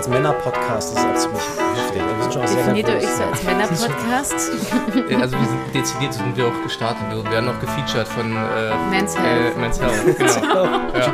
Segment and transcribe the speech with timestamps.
[0.00, 1.42] als Männer-Podcast, das ist auch ziemlich
[1.76, 2.02] heftig.
[2.02, 4.50] Wir sind schon Definiert ihr euch so als Männer-Podcast?
[5.10, 7.02] Äh, Also wir sind, dezidiert sind wir auch gestartet.
[7.10, 9.58] Wir werden auch gefeatured von äh, Men's äh, Health.
[9.58, 10.16] Men's Health.
[10.16, 10.64] Genau.
[10.64, 11.12] ja.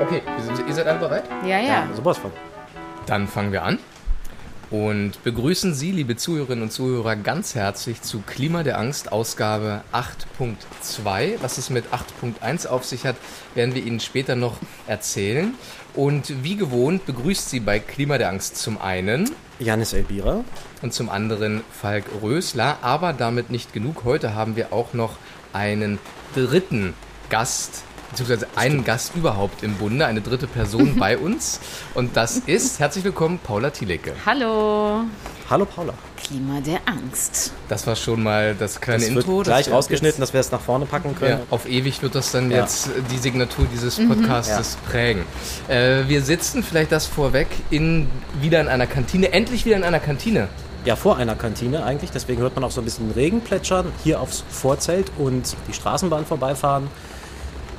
[0.00, 1.24] Okay, wir sind, ihr seid alle bereit?
[1.44, 1.88] Ja, ja.
[1.96, 2.30] Sowas von.
[3.06, 3.80] Dann fangen wir an
[4.74, 11.34] und begrüßen Sie, liebe Zuhörerinnen und Zuhörer, ganz herzlich zu Klima der Angst, Ausgabe 8.2.
[11.40, 13.14] Was es mit 8.1 auf sich hat,
[13.54, 14.56] werden wir Ihnen später noch
[14.88, 15.54] erzählen.
[15.94, 20.42] Und wie gewohnt begrüßt Sie bei Klima der Angst zum einen Janis Elbira.
[20.82, 22.78] und zum anderen Falk Rösler.
[22.82, 24.02] Aber damit nicht genug.
[24.02, 25.18] Heute haben wir auch noch
[25.52, 26.00] einen
[26.34, 26.94] dritten
[27.30, 31.60] Gast, beziehungsweise einen Gast überhaupt im Bunde, eine dritte Person bei uns.
[31.94, 34.12] Und das ist, herzlich willkommen, Paula Thielecke.
[34.24, 35.00] Hallo.
[35.50, 35.92] Hallo Paula.
[36.16, 37.52] Klima der Angst.
[37.68, 39.36] Das war schon mal das kleine Das Intro.
[39.38, 41.40] wird gleich wir rausgeschnitten, dass wir es nach vorne packen können.
[41.40, 42.60] ja, auf ewig wird das dann Ja.
[42.62, 45.24] jetzt die Signatur dieses Podcastes prägen.
[45.68, 48.08] Äh, wir sitzen, vielleicht das vorweg, in,
[48.40, 50.48] wieder in einer Kantine, endlich wieder in einer Kantine.
[50.86, 52.10] Ja, vor einer Kantine eigentlich.
[52.10, 56.24] Deswegen hört man auch so ein bisschen Regen plätschern hier aufs Vorzelt und die Straßenbahn
[56.24, 56.88] vorbeifahren.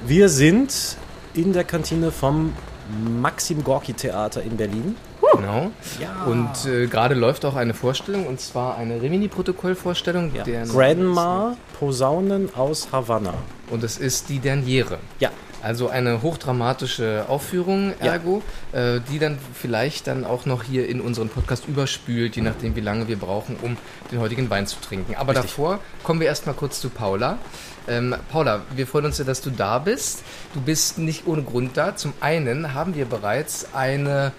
[0.06, 0.98] Wir sind
[1.34, 2.54] in der Kantine vom
[3.20, 4.96] Maxim Gorki Theater in Berlin.
[5.36, 5.72] Genau.
[6.00, 6.24] Ja.
[6.26, 10.32] Und äh, gerade läuft auch eine Vorstellung, und zwar eine Rimini-Protokollvorstellung.
[10.36, 10.44] Ja.
[10.66, 13.34] Grandma Posaunen aus Havanna.
[13.70, 15.00] Und es ist die Derniere.
[15.20, 15.32] Ja,
[15.64, 18.14] Also eine hochdramatische Aufführung, Ja.
[18.14, 22.76] ergo, äh, die dann vielleicht dann auch noch hier in unseren Podcast überspült, je nachdem,
[22.76, 23.76] wie lange wir brauchen, um
[24.12, 25.16] den heutigen Wein zu trinken.
[25.16, 25.50] Aber Richtig.
[25.50, 27.40] davor kommen wir erstmal kurz zu Paula.
[27.88, 30.24] Ähm, Paula, wir freuen uns ja, dass du da bist.
[30.54, 31.96] Du bist nicht ohne Grund da.
[31.96, 34.32] Zum einen haben wir bereits eine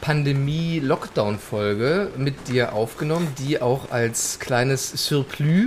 [0.00, 5.66] Pandemie-Lockdown-Folge mit dir aufgenommen, die auch als kleines Surplus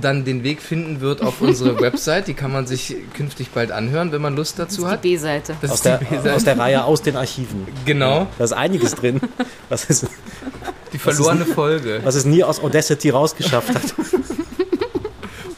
[0.00, 2.26] dann den Weg finden wird auf unsere Website.
[2.28, 5.04] Die kann man sich künftig bald anhören, wenn man Lust Das dazu ist hat.
[5.04, 5.54] die B-Seite.
[5.60, 6.34] Das aus ist der, die B-Seite.
[6.34, 7.66] aus der Reihe aus den Archiven.
[7.84, 9.20] Genau, Da ist einiges drin,
[9.68, 10.06] was es,
[10.92, 12.00] die verlorene Folge.
[12.04, 13.82] was es nie aus Audacity rausgeschafft hat.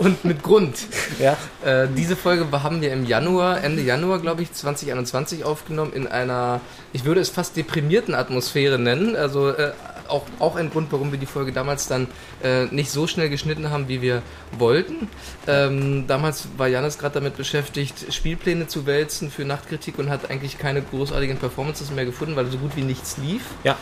[0.05, 0.77] Und mit Grund.
[1.19, 6.07] Ja, Äh, diese Folge haben wir im Januar, Ende Januar, glaube ich, 2021 aufgenommen, in
[6.07, 6.61] einer,
[6.93, 9.17] ich würde es fast deprimierten Atmosphäre nennen.
[9.17, 9.73] Also äh,
[10.09, 12.09] auch, auch ein Grund, warum wir die Folge damals dann
[12.43, 14.23] äh, nicht so schnell geschnitten haben, wie wir
[14.59, 15.09] wollten.
[15.47, 20.59] Ähm, damals war Janis gerade damit beschäftigt, Spielpläne zu wälzen für Nachtkritik und hat eigentlich
[20.59, 23.43] keine großartigen Performances mehr gefunden, weil so gut wie nichts lief.
[23.65, 23.77] ja.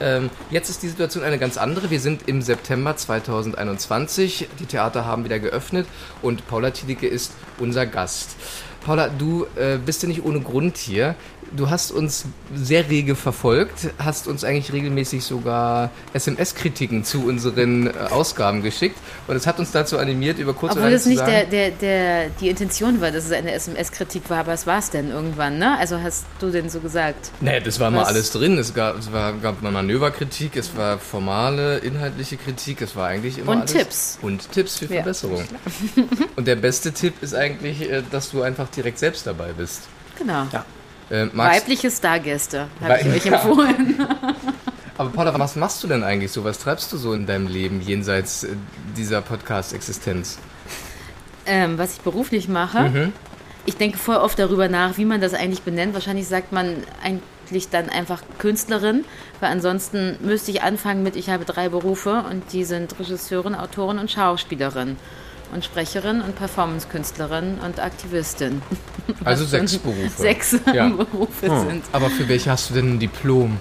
[0.00, 1.90] Ähm, jetzt ist die Situation eine ganz andere.
[1.90, 4.48] Wir sind im September 2021.
[4.60, 5.86] Die Theater haben wieder geöffnet
[6.22, 8.36] und Paula Tiedicke ist unser Gast.
[8.84, 11.14] Paula, du äh, bist ja nicht ohne Grund hier.
[11.56, 17.90] Du hast uns sehr rege verfolgt, hast uns eigentlich regelmäßig sogar SMS-Kritiken zu unseren äh,
[18.10, 21.08] Ausgaben geschickt und es hat uns dazu animiert, über kurz oder Obwohl lang es zu
[21.10, 24.66] nicht sagen, der, der, der, die Intention war, dass es eine SMS-Kritik war, aber es
[24.66, 25.78] war es denn irgendwann, ne?
[25.78, 27.30] Also hast du denn so gesagt?
[27.40, 28.58] Nee, das war mal alles drin.
[28.58, 33.38] Es gab, es war, gab mal Manöverkritik, es war formale, inhaltliche Kritik, es war eigentlich
[33.38, 33.72] immer Und alles.
[33.72, 34.18] Tipps.
[34.22, 35.02] Und Tipps für Ja.
[35.02, 35.44] Verbesserung.
[36.36, 39.82] Und der beste Tipp ist eigentlich, äh, dass du einfach direkt selbst dabei bist.
[40.18, 40.46] Genau.
[40.52, 40.64] Ja.
[41.10, 43.32] Äh, Weibliche Stargäste habe ich euch Ja.
[43.40, 44.06] empfohlen.
[44.98, 46.44] aber Paula, was machst du denn eigentlich so?
[46.44, 48.48] Was treibst du so in deinem Leben jenseits äh,
[48.96, 50.38] dieser Podcast-Existenz?
[51.46, 52.90] Ähm, was ich beruflich mache.
[52.90, 53.12] Mhm.
[53.64, 55.94] Ich denke voll oft darüber nach, wie man das eigentlich benennt.
[55.94, 59.04] Wahrscheinlich sagt man eigentlich dann einfach Künstlerin,
[59.40, 63.98] weil ansonsten müsste ich anfangen mit, ich habe drei Berufe und die sind Regisseurin, Autorin
[63.98, 64.96] und Schauspielerin.
[65.52, 68.60] Und Sprecherin und Performancekünstlerin und Aktivistin.
[69.24, 70.10] Also sechs Berufe.
[70.22, 70.88] Sechs Ja.
[71.10, 71.68] Berufe Hm.
[71.68, 71.84] sind.
[71.92, 73.56] Aber für welche hast du denn ein Diplom?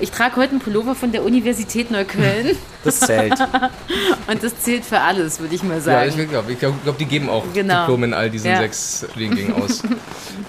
[0.00, 3.34] Ich trage heute einen Pullover von der Universität Neukölln Das zählt.
[4.26, 6.14] und das zählt für alles, würde ich mal Ja, sagen.
[6.18, 7.82] ich glaube, ich glaub, die geben auch Genau.
[7.82, 8.58] Diplome in all diesen Ja.
[8.58, 9.82] sechs Studiengängen aus.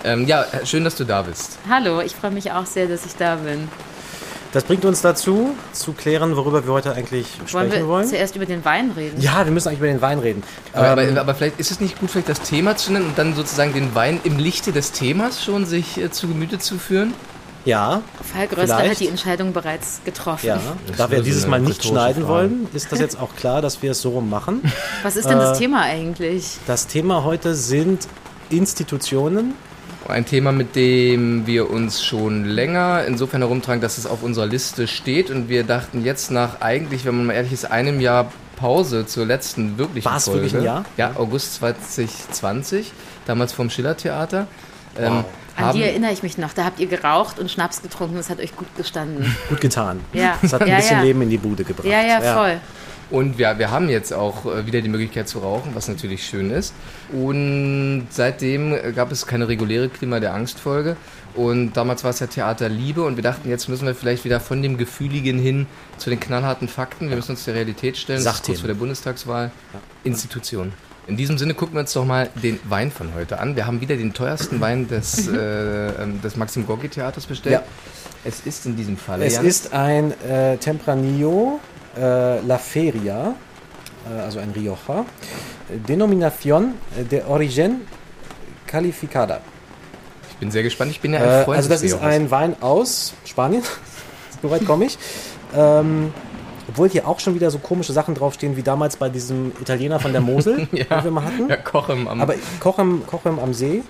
[0.03, 1.59] ähm, ja, schön, dass du da bist.
[1.69, 3.67] Hallo, ich freue mich auch sehr, dass ich da bin.
[4.53, 8.07] Das bringt uns dazu, zu klären, worüber wir heute eigentlich Wollen sprechen wir wollen.
[8.07, 9.19] zuerst über den Wein reden?
[9.19, 10.43] Ja, wir müssen eigentlich über den Wein reden.
[10.73, 13.17] Aber, Ähm, aber, aber vielleicht ist es nicht gut, vielleicht das Thema zu nennen und
[13.17, 17.13] dann sozusagen den Wein im Lichte des Themas schon sich äh, zu Gemüte zu führen?
[17.65, 18.01] ja,
[18.33, 20.47] Falk Röster hat die Entscheidung bereits getroffen.
[20.47, 20.59] ja.
[20.87, 22.27] Das Da wir dieses Mal nicht schneiden Frage.
[22.51, 24.61] wollen, ist das jetzt auch klar, dass wir es so rum machen.
[25.01, 26.57] Was ist denn das Äh, Thema eigentlich?
[26.67, 28.07] Das Thema heute sind
[28.49, 29.53] Institutionen.
[30.07, 34.87] Ein Thema, mit dem wir uns schon länger insofern herumtragen, dass es auf unserer Liste
[34.87, 39.05] steht und wir dachten jetzt nach eigentlich, wenn man mal ehrlich ist, einem Jahr Pause
[39.05, 40.85] zur letzten wirklichen War es wirklich ein Jahr?
[40.97, 42.91] Ja, August 2020,
[43.25, 44.47] damals vom Schillertheater.
[44.97, 45.25] Ähm, Wow.
[45.55, 46.53] An haben, die erinnere ich mich noch.
[46.53, 48.15] Da habt ihr geraucht und Schnaps getrunken.
[48.15, 49.35] Das hat euch gut gestanden.
[49.49, 49.99] Gut getan.
[50.11, 51.03] Ja, Das hat ein ja, bisschen ja.
[51.03, 51.85] Leben in die Bude gebracht.
[51.85, 52.59] Ja, ja, voll.
[53.09, 56.51] Und wir, wir haben jetzt auch äh, wieder die Möglichkeit zu rauchen, was natürlich schön
[56.51, 56.73] ist.
[57.11, 60.97] Und seitdem gab es keine reguläre Klima der Angstfolge.
[61.35, 64.39] Und damals war es ja Theater Liebe und wir dachten, jetzt müssen wir vielleicht wieder
[64.39, 65.65] von dem Gefühligen hin
[65.97, 67.09] zu den knallharten Fakten.
[67.09, 68.19] Wir müssen uns der Realität stellen.
[68.19, 69.51] Ist kurz vor der Bundestagswahl.
[70.03, 70.73] Institution.
[71.05, 73.55] In diesem Sinne gucken wir uns doch mal den Wein von heute an.
[73.55, 75.33] Wir haben wieder den teuersten Wein des, äh,
[76.01, 77.53] ähm, des Maxim Gorki Theaters bestellt.
[77.53, 77.63] Ja.
[78.23, 79.21] Es ist in diesem Fall.
[79.21, 79.45] Es Jan?
[79.45, 81.59] ist ein äh, Tempranillo
[81.97, 83.35] äh, La Feria,
[84.09, 85.05] äh, also ein Rioja.
[85.87, 87.81] Denominación de Origen
[88.67, 89.41] Calificada.
[90.29, 90.91] Ich bin sehr gespannt.
[90.91, 93.63] Ich bin ja ein äh, Freund Also das ist ein Wein aus Spanien.
[94.41, 94.97] Soweit komme ich.
[95.55, 96.13] Ähm,
[96.67, 100.11] obwohl hier auch schon wieder so komische Sachen draufstehen, wie damals bei diesem Italiener von
[100.11, 101.49] der Mosel, ja, den wir mal hatten.
[101.49, 103.83] Ja, Kochem am, Aber Kochem, Kochem am See.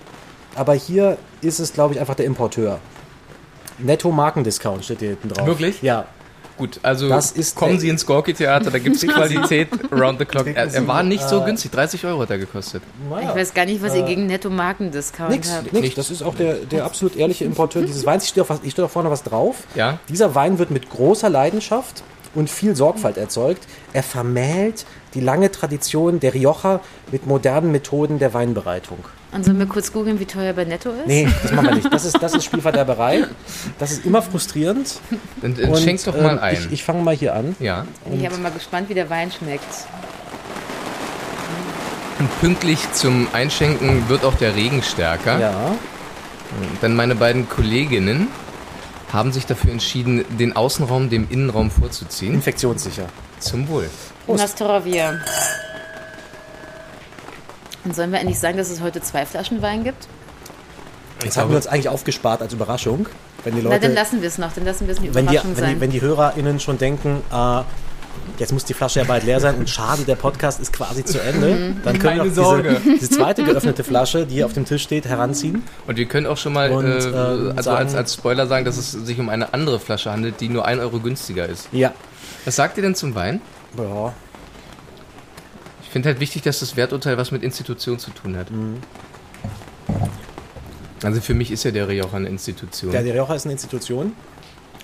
[0.55, 2.79] Aber hier ist es, glaube ich, einfach der Importeur.
[3.79, 5.47] Netto Markendiscount steht hier hinten drauf.
[5.47, 5.81] Wirklich?
[5.81, 6.05] Ja.
[6.57, 7.09] Gut, also
[7.55, 10.47] kommen Sie ins Gorki-Theater, da gibt es Qualität round the clock.
[10.47, 12.83] Er, er, war nicht so günstig, 30 Euro hat er gekostet.
[13.21, 15.73] Ich weiß gar nicht, was ihr gegen Netto-Markendiscount nix, habt.
[15.73, 18.23] Nix, das ist auch der, der absolut ehrliche Importeur dieses Weins.
[18.23, 19.63] Ich stehe auch, steh auch vorne was drauf.
[19.75, 19.99] Ja?
[20.09, 22.03] Dieser Wein wird mit großer Leidenschaft
[22.35, 23.67] und viel Sorgfalt erzeugt.
[23.93, 28.99] Er vermählt die lange Tradition der Rioja mit modernen Methoden der Weinbereitung.
[29.33, 31.07] Und sollen wir kurz googeln, wie teuer bei Netto ist?
[31.07, 31.91] Nee, das machen wir nicht.
[31.91, 33.25] Das ist, das ist Spielverderberei.
[33.79, 34.99] Das ist immer frustrierend.
[35.41, 36.53] Dann, dann schenk doch mal ähm, ein.
[36.53, 37.55] Ich, ich fange mal hier an.
[37.59, 37.87] Ja.
[38.05, 39.63] Und ich bin mal gespannt, wie der Wein schmeckt.
[42.19, 45.39] Und pünktlich zum Einschenken wird auch der Regen stärker.
[45.39, 45.75] Ja.
[46.81, 48.27] Denn meine beiden Kolleginnen
[49.11, 52.35] haben sich dafür entschieden, den Außenraum dem Innenraum vorzuziehen.
[52.35, 53.07] Infektionssicher.
[53.39, 53.89] Zum Wohl.
[54.27, 55.19] Nastoravia.
[57.85, 60.07] Und sollen wir endlich sagen, dass es heute zwei Flaschen Wein gibt?
[61.23, 63.07] Das haben wir uns eigentlich aufgespart als Überraschung.
[63.43, 65.25] Wenn die Leute, Na, dann lassen wir es noch, dann lassen wir es eine wenn
[65.25, 65.75] Überraschung die, wenn sein.
[65.75, 67.61] Die, wenn die HörerInnen schon denken, äh,
[68.39, 71.21] jetzt muss die Flasche ja bald leer sein und schade, der Podcast ist quasi zu
[71.21, 71.81] Ende, mhm.
[71.83, 74.83] dann können Keine wir auch diese, diese, zweite geöffnete Flasche, die hier auf dem Tisch
[74.83, 75.63] steht, heranziehen.
[75.87, 78.77] Und wir können auch schon mal und, äh, äh, also als, als Spoiler sagen, dass
[78.77, 81.67] es sich um eine andere Flasche handelt, die nur 1 Euro günstiger ist.
[81.71, 81.93] Ja.
[82.45, 83.41] Was sagt ihr denn zum Wein?
[83.77, 84.13] Ja,
[85.93, 88.51] finde halt wichtig, dass das Werturteil was mit Institution zu tun hat.
[88.51, 88.77] Mhm.
[91.03, 92.91] Also für mich ist ja der Rioja eine Institution.
[92.91, 94.13] Der, der Rioja ist eine Institution.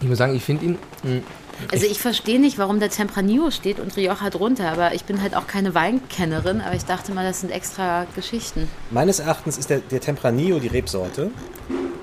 [0.01, 0.71] Ich muss sagen, ich finde ihn.
[1.03, 1.23] Mh, hm,
[1.71, 5.35] also ich verstehe nicht, warum der Tempranillo steht und Rioja drunter, aber ich bin halt
[5.35, 8.69] auch keine Weinkennerin, aber ich dachte mal, das sind extra Geschichten.
[8.91, 11.31] Meines Erachtens ist der, der Tempranillo die Rebsorte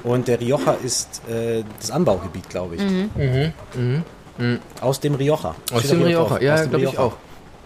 [0.02, 2.82] und der Rioja ist äh, das Anbaugebiet, glaube ich.
[2.82, 3.10] Mhm.
[3.16, 3.52] Mhm.
[3.74, 4.02] Mhm.
[4.36, 4.58] mhm.
[4.80, 5.54] Aus dem Rioja.
[5.72, 7.16] Aus dem Rioja, ja, glaube ich auch.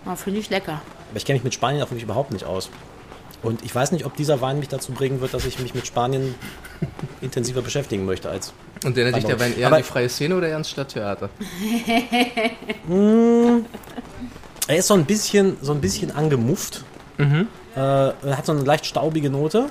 [0.06, 0.80] Oh, Finde ich lecker.
[1.10, 2.70] Aber ich kenne mich mit Spanien auch wirklich überhaupt nicht aus.
[3.42, 5.86] Und ich weiß nicht, ob dieser Wein mich dazu bringen wird, dass ich mich mit
[5.86, 6.34] Spanien
[7.20, 8.52] intensiver beschäftigen möchte als.
[8.84, 11.30] Und erinnert dich der Wein eher Aber die freie Szene oder eher ans Stadttheater?
[12.86, 13.64] mm,
[14.68, 16.84] er ist so ein bisschen, so ein bisschen angemufft.
[17.18, 17.48] Mhm.
[17.74, 19.66] Äh, er hat so eine leicht staubige Note.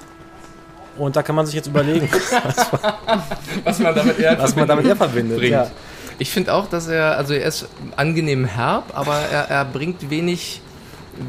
[0.97, 2.09] Und da kann man sich jetzt überlegen,
[3.63, 5.41] was man damit eher was man damit eher verbindet.
[5.43, 5.71] Ja.
[6.17, 10.61] Ich finde auch, dass er, also er ist angenehm herb, aber er, er bringt wenig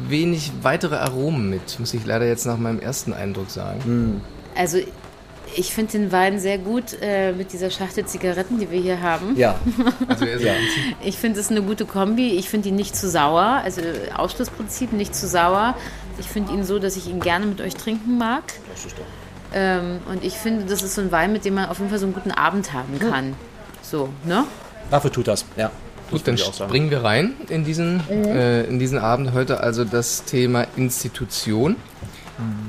[0.07, 3.83] wenig weitere Aromen mit, muss ich leider jetzt nach meinem ersten Eindruck sagen.
[3.83, 4.21] Hm.
[4.55, 4.79] Also
[5.55, 9.35] ich finde den Wein sehr gut äh, mit dieser Schachtel Zigaretten, die wir hier haben.
[9.35, 9.55] Ja.
[10.07, 10.53] Also ja.
[11.03, 12.31] Ich finde es eine gute Kombi.
[12.31, 13.81] Ich finde ihn nicht zu sauer, also
[14.15, 15.75] Ausschlussprinzip nicht zu sauer.
[16.19, 18.43] Ich finde ihn so, dass ich ihn gerne mit euch trinken mag.
[18.69, 19.05] Das ist doch.
[19.53, 21.99] Ähm, und ich finde, das ist so ein Wein, mit dem man auf jeden Fall
[21.99, 23.35] so einen guten Abend haben kann.
[23.81, 24.45] So, ne?
[24.89, 25.71] Dafür tut das, ja.
[26.11, 28.25] Gut, dann springen wir rein in diesen, mhm.
[28.25, 31.75] äh, in diesen Abend heute, also das Thema Institution.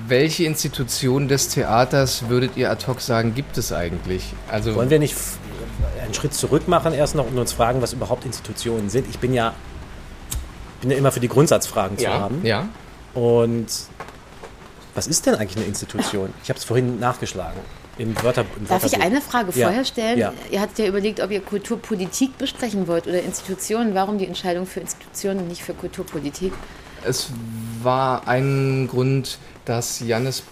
[0.07, 4.35] Welche Institution des Theaters würdet ihr ad hoc sagen, gibt es eigentlich?
[4.51, 5.17] Also Wollen wir nicht
[6.03, 9.07] einen Schritt zurück machen erst noch und uns fragen, was überhaupt Institutionen sind?
[9.09, 9.55] Ich bin ja,
[10.83, 12.45] bin ja immer für die Grundsatzfragen zu ja, haben.
[12.45, 12.69] Ja.
[13.15, 13.67] Und
[14.95, 16.35] was ist denn eigentlich eine Institution?
[16.43, 17.61] Ich habe es vorhin nachgeschlagen.
[17.99, 19.67] Im Wörter, im Darf ich eine Frage ja.
[19.67, 20.19] vorher stellen?
[20.19, 20.33] Ja.
[20.51, 23.95] Ihr hattet ja überlegt, ob ihr Kulturpolitik besprechen wollt oder Institutionen.
[23.95, 26.53] Warum die Entscheidung für Institutionen und nicht für Kulturpolitik?
[27.05, 27.31] Es
[27.83, 30.43] war ein Grund, dass Jannis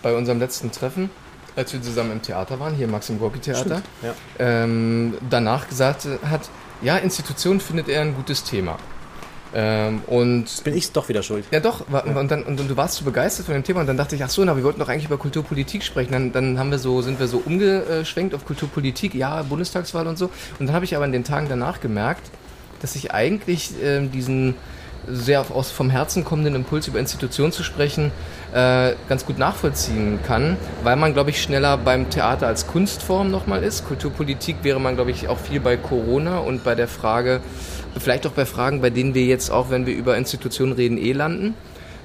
[0.00, 1.10] bei unserem letzten Treffen,
[1.56, 4.14] als wir zusammen im Theater waren, hier im Maxim Gorki Theater, ja.
[4.38, 6.48] ähm, danach gesagt hat,
[6.80, 8.78] ja, Institution findet er ein gutes Thema.
[9.54, 11.44] Ähm, und Jetzt bin ich doch wieder schuld.
[11.50, 11.84] Ja, doch.
[11.88, 14.24] Und, dann, und, und, du warst so begeistert von dem Thema und dann dachte ich,
[14.24, 16.12] ach so, na, wir wollten doch eigentlich über Kulturpolitik sprechen.
[16.12, 20.30] Dann, dann haben wir so, sind wir so umgeschwenkt auf Kulturpolitik, ja, Bundestagswahl und so.
[20.58, 22.30] Und dann habe ich aber in den Tagen danach gemerkt,
[22.80, 24.54] dass ich eigentlich äh, diesen
[25.06, 28.12] sehr aus vom Herzen kommenden Impuls über Institutionen zu sprechen,
[28.52, 33.62] äh, ganz gut nachvollziehen kann, weil man, glaube ich, schneller beim Theater als Kunstform nochmal
[33.64, 33.86] ist.
[33.86, 37.40] Kulturpolitik wäre man, glaube ich, auch viel bei Corona und bei der Frage,
[37.98, 41.12] vielleicht auch bei Fragen, bei denen wir jetzt auch, wenn wir über Institutionen reden, eh
[41.12, 41.54] landen.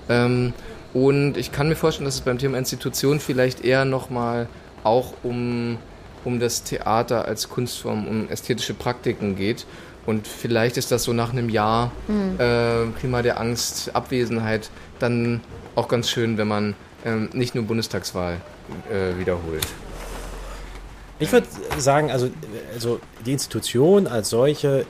[0.10, 0.54] Ähm,
[0.94, 4.48] und ich kann mir vorstellen, dass es beim Thema Institution vielleicht eher nochmal
[4.84, 5.78] auch um,
[6.24, 9.66] um das Theater als Kunstform, um ästhetische Praktiken geht.
[10.06, 12.40] Und vielleicht ist das so nach einem Jahr mhm.
[12.40, 15.42] äh, Klima der Angst, Abwesenheit dann
[15.76, 16.76] auch ganz schön, wenn man
[17.06, 18.38] ähm, nicht nur Bundestagswahl
[18.90, 19.68] äh, wiederholt.
[21.20, 22.30] Ich würde sagen, also,
[22.74, 24.86] also die Institution als solche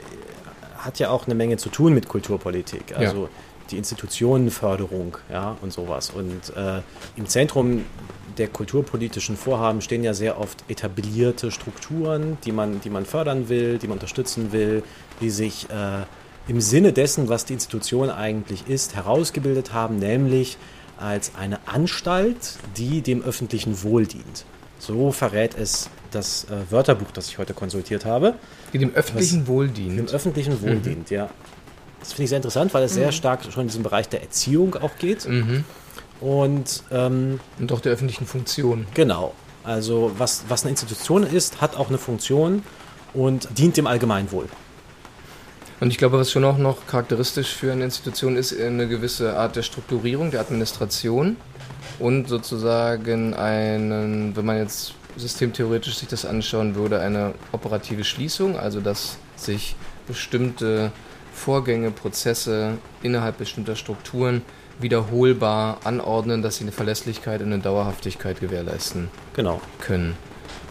[0.78, 2.96] hat ja auch eine Menge zu tun mit Kulturpolitik.
[2.96, 3.30] Also ja.
[3.72, 6.10] die Institutionenförderung ja, und sowas.
[6.10, 6.82] Und äh,
[7.16, 7.86] im Zentrum
[8.38, 13.78] der kulturpolitischen Vorhaben stehen ja sehr oft etablierte Strukturen, die man, die man fördern will,
[13.78, 14.84] die man unterstützen will,
[15.22, 16.04] die sich äh,
[16.48, 20.58] im Sinne dessen, was die Institution eigentlich ist, herausgebildet haben, nämlich
[20.98, 24.46] als eine Anstalt, die dem öffentlichen Wohl dient.
[24.80, 28.36] So verrät es das äh, Wörterbuch, das ich heute konsultiert habe.
[28.74, 29.98] Die dem öffentlichen Wohl dient.
[29.98, 30.84] Dem öffentlichen Wohl mhm.
[30.84, 31.30] dient, ja.
[32.00, 33.00] Das finde ich sehr interessant, weil es mhm.
[33.00, 35.28] sehr stark schon in diesem Bereich der Erziehung auch geht.
[35.28, 35.64] Mhm.
[36.20, 38.88] Und, ähm, Und auch der öffentlichen Funktion.
[38.94, 39.34] Genau.
[39.64, 42.64] Also was, was eine Institution ist, hat auch eine Funktion
[43.14, 44.48] und dient dem Allgemeinwohl.
[45.80, 49.56] Und ich glaube, was schon auch noch charakteristisch für eine Institution ist, eine gewisse Art
[49.56, 51.36] der Strukturierung, der Administration
[52.00, 58.80] und sozusagen einen, wenn man jetzt systemtheoretisch sich das anschauen würde, eine operative Schließung, also
[58.80, 59.76] dass sich
[60.08, 60.92] bestimmte
[61.34, 64.42] Vorgänge, Prozesse innerhalb bestimmter Strukturen
[64.80, 69.62] wiederholbar anordnen, dass sie eine Verlässlichkeit und eine Dauerhaftigkeit gewährleisten genau.
[69.80, 70.16] können.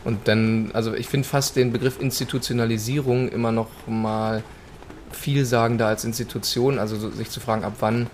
[0.05, 4.45] Und dann, also ich finde fast den Begriff Institutionalisierung immer noch mal
[5.11, 8.09] vielsagender als Institution, also so, sich zu fragen, ab wann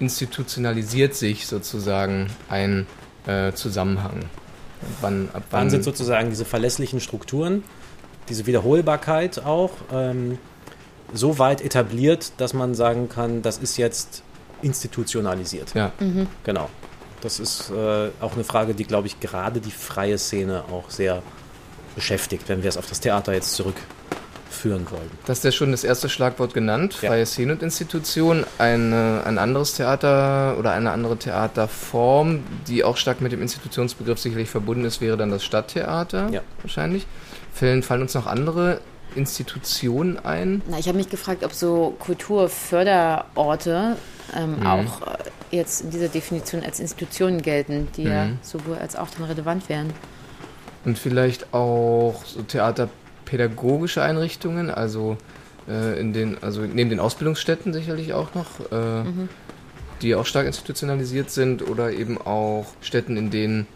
[0.00, 2.86] institutionalisiert sich sozusagen ein
[3.26, 4.24] äh, Zusammenhang.
[5.00, 7.62] Wann, ab wann, wann, sind sozusagen diese verlässlichen Strukturen,
[8.28, 10.38] diese Wiederholbarkeit auch ähm,
[11.12, 14.22] so weit etabliert, dass man sagen kann, das ist jetzt
[14.62, 15.74] institutionalisiert.
[15.74, 15.92] Ja.
[16.00, 16.26] Mhm.
[16.44, 16.68] Genau.
[17.20, 21.22] Das ist äh, auch eine Frage, die, glaube ich, gerade die freie Szene auch sehr
[21.94, 23.76] beschäftigt, wenn wir es auf das Theater jetzt zurück
[24.54, 25.10] führen wollen.
[25.26, 27.08] Das ist ja schon das erste Schlagwort genannt, ja.
[27.08, 28.44] freie Szene und Institution.
[28.58, 34.48] Eine, ein anderes Theater oder eine andere Theaterform, die auch stark mit dem Institutionsbegriff sicherlich
[34.48, 36.40] verbunden ist, wäre dann das Stadttheater ja.
[36.62, 37.06] wahrscheinlich.
[37.52, 38.80] Fallen, fallen uns noch andere
[39.14, 40.62] Institutionen ein?
[40.68, 43.96] Na, ich habe mich gefragt, ob so Kulturförderorte
[44.34, 44.66] ähm, mhm.
[44.66, 48.10] auch äh, jetzt in dieser Definition als Institutionen gelten, die mhm.
[48.10, 49.92] ja sowohl als auch dann relevant wären.
[50.84, 52.88] Und vielleicht auch so Theater
[53.24, 55.16] pädagogische Einrichtungen, also
[55.68, 59.28] äh, in den, also neben den Ausbildungsstätten sicherlich auch noch, äh, mhm.
[60.02, 63.66] die auch stark institutionalisiert sind, oder eben auch Städten, in denen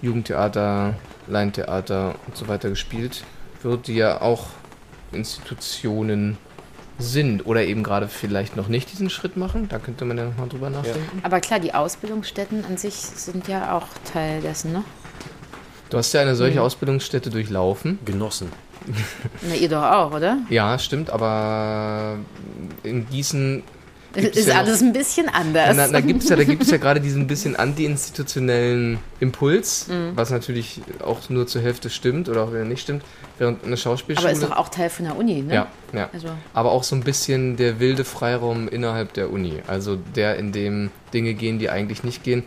[0.00, 0.94] Jugendtheater,
[1.26, 3.24] Laientheater und so weiter gespielt
[3.62, 4.46] wird, die ja auch
[5.12, 6.38] Institutionen
[6.98, 9.68] sind oder eben gerade vielleicht noch nicht diesen Schritt machen.
[9.68, 11.18] Da könnte man ja nochmal drüber nachdenken.
[11.18, 11.24] Ja.
[11.24, 14.84] Aber klar, die Ausbildungsstätten an sich sind ja auch Teil dessen, ne?
[15.90, 16.64] Du hast ja eine solche mhm.
[16.64, 17.98] Ausbildungsstätte durchlaufen.
[18.04, 18.48] Genossen.
[19.42, 20.38] Na, ihr doch auch, oder?
[20.48, 22.18] Ja, stimmt, aber
[22.82, 23.62] in Gießen
[24.14, 25.76] ist ja alles noch, ein bisschen anders.
[25.76, 30.12] Na, da gibt es ja, da ja gerade diesen bisschen anti-institutionellen Impuls, mhm.
[30.14, 33.04] was natürlich auch nur zur Hälfte stimmt oder auch wenn er nicht stimmt,
[33.38, 34.28] während eine Schauspielschule.
[34.28, 35.54] Aber ist doch auch Teil von der Uni, ne?
[35.54, 36.08] Ja, ja.
[36.12, 36.28] Also.
[36.54, 39.62] Aber auch so ein bisschen der wilde Freiraum innerhalb der Uni.
[39.66, 42.44] Also der, in dem Dinge gehen, die eigentlich nicht gehen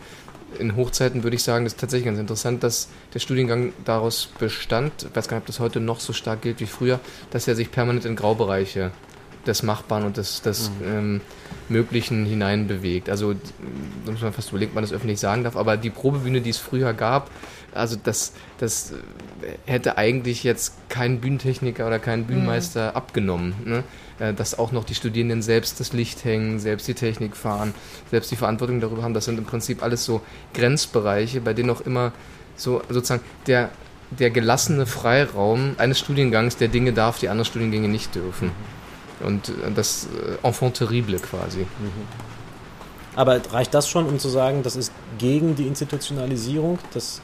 [0.60, 4.92] in Hochzeiten würde ich sagen, das ist tatsächlich ganz interessant, dass der Studiengang daraus bestand,
[5.04, 7.00] ich weiß gar nicht, ob das heute noch so stark gilt wie früher,
[7.32, 8.92] dass er sich permanent in Graubereiche
[9.46, 10.86] des Machbaren und des, des mhm.
[10.86, 11.22] ähm,
[11.70, 13.10] Möglichen hineinbewegt.
[13.10, 16.50] Also, da muss man fast überlegen, man das öffentlich sagen darf, aber die Probebühne, die
[16.50, 17.32] es früher gab,
[17.74, 18.94] also das, das
[19.66, 22.98] hätte eigentlich jetzt kein Bühnentechniker oder kein Bühnenmeister mhm.
[22.98, 23.54] abgenommen.
[23.66, 23.84] Ne?
[24.22, 27.74] Äh, dass auch noch die Studierenden selbst das Licht hängen, selbst die Technik fahren,
[28.12, 29.16] selbst die Verantwortung darüber haben.
[29.16, 30.22] Das sind im Prinzip alles so
[30.54, 32.12] Grenzbereiche, bei denen auch immer
[32.56, 33.72] so sozusagen der,
[34.12, 38.52] der gelassene Freiraum eines Studiengangs, der Dinge darf, die andere Studiengänge nicht dürfen.
[39.22, 41.62] Und äh, das äh, Enfant terrible quasi.
[41.62, 42.32] Mhm.
[43.16, 46.78] Aber reicht das schon, um zu sagen, das ist gegen die Institutionalisierung?
[46.94, 47.22] Das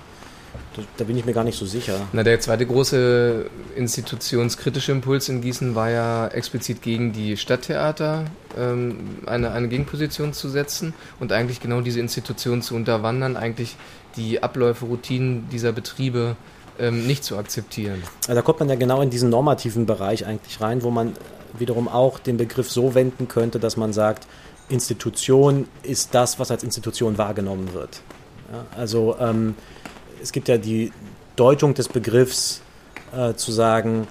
[0.98, 2.08] da bin ich mir gar nicht so sicher.
[2.14, 3.46] Na, der zweite große
[3.76, 8.26] institutionskritische Impuls in Gießen war ja explizit gegen die Stadttheater
[8.58, 13.76] ähm, eine, eine Gegenposition zu setzen und eigentlich genau diese Institution zu unterwandern, eigentlich
[14.16, 16.36] die Abläufe, Routinen dieser Betriebe
[16.80, 18.04] ähm, nicht zu akzeptieren.
[18.22, 21.14] Also da kommt man ja genau in diesen normativen Bereich eigentlich rein, wo man
[21.58, 24.28] wiederum auch den Begriff so wenden könnte, dass man sagt,
[24.70, 28.02] Institution ist das, was als Institution wahrgenommen wird.
[28.52, 29.56] Ja, also ähm,
[30.22, 30.92] es gibt ja die
[31.36, 32.62] Deutung des Begriffs
[33.16, 34.08] äh, zu sagen,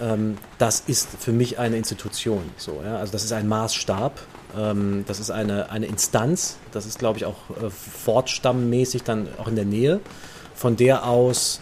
[0.00, 2.42] ähm, das ist für mich eine Institution.
[2.56, 2.96] So, ja?
[2.96, 4.20] Also das ist ein Maßstab,
[4.56, 9.48] ähm, das ist eine, eine Instanz, das ist, glaube ich, auch äh, fortstammmäßig dann auch
[9.48, 10.00] in der Nähe,
[10.54, 11.60] von der aus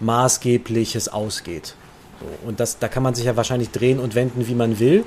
[0.00, 1.74] Maßgebliches ausgeht.
[2.20, 5.04] So, und das, da kann man sich ja wahrscheinlich drehen und wenden, wie man will.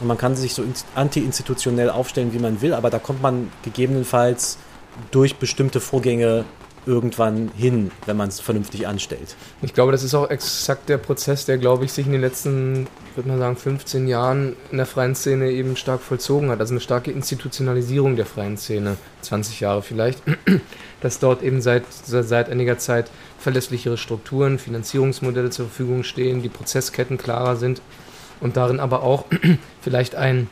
[0.00, 0.62] Und man kann sich so
[0.94, 4.58] anti-institutionell aufstellen, wie man will, aber da kommt man gegebenenfalls
[5.10, 6.44] durch bestimmte Vorgänge
[6.86, 9.36] irgendwann hin, wenn man es vernünftig anstellt.
[9.62, 12.86] Ich glaube, das ist auch exakt der Prozess, der, glaube ich, sich in den letzten,
[13.14, 16.60] würde man sagen, 15 Jahren in der freien Szene eben stark vollzogen hat.
[16.60, 20.22] Also eine starke Institutionalisierung der freien Szene, 20 Jahre vielleicht,
[21.00, 27.18] dass dort eben seit, seit einiger Zeit verlässlichere Strukturen, Finanzierungsmodelle zur Verfügung stehen, die Prozessketten
[27.18, 27.82] klarer sind
[28.40, 29.26] und darin aber auch
[29.80, 30.48] vielleicht ein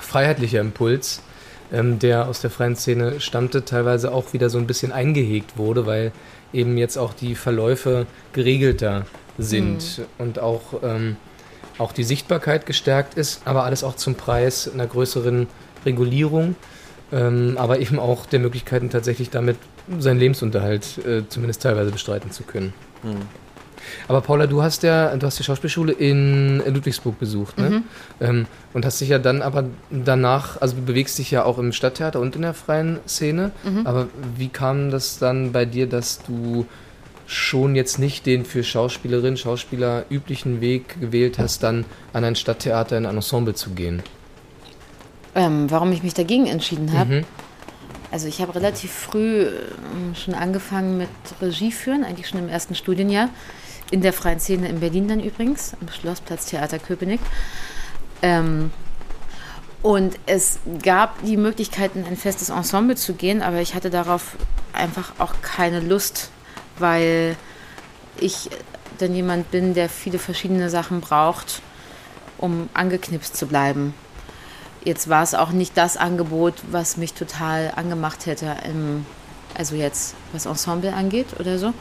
[0.00, 1.20] freiheitlicher Impuls,
[1.72, 5.86] ähm, der aus der freien Szene stammte, teilweise auch wieder so ein bisschen eingehegt wurde,
[5.86, 6.12] weil
[6.52, 9.06] eben jetzt auch die Verläufe geregelter
[9.38, 10.04] sind mhm.
[10.18, 11.16] und auch, ähm,
[11.78, 15.46] auch die Sichtbarkeit gestärkt ist, aber alles auch zum Preis einer größeren
[15.84, 16.56] Regulierung,
[17.12, 19.56] ähm, aber eben auch der Möglichkeiten tatsächlich damit
[19.98, 22.72] seinen Lebensunterhalt äh, zumindest teilweise bestreiten zu können.
[23.02, 23.22] Mhm.
[24.08, 27.70] Aber Paula, du hast ja, du hast die Schauspielschule in Ludwigsburg besucht, ne?
[27.70, 27.84] Mhm.
[28.20, 31.72] Ähm, und hast dich ja dann aber danach, also du bewegst dich ja auch im
[31.72, 33.52] Stadttheater und in der freien Szene.
[33.64, 33.86] Mhm.
[33.86, 36.66] Aber wie kam das dann bei dir, dass du
[37.26, 42.96] schon jetzt nicht den für Schauspielerinnen, Schauspieler üblichen Weg gewählt hast, dann an ein Stadttheater
[42.96, 44.02] in ein Ensemble zu gehen?
[45.34, 47.16] Ähm, warum ich mich dagegen entschieden habe?
[47.16, 47.24] Mhm.
[48.10, 49.50] Also ich habe relativ früh äh,
[50.14, 51.08] schon angefangen mit
[51.42, 53.28] Regie führen, eigentlich schon im ersten Studienjahr.
[53.90, 57.20] In der freien Szene in Berlin dann übrigens, am Schlossplatz Theater Köpenick.
[58.22, 58.70] Ähm,
[59.82, 64.36] und es gab die Möglichkeit, in ein festes Ensemble zu gehen, aber ich hatte darauf
[64.72, 66.30] einfach auch keine Lust,
[66.78, 67.36] weil
[68.18, 68.50] ich
[68.98, 71.62] dann jemand bin, der viele verschiedene Sachen braucht,
[72.36, 73.94] um angeknipst zu bleiben.
[74.84, 79.06] Jetzt war es auch nicht das Angebot, was mich total angemacht hätte, im,
[79.56, 81.72] also jetzt was Ensemble angeht oder so.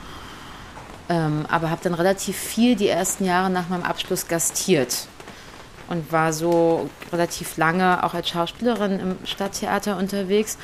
[1.10, 5.08] Ähm, aber habe dann relativ viel die ersten Jahre nach meinem Abschluss gastiert
[5.88, 10.58] und war so relativ lange auch als Schauspielerin im Stadttheater unterwegs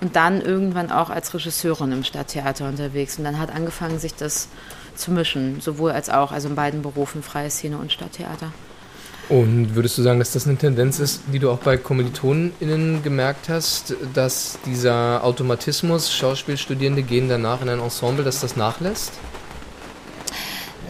[0.00, 3.18] und dann irgendwann auch als Regisseurin im Stadttheater unterwegs.
[3.18, 4.48] Und dann hat angefangen, sich das
[4.96, 8.52] zu mischen, sowohl als auch, also in beiden Berufen, freie Szene und Stadttheater.
[9.28, 13.48] Und würdest du sagen, dass das eine Tendenz ist, die du auch bei KommilitonInnen gemerkt
[13.48, 19.12] hast, dass dieser Automatismus, Schauspielstudierende gehen danach in ein Ensemble, dass das nachlässt?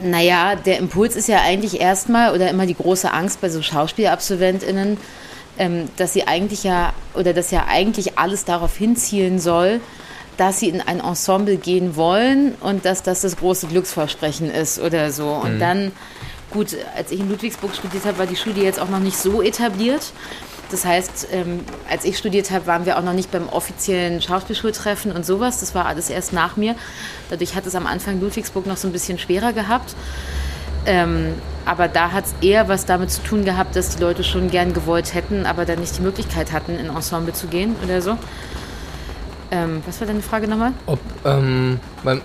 [0.03, 4.97] Naja, der Impuls ist ja eigentlich erstmal oder immer die große Angst bei so SchauspielabsolventInnen,
[5.59, 9.81] ähm, dass sie eigentlich ja oder dass ja eigentlich alles darauf hinzielen soll,
[10.37, 15.13] dass sie in ein Ensemble gehen wollen und dass das das große Glücksversprechen ist oder
[15.13, 15.29] so.
[15.29, 15.61] Und mhm.
[15.61, 15.93] dann,
[16.51, 19.43] gut, als ich in Ludwigsburg studiert habe, war die Schule jetzt auch noch nicht so
[19.43, 20.13] etabliert.
[20.71, 25.13] Das heißt, ähm, als ich studiert habe, waren wir auch noch nicht beim offiziellen Schauspielschultreffen
[25.13, 25.61] und sowas.
[25.61, 26.77] Das war alles erst nach mir.
[27.29, 29.95] Dadurch hat es am Anfang Ludwigsburg noch so ein bisschen schwerer gehabt.
[30.87, 31.35] Ähm,
[31.67, 34.73] aber da hat es eher was damit zu tun gehabt, dass die Leute schon gern
[34.73, 38.17] gewollt hätten, aber dann nicht die Möglichkeit hatten, in Ensemble zu gehen oder so.
[39.51, 40.73] Ähm, was war deine Frage nochmal?
[40.87, 41.81] Ob, ähm,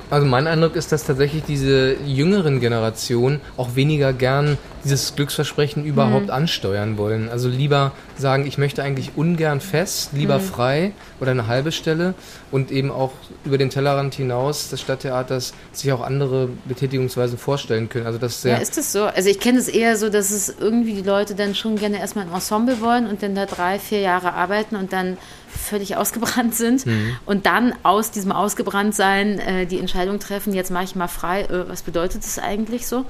[0.09, 6.25] also mein Eindruck ist, dass tatsächlich diese jüngeren Generationen auch weniger gern dieses Glücksversprechen überhaupt
[6.25, 6.31] mhm.
[6.31, 7.27] ansteuern wollen.
[7.29, 10.43] Also lieber sagen, ich möchte eigentlich ungern fest, lieber mhm.
[10.43, 12.13] frei oder eine halbe Stelle
[12.51, 13.11] und eben auch
[13.43, 18.05] über den Tellerrand hinaus des Stadttheaters sich auch andere Betätigungsweisen vorstellen können.
[18.05, 19.05] Also das ja, ist das so?
[19.05, 22.25] Also ich kenne es eher so, dass es irgendwie die Leute dann schon gerne erstmal
[22.25, 25.17] ein Ensemble wollen und dann da drei, vier Jahre arbeiten und dann
[25.49, 27.15] völlig ausgebrannt sind mhm.
[27.25, 31.69] und dann aus diesem Ausgebranntsein äh, die Entscheidung treffen, jetzt mache ich mal frei, äh,
[31.69, 33.06] was bedeutet das eigentlich so?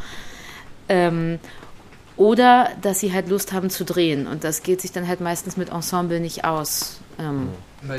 [0.89, 1.39] Ähm,
[2.18, 4.28] oder dass sie halt Lust haben zu drehen.
[4.28, 7.00] Und das geht sich dann halt meistens mit Ensemble nicht aus.
[7.20, 7.50] Ähm,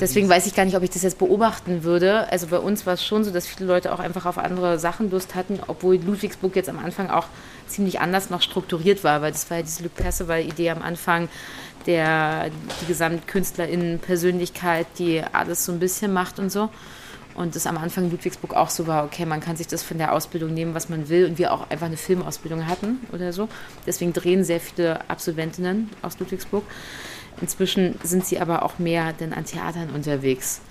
[0.00, 2.30] deswegen weiß ich gar nicht, ob ich das jetzt beobachten würde.
[2.30, 5.10] Also bei uns war es schon so, dass viele Leute auch einfach auf andere Sachen
[5.10, 7.26] Lust hatten, obwohl Ludwigsburg jetzt am Anfang auch
[7.66, 11.28] ziemlich anders noch strukturiert war, weil das war ja diese Luc Perceval-Idee am Anfang,
[11.86, 16.68] der die Gesamtkünstlerinnen-Persönlichkeit, die alles so ein bisschen macht und so.
[17.36, 19.98] Und das am Anfang in Ludwigsburg auch so war, okay, man kann sich das von
[19.98, 21.26] der Ausbildung nehmen, was man will.
[21.26, 23.48] Und wir auch einfach eine Filmausbildung hatten oder so.
[23.86, 26.64] Deswegen drehen sehr viele Absolventinnen aus Ludwigsburg.
[27.40, 30.62] Inzwischen sind sie aber auch mehr denn an Theatern unterwegs.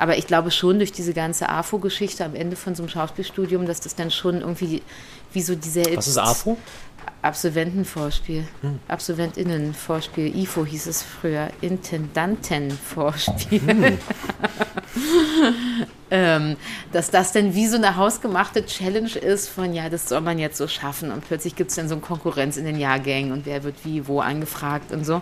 [0.00, 3.80] Aber ich glaube schon durch diese ganze AFO-Geschichte am Ende von so einem Schauspielstudium, dass
[3.80, 4.82] das dann schon irgendwie
[5.34, 5.82] wie so diese.
[5.94, 6.56] Was ist AFO?
[7.20, 8.78] Absolventenvorspiel, hm.
[8.88, 13.60] Absolventinnenvorspiel, IFO hieß es früher, Intendantenvorspiel.
[13.60, 13.84] Hm.
[16.10, 16.56] ähm,
[16.92, 20.56] dass das denn wie so eine hausgemachte Challenge ist von, ja, das soll man jetzt
[20.56, 23.64] so schaffen und plötzlich gibt es dann so eine Konkurrenz in den Jahrgängen und wer
[23.64, 25.20] wird wie, wo angefragt und so.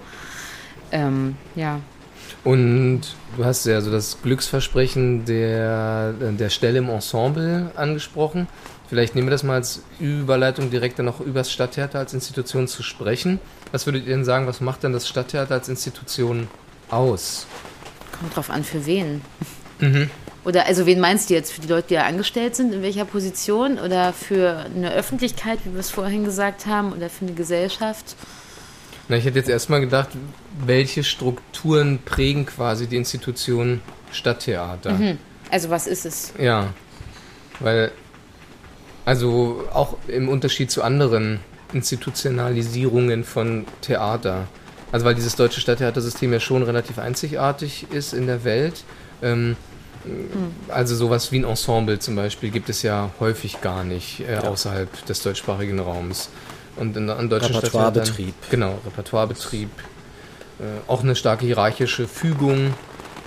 [0.93, 1.81] Ähm, ja.
[2.45, 3.03] Und
[3.37, 8.47] du hast ja so das Glücksversprechen der, der Stelle im Ensemble angesprochen.
[8.89, 12.69] Vielleicht nehmen wir das mal als Überleitung direkt dann noch über das Stadttheater als Institution
[12.69, 13.39] zu sprechen.
[13.71, 16.49] Was würdet ihr denn sagen, was macht denn das Stadttheater als Institution
[16.89, 17.47] aus?
[18.19, 19.21] Kommt drauf an, für wen.
[19.81, 20.09] Mhm.
[20.45, 21.53] Oder also wen meinst du jetzt?
[21.53, 23.79] Für die Leute, die da angestellt sind, in welcher Position?
[23.79, 28.17] Oder für eine Öffentlichkeit, wie wir es vorhin gesagt haben, oder für eine Gesellschaft?
[29.09, 30.11] Na, ich hätte jetzt erstmal gedacht,
[30.64, 33.81] welche Strukturen prägen quasi die Institution
[34.12, 34.92] Stadttheater?
[34.92, 35.18] Mhm.
[35.51, 36.33] Also was ist es?
[36.38, 36.68] Ja,
[37.61, 37.90] weil,
[39.05, 41.40] also auch im Unterschied zu anderen
[41.73, 44.47] Institutionalisierungen von Theater.
[44.92, 48.85] Also weil dieses deutsche Stadttheatersystem ja schon relativ einzigartig ist in der Welt.
[49.23, 49.57] Ähm,
[50.68, 55.07] also sowas wie ein Ensemble zum Beispiel gibt es ja häufig gar nicht äh, außerhalb
[55.07, 56.31] des deutschsprachigen Raums.
[56.79, 58.35] Und in, an deutschen Repertoirebetrieb.
[58.51, 59.71] Genau, Repertoirebetrieb.
[60.59, 62.75] Äh, auch eine starke hierarchische Fügung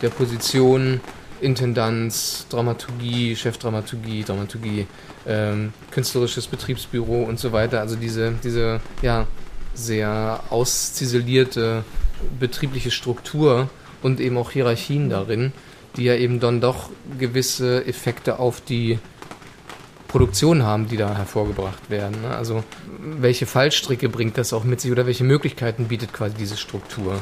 [0.01, 0.99] der Position,
[1.41, 4.87] Intendanz, Dramaturgie, Chefdramaturgie, Dramaturgie,
[5.27, 7.79] ähm, künstlerisches Betriebsbüro und so weiter.
[7.79, 9.27] Also diese, diese ja,
[9.73, 11.83] sehr ausziselierte
[12.39, 13.69] betriebliche Struktur
[14.01, 15.53] und eben auch Hierarchien darin,
[15.95, 18.99] die ja eben dann doch gewisse Effekte auf die
[20.11, 22.21] Produktion haben, die da hervorgebracht werden.
[22.21, 22.35] Ne?
[22.35, 22.63] Also
[22.99, 27.21] welche Fallstricke bringt das auch mit sich oder welche Möglichkeiten bietet quasi diese Struktur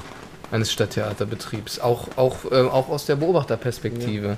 [0.52, 4.28] eines Stadttheaterbetriebs, auch, auch, äh, auch aus der Beobachterperspektive.
[4.28, 4.38] Ja.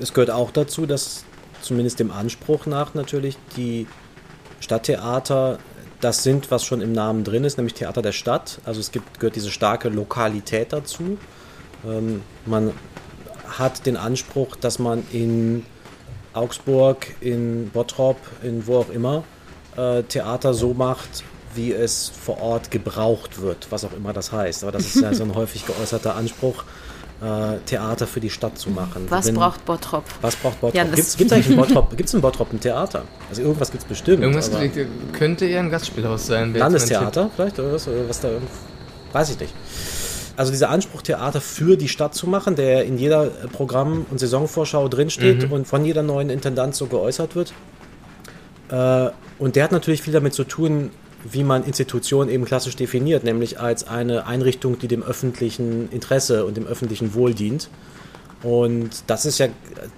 [0.00, 1.24] Es gehört auch dazu, dass
[1.60, 3.86] zumindest dem Anspruch nach natürlich die
[4.58, 5.60] Stadttheater
[6.00, 8.58] das sind, was schon im Namen drin ist, nämlich Theater der Stadt.
[8.64, 11.16] Also es gibt, gehört diese starke Lokalität dazu.
[11.86, 12.72] Ähm, man
[13.46, 15.64] hat den Anspruch, dass man in
[16.34, 19.24] Augsburg, in Bottrop, in wo auch immer,
[19.76, 24.62] äh, Theater so macht, wie es vor Ort gebraucht wird, was auch immer das heißt.
[24.62, 26.64] Aber das ist ja so ein häufig geäußerter Anspruch,
[27.22, 29.06] äh, Theater für die Stadt zu machen.
[29.08, 30.04] Was Wenn, braucht Bottrop?
[30.20, 30.74] Was braucht Bottrop?
[30.74, 33.04] Ja, gibt es eigentlich in Bottrop, gibt's in Bottrop ein Theater?
[33.28, 34.22] Also irgendwas gibt es bestimmt.
[34.22, 34.50] Irgendwas
[35.12, 36.54] könnte eher ein Gastspielhaus sein.
[36.54, 38.28] Landestheater vielleicht oder was, oder was da,
[39.12, 39.54] weiß ich nicht.
[40.36, 44.88] Also dieser Anspruch, Theater für die Stadt zu machen, der in jeder Programm- und Saisonvorschau
[44.88, 45.52] drinsteht mhm.
[45.52, 47.52] und von jeder neuen Intendanz so geäußert wird.
[48.70, 50.90] Äh, und der hat natürlich viel damit zu tun,
[51.30, 56.56] wie man Institutionen eben klassisch definiert, nämlich als eine Einrichtung, die dem öffentlichen Interesse und
[56.56, 57.68] dem öffentlichen Wohl dient.
[58.42, 59.46] Und das ist ja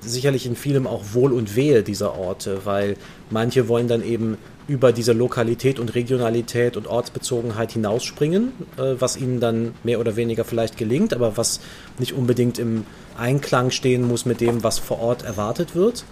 [0.01, 2.97] sicherlich in vielem auch Wohl und Wehe dieser Orte, weil
[3.31, 9.41] manche wollen dann eben über diese Lokalität und Regionalität und Ortsbezogenheit hinausspringen, äh, was ihnen
[9.41, 11.61] dann mehr oder weniger vielleicht gelingt, aber was
[11.99, 12.87] nicht unbedingt im
[13.19, 16.05] Einklang stehen muss mit dem, was vor Ort erwartet wird.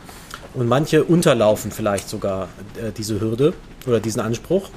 [0.54, 3.54] Und manche unterlaufen vielleicht sogar äh, diese Hürde
[3.86, 4.68] oder diesen Anspruch.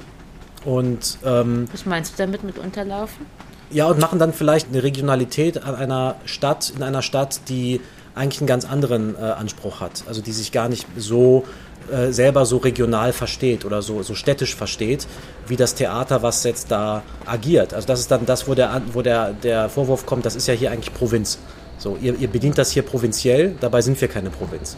[0.64, 3.26] Und, ähm, was meinst du damit mit unterlaufen?
[3.70, 7.80] Ja, und machen dann vielleicht eine Regionalität an einer Stadt, in einer Stadt, die
[8.14, 10.04] eigentlich einen ganz anderen äh, Anspruch hat.
[10.08, 11.44] Also die sich gar nicht so
[11.92, 15.06] äh, selber so regional versteht oder so, so städtisch versteht,
[15.46, 17.74] wie das Theater, was jetzt da agiert.
[17.74, 20.54] Also das ist dann das, wo der, wo der, der Vorwurf kommt, das ist ja
[20.54, 21.38] hier eigentlich Provinz.
[21.78, 24.76] So, ihr, ihr bedient das hier provinziell, dabei sind wir keine Provinz.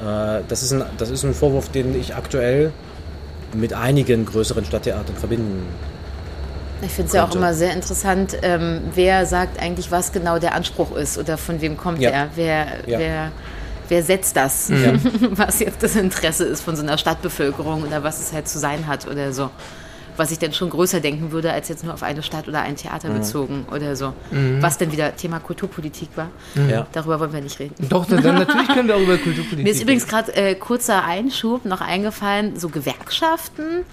[0.00, 2.72] Äh, das, ist ein, das ist ein Vorwurf, den ich aktuell
[3.54, 5.66] mit einigen größeren Stadttheatern verbinden
[6.82, 10.54] ich finde es ja auch immer sehr interessant, ähm, wer sagt eigentlich, was genau der
[10.54, 12.10] Anspruch ist oder von wem kommt ja.
[12.10, 12.98] er, wer, ja.
[12.98, 13.32] wer
[13.88, 14.92] wer setzt das, ja.
[15.30, 18.86] was jetzt das Interesse ist von so einer Stadtbevölkerung oder was es halt zu sein
[18.86, 19.50] hat oder so.
[20.16, 22.76] Was ich dann schon größer denken würde, als jetzt nur auf eine Stadt oder ein
[22.76, 23.14] Theater mhm.
[23.14, 24.12] bezogen oder so.
[24.30, 24.62] Mhm.
[24.62, 26.30] Was denn wieder Thema Kulturpolitik war.
[26.54, 26.70] Mhm.
[26.70, 26.86] Ja.
[26.92, 27.74] Darüber wollen wir nicht reden.
[27.88, 29.62] Doch, dann, dann natürlich können wir auch über Kulturpolitik reden.
[29.64, 33.84] Mir ist übrigens gerade äh, kurzer Einschub noch eingefallen, so Gewerkschaften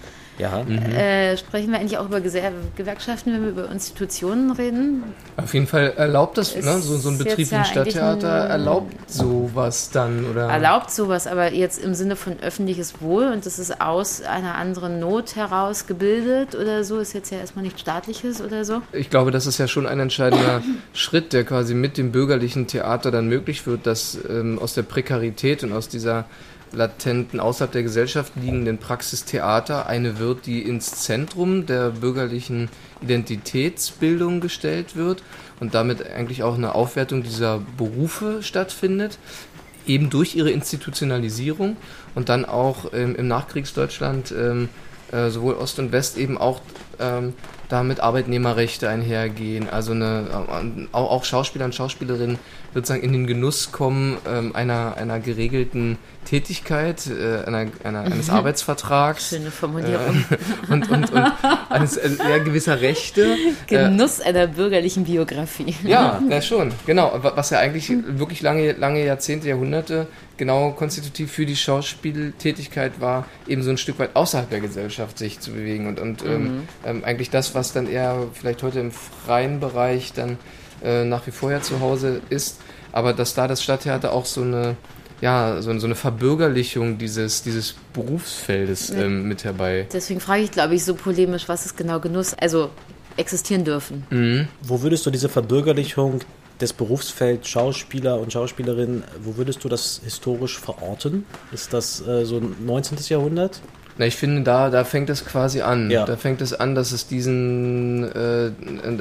[0.42, 0.64] ja.
[0.64, 0.78] Mhm.
[0.78, 5.04] Äh, sprechen wir eigentlich auch über Gewerkschaften, wenn wir über Institutionen reden?
[5.38, 6.80] Auf jeden Fall erlaubt das, ne?
[6.80, 10.50] so, so ein Betrieb wie ein Stadttheater erlaubt sowas dann, oder?
[10.50, 15.00] Erlaubt sowas, aber jetzt im Sinne von öffentliches Wohl und das ist aus einer anderen
[15.00, 18.82] Not heraus gebildet oder so, ist jetzt ja erstmal nichts staatliches oder so.
[18.94, 23.12] Ich glaube, das ist ja schon ein entscheidender Schritt, der quasi mit dem bürgerlichen Theater
[23.12, 26.26] dann möglich wird, dass ähm, aus der Prekarität und aus dieser
[26.74, 32.70] latenten, außerhalb der Gesellschaft liegenden Praxistheater eine wird, die ins Zentrum der bürgerlichen
[33.02, 35.24] Identitätsbildung gestellt wird
[35.60, 39.18] und damit eigentlich auch eine Aufwertung dieser Berufe stattfindet,
[39.86, 41.78] eben durch ihre Institutionalisierung
[42.16, 44.70] und dann auch ähm, im Nachkriegsdeutschland ähm,
[45.12, 46.62] äh, sowohl Ost und West eben auch
[47.00, 47.34] ähm,
[47.72, 49.70] da mit Arbeitnehmerrechte einhergehen.
[49.70, 50.28] Also eine,
[50.92, 52.38] auch, auch Schauspieler und Schauspielerinnen
[52.74, 59.30] sozusagen in den Genuss kommen ähm, einer, einer geregelten Tätigkeit, äh, einer, einer, eines Arbeitsvertrags.
[59.30, 60.26] Schöne Formulierung.
[60.30, 61.32] Äh, und, und, und
[61.70, 63.38] eines äh, ja, gewisser Rechte.
[63.68, 65.76] Genuss äh, einer bürgerlichen Biografie.
[65.84, 67.20] Ja, ja, schon, genau.
[67.22, 70.08] Was ja eigentlich wirklich lange, lange Jahrzehnte, Jahrhunderte
[70.42, 75.40] genau konstitutiv für die Schauspieltätigkeit war, eben so ein Stück weit außerhalb der Gesellschaft sich
[75.40, 76.68] zu bewegen und, und ähm, mhm.
[76.84, 80.40] ähm, eigentlich das, was dann eher vielleicht heute im freien Bereich dann
[80.84, 82.60] äh, nach wie vor ja zu Hause ist,
[82.92, 84.78] aber dass da das Stadttheater auch so eine
[85.22, 89.86] ja, so, so eine Verbürgerlichung dieses, dieses Berufsfeldes ähm, mit herbei.
[89.94, 92.72] Deswegen frage ich, glaube ich, so polemisch, was ist genau Genuss, also
[93.16, 94.08] existieren dürfen.
[94.10, 94.48] Mhm.
[94.64, 96.22] Wo würdest du diese Verbürgerlichung
[96.62, 101.26] des Berufsfelds Schauspieler und Schauspielerin, wo würdest du das historisch verorten?
[101.52, 102.98] Ist das äh, so 19.
[103.10, 103.62] Jahrhundert?
[103.98, 105.92] Na, ich finde, da, da fängt es quasi an.
[105.92, 106.06] Ja.
[106.06, 108.52] Da fängt es an, dass es diesen, äh,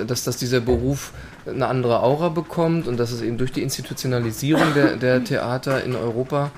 [0.06, 1.12] dass, dass dieser Beruf
[1.46, 5.94] eine andere Aura bekommt und dass es eben durch die Institutionalisierung der, der Theater in
[5.94, 6.50] Europa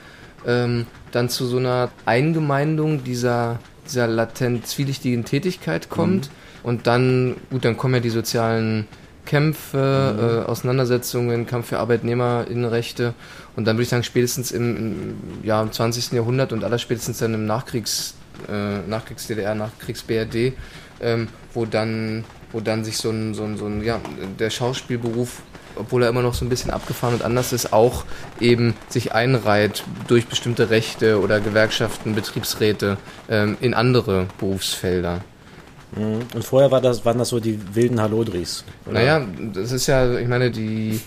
[0.47, 6.27] ähm, dann zu so einer Eingemeindung dieser, dieser latent zwielichtigen Tätigkeit kommt.
[6.27, 6.33] Mhm.
[6.65, 8.87] Und dann, gut, dann kommen ja die sozialen
[9.25, 10.45] Kämpfe, mhm.
[10.45, 13.15] äh, Auseinandersetzungen, Kampf für Arbeitnehmerinnenrechte
[13.57, 16.13] und dann würde ich sagen, spätestens im, im, ja, im 20.
[16.13, 18.15] Jahrhundert und allerspätestens dann im Nachkriegs,
[18.49, 20.55] äh, Nachkriegs-DDR, Nachkriegs-BRD,
[21.01, 23.99] ähm, wo dann wo dann sich so ein, so ein, so ein ja,
[24.39, 25.41] der Schauspielberuf
[25.77, 28.05] obwohl er immer noch so ein bisschen abgefahren und anders ist, auch
[28.41, 35.21] eben sich einreiht durch bestimmte Rechte oder Gewerkschaften, Betriebsräte ähm, in andere Berufsfelder.
[35.97, 36.21] Mhm.
[36.35, 38.65] Und vorher war das, waren das so die wilden Hallodris.
[38.87, 38.95] Oder?
[38.95, 41.01] Naja, das ist ja, ich meine, die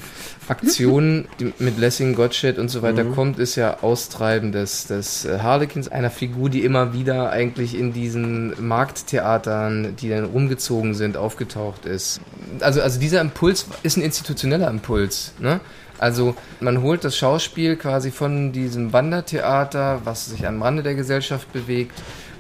[0.47, 3.15] Aktion, die mit Lessing, Gottsched und so weiter mhm.
[3.15, 7.93] kommt, ist ja Austreiben des, des äh, Harlequins, einer Figur, die immer wieder eigentlich in
[7.93, 12.21] diesen Markttheatern, die dann rumgezogen sind, aufgetaucht ist.
[12.59, 15.33] Also, also dieser Impuls ist ein institutioneller Impuls.
[15.39, 15.59] Ne?
[15.97, 21.51] Also man holt das Schauspiel quasi von diesem Wandertheater, was sich am Rande der Gesellschaft
[21.53, 21.93] bewegt,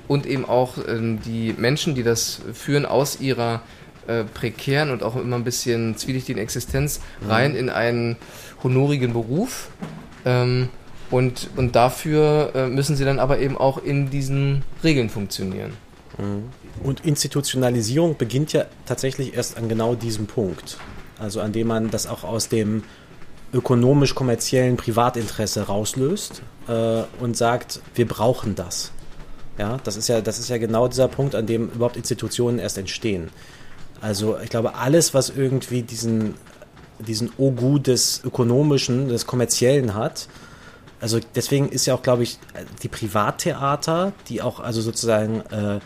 [0.07, 3.61] und eben auch ähm, die Menschen, die das führen, aus ihrer
[4.07, 7.29] äh, prekären und auch immer ein bisschen zwielichtigen Existenz mhm.
[7.29, 8.17] rein in einen
[8.63, 9.69] honorigen Beruf.
[10.25, 10.69] Ähm,
[11.11, 15.73] und, und dafür äh, müssen sie dann aber eben auch in diesen Regeln funktionieren.
[16.17, 16.49] Mhm.
[16.83, 20.77] Und Institutionalisierung beginnt ja tatsächlich erst an genau diesem Punkt.
[21.19, 22.83] Also an dem man das auch aus dem
[23.53, 28.91] ökonomisch-kommerziellen Privatinteresse rauslöst äh, und sagt, wir brauchen das.
[29.57, 32.77] Ja, das ist ja, das ist ja genau dieser Punkt, an dem überhaupt Institutionen erst
[32.77, 33.29] entstehen.
[34.01, 36.35] Also ich glaube, alles, was irgendwie diesen,
[36.99, 40.27] diesen Ogu des Ökonomischen, des Kommerziellen hat,
[40.99, 42.39] also deswegen ist ja auch, glaube ich,
[42.83, 45.79] die Privattheater, die auch also sozusagen äh,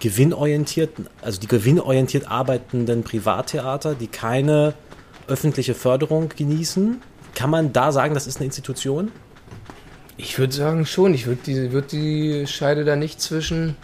[0.00, 0.90] gewinnorientiert,
[1.22, 4.74] also die gewinnorientiert arbeitenden Privattheater, die keine
[5.28, 7.02] öffentliche Förderung genießen,
[7.34, 9.12] kann man da sagen, das ist eine Institution?
[10.16, 11.14] Ich würde sagen schon.
[11.14, 13.76] Ich würde die, würd die Scheide da nicht zwischen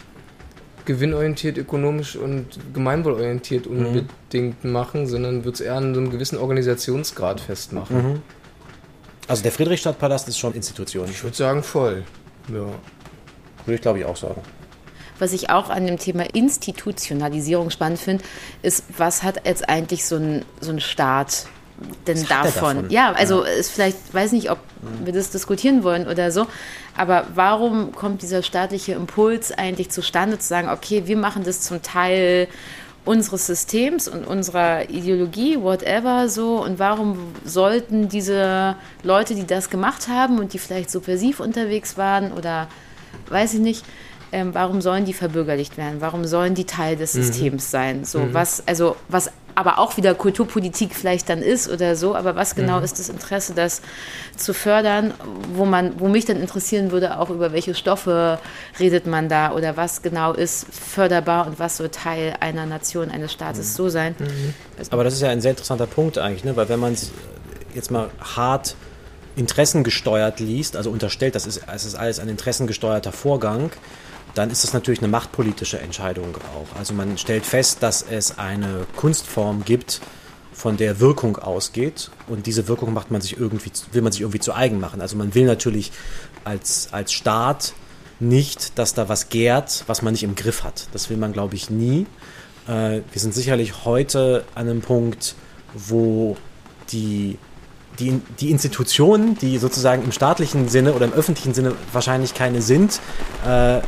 [0.85, 3.85] gewinnorientiert, ökonomisch und gemeinwohlorientiert mhm.
[3.85, 4.71] unbedingt mhm.
[4.71, 8.13] machen, sondern würde es eher an so einem gewissen Organisationsgrad festmachen.
[8.13, 8.21] Mhm.
[9.27, 11.07] Also der Friedrichstadtpalast ist schon Institution.
[11.09, 12.03] Ich würde sagen voll.
[12.49, 12.65] Ja.
[13.65, 14.41] Würde ich glaube ich auch sagen.
[15.19, 18.23] Was ich auch an dem Thema Institutionalisierung spannend finde,
[18.61, 21.47] ist, was hat jetzt eigentlich so ein, so ein Staat
[22.07, 22.77] denn davon?
[22.77, 22.89] davon?
[22.89, 23.51] Ja, also ja.
[23.51, 24.59] ist vielleicht, weiß nicht, ob
[25.03, 26.47] wir das diskutieren wollen oder so,
[26.95, 31.81] aber warum kommt dieser staatliche Impuls eigentlich zustande, zu sagen, okay, wir machen das zum
[31.81, 32.47] Teil
[33.05, 40.07] unseres Systems und unserer Ideologie, whatever, so, und warum sollten diese Leute, die das gemacht
[40.07, 42.67] haben und die vielleicht subversiv unterwegs waren oder
[43.29, 43.85] weiß ich nicht,
[44.33, 45.97] ähm, warum sollen die verbürgerlicht werden?
[45.99, 47.23] Warum sollen die Teil des mhm.
[47.23, 48.03] Systems sein?
[48.03, 48.33] So, mhm.
[48.33, 52.79] was, also, was aber auch wieder Kulturpolitik vielleicht dann ist oder so, aber was genau
[52.79, 52.85] mhm.
[52.85, 53.81] ist das Interesse, das
[54.35, 55.13] zu fördern,
[55.53, 58.39] wo man, wo mich dann interessieren würde, auch über welche Stoffe
[58.79, 63.31] redet man da oder was genau ist förderbar und was soll Teil einer Nation, eines
[63.31, 63.75] Staates mhm.
[63.75, 64.15] so sein.
[64.17, 64.53] Mhm.
[64.89, 66.55] Aber das ist ja ein sehr interessanter Punkt eigentlich, ne?
[66.55, 67.11] weil wenn man es
[67.75, 68.75] jetzt mal hart
[69.35, 73.71] interessengesteuert liest, also unterstellt, das ist, es ist alles ein interessengesteuerter Vorgang,
[74.33, 76.77] dann ist das natürlich eine machtpolitische Entscheidung auch.
[76.77, 80.01] Also man stellt fest, dass es eine Kunstform gibt,
[80.53, 84.39] von der Wirkung ausgeht und diese Wirkung macht man sich irgendwie, will man sich irgendwie
[84.39, 85.01] zu eigen machen.
[85.01, 85.91] Also man will natürlich
[86.43, 87.73] als, als Staat
[88.19, 90.87] nicht, dass da was gärt, was man nicht im Griff hat.
[90.93, 92.05] Das will man, glaube ich, nie.
[92.67, 95.35] Äh, wir sind sicherlich heute an einem Punkt,
[95.73, 96.37] wo
[96.91, 97.37] die,
[97.99, 102.99] die, die Institutionen, die sozusagen im staatlichen Sinne oder im öffentlichen Sinne wahrscheinlich keine sind,
[103.45, 103.81] äh,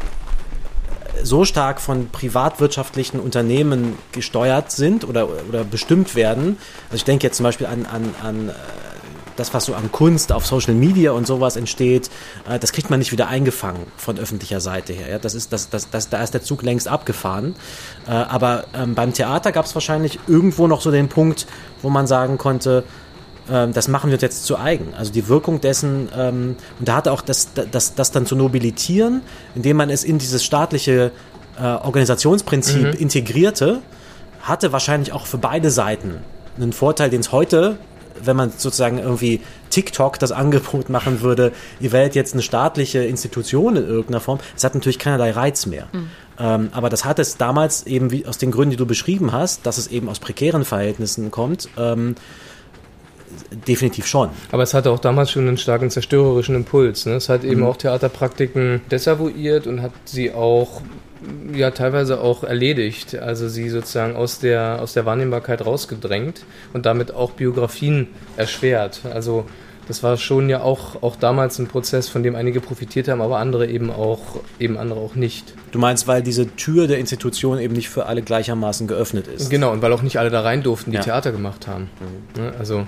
[1.23, 6.57] so stark von privatwirtschaftlichen Unternehmen gesteuert sind oder, oder bestimmt werden.
[6.85, 8.53] Also ich denke jetzt zum Beispiel an, an, an äh,
[9.35, 12.09] das, was so an Kunst auf Social Media und sowas entsteht,
[12.49, 15.09] äh, das kriegt man nicht wieder eingefangen von öffentlicher Seite her.
[15.09, 15.19] Ja?
[15.19, 17.55] Das ist, das, das, das, da ist der Zug längst abgefahren.
[18.07, 21.47] Äh, aber ähm, beim Theater gab es wahrscheinlich irgendwo noch so den Punkt,
[21.81, 22.83] wo man sagen konnte,
[23.51, 24.93] ähm, das machen wir uns jetzt zu eigen.
[24.95, 29.21] Also die Wirkung dessen, ähm, und da hatte auch das, das, das dann zu nobilitieren,
[29.55, 31.11] indem man es in dieses staatliche
[31.57, 32.99] äh, Organisationsprinzip mhm.
[32.99, 33.81] integrierte,
[34.41, 36.17] hatte wahrscheinlich auch für beide Seiten
[36.57, 37.77] einen Vorteil, den es heute,
[38.23, 43.75] wenn man sozusagen irgendwie TikTok das Angebot machen würde, ihr werdet jetzt eine staatliche Institution
[43.75, 45.87] in irgendeiner Form, es hat natürlich keinerlei Reiz mehr.
[45.91, 46.09] Mhm.
[46.37, 49.65] Ähm, aber das hat es damals eben wie aus den Gründen, die du beschrieben hast,
[49.65, 52.15] dass es eben aus prekären Verhältnissen kommt, ähm,
[53.67, 54.29] definitiv schon.
[54.51, 57.05] Aber es hatte auch damals schon einen starken zerstörerischen Impuls.
[57.05, 57.13] Ne?
[57.13, 57.67] Es hat eben mhm.
[57.67, 60.81] auch Theaterpraktiken desavouiert und hat sie auch
[61.53, 66.43] ja teilweise auch erledigt, also sie sozusagen aus der aus der Wahrnehmbarkeit rausgedrängt
[66.73, 69.01] und damit auch Biografien erschwert.
[69.11, 69.45] Also
[69.87, 73.37] das war schon ja auch, auch damals ein Prozess, von dem einige profitiert haben, aber
[73.37, 75.53] andere eben auch, eben andere auch nicht.
[75.71, 79.49] Du meinst, weil diese Tür der Institution eben nicht für alle gleichermaßen geöffnet ist?
[79.49, 81.03] Genau, und weil auch nicht alle da rein durften, die ja.
[81.03, 81.89] Theater gemacht haben.
[82.35, 82.41] Mhm.
[82.41, 82.87] Ne, also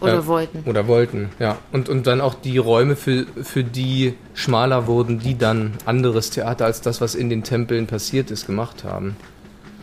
[0.00, 0.68] oder äh, wollten.
[0.68, 1.58] Oder wollten, ja.
[1.72, 6.66] Und, und dann auch die Räume, für, für die schmaler wurden, die dann anderes Theater
[6.66, 9.16] als das, was in den Tempeln passiert ist, gemacht haben.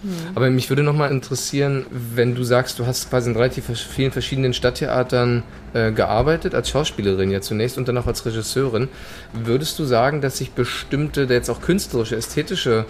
[0.04, 0.12] Mhm.
[0.36, 4.54] Aber mich würde nochmal interessieren, wenn du sagst, du hast quasi in relativ vielen verschiedenen
[4.54, 8.90] Stadttheatern äh, gearbeitet, als Schauspielerin ja zunächst und dann auch als Regisseurin,
[9.32, 12.86] würdest du sagen, dass sich bestimmte, jetzt auch künstlerische, ästhetische,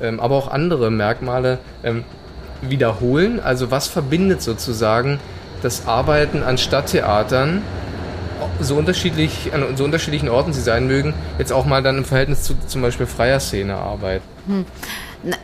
[0.00, 2.04] ähm, aber auch andere Merkmale ähm,
[2.60, 3.40] wiederholen?
[3.40, 5.18] Also was verbindet sozusagen
[5.62, 7.62] das Arbeiten an Stadttheatern,
[8.60, 12.42] so unterschiedlich, an so unterschiedlichen Orten sie sein mögen, jetzt auch mal dann im Verhältnis
[12.42, 14.22] zu zum Beispiel freier Szene Arbeit?
[14.46, 14.64] Hm.
[15.22, 15.36] Na,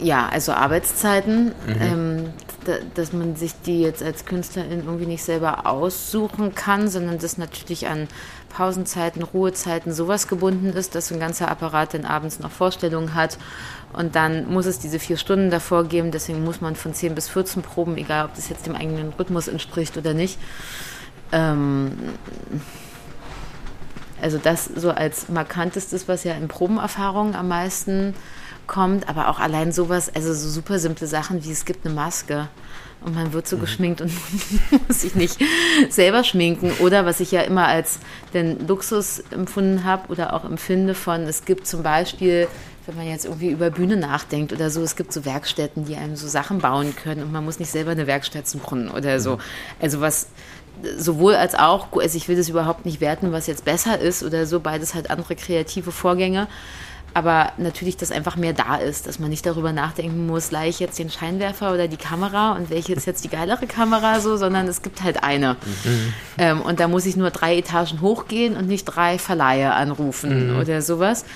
[0.00, 1.80] ja, also Arbeitszeiten, mhm.
[1.80, 2.24] ähm,
[2.64, 7.38] da, dass man sich die jetzt als Künstlerin irgendwie nicht selber aussuchen kann, sondern das
[7.38, 8.08] natürlich an
[8.48, 13.38] Pausenzeiten, Ruhezeiten sowas gebunden ist, dass ein ganzer Apparat dann abends noch Vorstellungen hat
[13.92, 17.28] und dann muss es diese vier Stunden davor geben, deswegen muss man von 10 bis
[17.28, 20.38] 14 Proben, egal ob das jetzt dem eigenen Rhythmus entspricht oder nicht.
[21.32, 21.92] Ähm,
[24.20, 28.14] also das so als markantestes, was ja in Probenerfahrungen am meisten
[28.66, 32.48] kommt, aber auch allein sowas, also so super simple Sachen wie es gibt eine Maske
[33.00, 33.60] und man wird so mhm.
[33.60, 34.12] geschminkt und
[34.88, 35.38] muss sich nicht
[35.88, 36.72] selber schminken.
[36.80, 38.00] Oder was ich ja immer als
[38.34, 42.48] den Luxus empfunden habe oder auch empfinde von, es gibt zum Beispiel
[42.88, 46.16] wenn man jetzt irgendwie über Bühne nachdenkt oder so, es gibt so Werkstätten, die einem
[46.16, 49.36] so Sachen bauen können und man muss nicht selber eine Werkstatt suchen oder so.
[49.36, 49.40] Mhm.
[49.78, 50.28] Also was
[50.96, 54.46] sowohl als auch, also ich will das überhaupt nicht werten, was jetzt besser ist oder
[54.46, 56.48] so, beides halt andere kreative Vorgänge.
[57.12, 60.78] Aber natürlich, dass einfach mehr da ist, dass man nicht darüber nachdenken muss, leihe ich
[60.78, 64.66] jetzt den Scheinwerfer oder die Kamera und welche ist jetzt die geilere Kamera so, sondern
[64.66, 65.54] es gibt halt eine.
[65.84, 66.14] Mhm.
[66.38, 70.60] Ähm, und da muss ich nur drei Etagen hochgehen und nicht drei Verleihe anrufen mhm.
[70.60, 71.26] oder sowas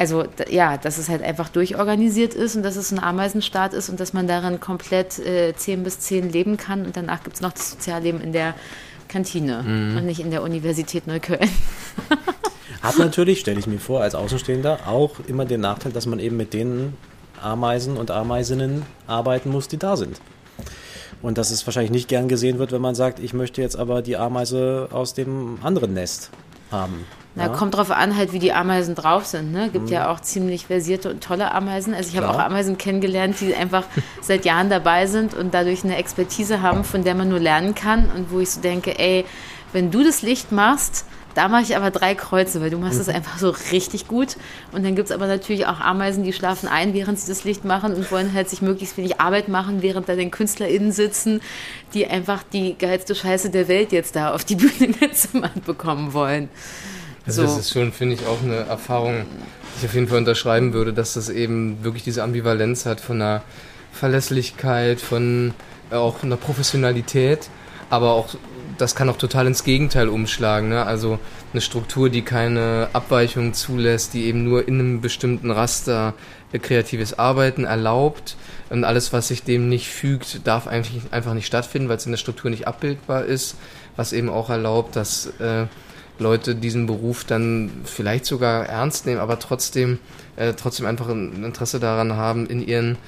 [0.00, 4.00] also ja, dass es halt einfach durchorganisiert ist und dass es ein Ameisenstaat ist und
[4.00, 7.52] dass man darin komplett äh, 10 bis 10 leben kann und danach gibt es noch
[7.52, 8.54] das Sozialleben in der
[9.08, 9.98] Kantine mhm.
[9.98, 11.50] und nicht in der Universität Neukölln.
[12.82, 16.38] Hat natürlich, stelle ich mir vor, als Außenstehender auch immer den Nachteil, dass man eben
[16.38, 16.94] mit den
[17.42, 20.18] Ameisen und Ameisinnen arbeiten muss, die da sind.
[21.20, 24.00] Und dass es wahrscheinlich nicht gern gesehen wird, wenn man sagt, ich möchte jetzt aber
[24.00, 26.30] die Ameise aus dem anderen Nest
[26.70, 27.06] haben.
[27.36, 27.48] Na, ja.
[27.50, 29.52] kommt drauf an, halt, wie die Ameisen drauf sind.
[29.52, 29.70] Ne?
[29.70, 29.92] Gibt mhm.
[29.92, 31.94] ja auch ziemlich versierte und tolle Ameisen.
[31.94, 33.84] Also ich habe auch Ameisen kennengelernt, die einfach
[34.20, 38.10] seit Jahren dabei sind und dadurch eine Expertise haben, von der man nur lernen kann.
[38.16, 39.24] Und wo ich so denke, ey,
[39.72, 42.98] wenn du das Licht machst, da mache ich aber drei Kreuze, weil du machst mhm.
[42.98, 44.36] das einfach so richtig gut.
[44.72, 47.64] Und dann gibt es aber natürlich auch Ameisen, die schlafen ein, während sie das Licht
[47.64, 51.40] machen und wollen halt sich möglichst wenig Arbeit machen, während da den KünstlerInnen sitzen,
[51.94, 56.48] die einfach die geilste Scheiße der Welt jetzt da auf die Bühne gezimmert bekommen wollen.
[57.26, 57.48] Also so.
[57.48, 60.92] das ist schon, finde ich, auch eine Erfahrung, die ich auf jeden Fall unterschreiben würde,
[60.92, 63.42] dass das eben wirklich diese Ambivalenz hat von einer
[63.92, 65.54] Verlässlichkeit, von
[65.90, 67.48] äh, auch einer Professionalität,
[67.90, 68.34] aber auch
[68.78, 70.68] das kann auch total ins Gegenteil umschlagen.
[70.68, 70.84] Ne?
[70.84, 71.18] Also
[71.52, 76.14] eine Struktur, die keine Abweichung zulässt, die eben nur in einem bestimmten Raster
[76.58, 78.36] kreatives Arbeiten erlaubt.
[78.70, 82.12] Und alles, was sich dem nicht fügt, darf eigentlich einfach nicht stattfinden, weil es in
[82.12, 83.56] der Struktur nicht abbildbar ist.
[83.96, 85.66] Was eben auch erlaubt, dass äh,
[86.18, 89.98] Leute diesen Beruf dann vielleicht sogar ernst nehmen, aber trotzdem,
[90.36, 92.98] äh, trotzdem einfach ein Interesse daran haben, in ihren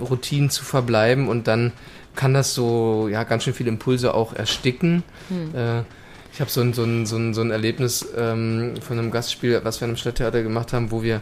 [0.00, 1.72] Routinen zu verbleiben und dann
[2.16, 5.02] kann das so ja ganz schön viele Impulse auch ersticken.
[5.28, 5.54] Hm.
[5.54, 5.82] Äh,
[6.34, 9.58] Ich habe so ein, so, ein, so, ein, so ein Erlebnis ähm, von einem Gastspiel,
[9.64, 11.16] was wir in einem Stadttheater gemacht haben, wo wir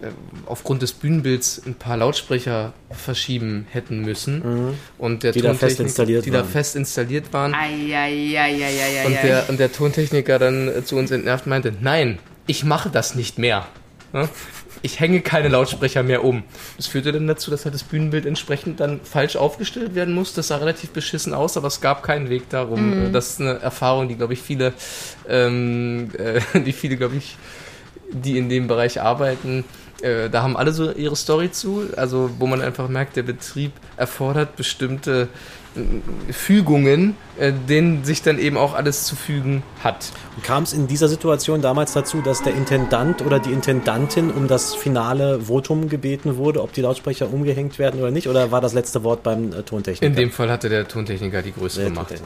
[0.00, 0.06] äh,
[0.46, 4.38] aufgrund des Bühnenbilds ein paar Lautsprecher verschieben hätten müssen.
[4.38, 4.74] Mhm.
[4.96, 6.48] Und der Die da fest installiert die da waren.
[6.48, 7.52] fest installiert waren.
[9.06, 13.14] Und der, und der Tontechniker dann äh, zu uns entnervt meinte, nein, ich mache das
[13.14, 13.66] nicht mehr.
[14.84, 16.42] Ich hänge keine Lautsprecher mehr um.
[16.76, 20.34] Das führte dann dazu, dass halt das Bühnenbild entsprechend dann falsch aufgestellt werden muss.
[20.34, 23.06] Das sah relativ beschissen aus, aber es gab keinen Weg darum.
[23.06, 24.74] Äh, Das ist eine Erfahrung, die, glaube ich, viele,
[25.26, 27.38] ähm, äh, die viele, glaube ich,
[28.12, 29.64] die in dem Bereich arbeiten,
[30.02, 33.72] äh, da haben alle so ihre Story zu, also wo man einfach merkt, der Betrieb
[33.96, 35.28] erfordert bestimmte
[36.30, 40.12] Fügungen, äh, denen sich dann eben auch alles zu fügen hat.
[40.42, 44.74] Kam es in dieser Situation damals dazu, dass der Intendant oder die Intendantin um das
[44.74, 48.28] finale Votum gebeten wurde, ob die Lautsprecher umgehängt werden oder nicht?
[48.28, 50.06] Oder war das letzte Wort beim äh, Tontechniker?
[50.06, 52.12] In dem Fall hatte der Tontechniker die größere Der Macht.
[52.12, 52.18] Ja.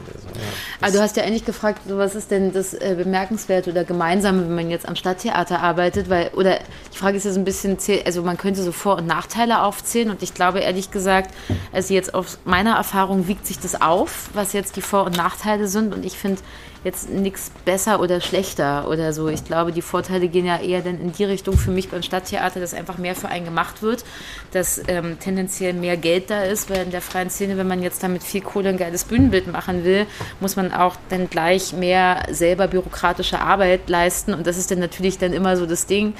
[0.81, 4.55] Aber du hast ja eigentlich gefragt, was ist denn das äh, Bemerkenswerte oder Gemeinsame, wenn
[4.55, 6.09] man jetzt am Stadttheater arbeitet?
[6.09, 6.59] Weil, oder
[6.93, 10.11] die Frage ist ja so ein bisschen, also man könnte so Vor- und Nachteile aufzählen
[10.11, 11.33] und ich glaube ehrlich gesagt,
[11.71, 15.67] also jetzt aus meiner Erfahrung wiegt sich das auf, was jetzt die Vor- und Nachteile
[15.67, 16.41] sind und ich finde
[16.83, 19.27] jetzt nichts besser oder schlechter oder so.
[19.27, 22.59] Ich glaube, die Vorteile gehen ja eher dann in die Richtung für mich beim Stadttheater,
[22.59, 24.05] dass einfach mehr für einen gemacht wird,
[24.51, 28.03] dass ähm, tendenziell mehr Geld da ist, weil in der freien Szene, wenn man jetzt
[28.03, 30.05] damit viel Kohle ein geiles Bühnenbild machen will,
[30.39, 35.17] muss man auch dann gleich mehr selber bürokratische Arbeit leisten und das ist dann natürlich
[35.17, 36.13] dann immer so das Ding,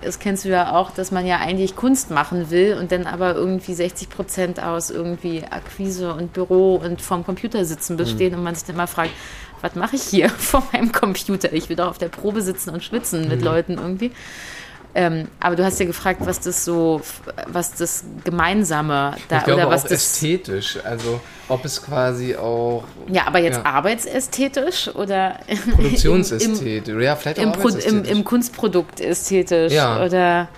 [0.00, 3.34] das kennst du ja auch, dass man ja eigentlich Kunst machen will und dann aber
[3.34, 8.54] irgendwie 60 Prozent aus irgendwie Akquise und Büro und vorm Computer sitzen bestehen und man
[8.54, 9.10] sich dann mal fragt,
[9.60, 11.52] was mache ich hier vor meinem Computer?
[11.52, 14.12] Ich will doch auf der Probe sitzen und schwitzen mit Leuten irgendwie.
[14.94, 17.00] Ähm, aber du hast ja gefragt, was das so,
[17.46, 19.92] was das Gemeinsame da ich glaube oder was auch das.
[20.02, 21.18] ästhetisch, also
[21.48, 23.64] ob es quasi auch Ja, aber jetzt Ja.
[23.64, 25.38] arbeitsästhetisch oder
[25.74, 30.04] Produktionsästhetisch, ja, vielleicht auch im, Pro, im, im Kunstprodukt ästhetisch Ja.
[30.04, 30.48] oder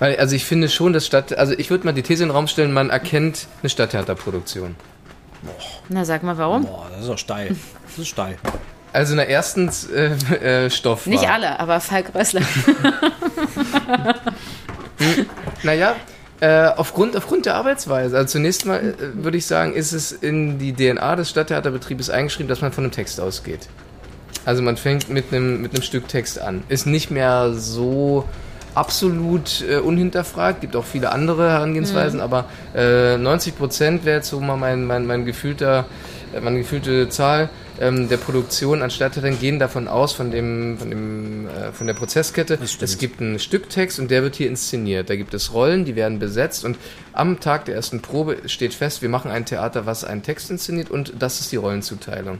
[0.00, 2.36] Weil, also ich finde schon, dass Stadt, also ich würde mal die These in den
[2.36, 4.76] Raum stellen, man erkennt eine Stadttheaterproduktion.
[5.88, 6.66] na sag mal warum?
[6.66, 7.56] Boah, das ist doch steil.
[7.86, 8.36] Das ist steil.
[8.96, 11.06] Also na erstens äh, äh, Stoff.
[11.06, 11.34] Nicht war.
[11.34, 12.40] alle, aber Falk Rössler.
[15.62, 15.96] Naja,
[16.40, 18.16] äh, aufgrund, aufgrund der Arbeitsweise.
[18.16, 22.48] Also zunächst mal äh, würde ich sagen, ist es in die DNA des Stadttheaterbetriebes eingeschrieben,
[22.48, 23.68] dass man von einem Text ausgeht.
[24.46, 26.64] Also man fängt mit einem, mit einem Stück Text an.
[26.70, 28.24] Ist nicht mehr so
[28.74, 34.40] absolut äh, unhinterfragt, gibt auch viele andere Herangehensweisen, aber äh, 90 Prozent wäre jetzt so
[34.40, 35.84] mal mein, mein, mein gefühlter,
[36.34, 37.50] äh, meine gefühlte Zahl
[37.80, 38.90] ähm, der Produktion an
[39.38, 42.58] gehen davon aus, von, dem, von, dem, äh, von der Prozesskette.
[42.62, 45.10] Es gibt einen Stücktext und der wird hier inszeniert.
[45.10, 46.76] Da gibt es Rollen, die werden besetzt und
[47.16, 50.90] am Tag der ersten Probe steht fest, wir machen ein Theater, was einen Text inszeniert
[50.90, 52.38] und das ist die Rollenzuteilung.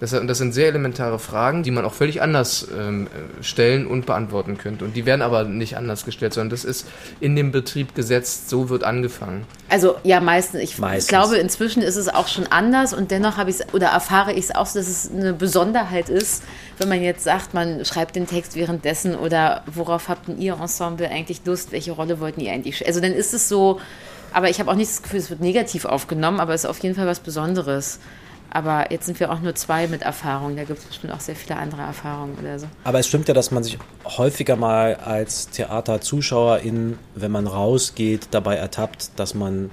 [0.00, 3.86] Das, und das sind sehr elementare Fragen, die man auch völlig anders ähm, äh, stellen
[3.86, 4.84] und beantworten könnte.
[4.84, 6.86] Und die werden aber nicht anders gestellt, sondern das ist
[7.20, 9.46] in dem Betrieb gesetzt, so wird angefangen.
[9.68, 10.60] Also ja, meistens.
[10.62, 11.08] Ich Meistens.
[11.08, 14.46] glaube, inzwischen ist es auch schon anders und dennoch habe ich es oder erfahre ich
[14.46, 16.42] es auch, so, dass es eine Besonderheit ist,
[16.78, 21.08] wenn man jetzt sagt, man schreibt den Text währenddessen oder worauf habt denn ihr Ensemble
[21.08, 22.86] eigentlich Lust, welche Rolle wollten ihr eigentlich?
[22.86, 23.80] Also dann ist es so,
[24.32, 26.78] aber ich habe auch nicht das Gefühl, es wird negativ aufgenommen, aber es ist auf
[26.80, 28.00] jeden Fall was Besonderes.
[28.50, 30.56] Aber jetzt sind wir auch nur zwei mit Erfahrung.
[30.56, 32.66] Da gibt es bestimmt auch sehr viele andere Erfahrungen oder so.
[32.84, 38.56] Aber es stimmt ja, dass man sich häufiger mal als Theaterzuschauerin, wenn man rausgeht, dabei
[38.56, 39.70] ertappt, dass man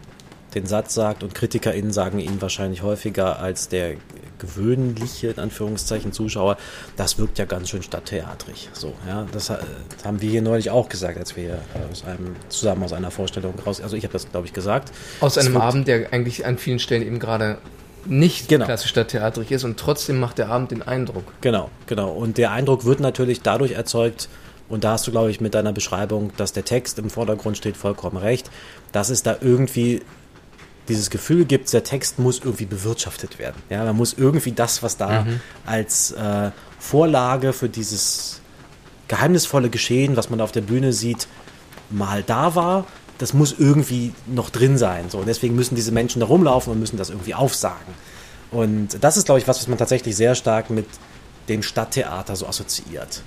[0.56, 3.95] den Satz sagt und KritikerInnen sagen ihn wahrscheinlich häufiger als der
[4.39, 6.58] gewöhnliche, in Anführungszeichen, Zuschauer,
[6.97, 8.70] das wirkt ja ganz schön stadttheatrig.
[8.74, 9.60] So, ja, das, das
[10.04, 11.58] haben wir hier neulich auch gesagt, als wir äh,
[11.91, 14.91] aus einem, zusammen aus einer Vorstellung raus, also ich habe das, glaube ich, gesagt.
[15.22, 17.58] Aus einem wirkt- Abend, der eigentlich an vielen Stellen eben gerade
[18.06, 18.66] nicht Genau.
[18.66, 21.24] klassisch stadttheatrig ist und trotzdem macht der Abend den Eindruck.
[21.39, 22.12] Genau, genau.
[22.12, 24.28] Und der Eindruck wird natürlich dadurch erzeugt,
[24.70, 27.78] und da hast du, glaube ich, mit deiner Beschreibung, dass der Text im Vordergrund steht,
[27.78, 28.49] vollkommen recht,
[28.91, 30.01] dass es da irgendwie
[30.88, 33.61] dieses Gefühl gibt, der Text muss irgendwie bewirtschaftet werden.
[33.69, 35.25] Ja, man muss irgendwie das, was da
[35.65, 38.41] als äh, Vorlage für dieses
[39.07, 41.27] geheimnisvolle Geschehen, was man auf der Bühne sieht,
[41.89, 42.86] mal da war,
[43.17, 45.09] das muss irgendwie noch drin sein.
[45.09, 47.93] So, und deswegen müssen diese Menschen da rumlaufen und müssen das irgendwie aufsagen.
[48.51, 50.88] Und das ist, glaube ich, was, was man tatsächlich sehr stark mit
[51.49, 53.21] dem Stadttheater so assoziiert.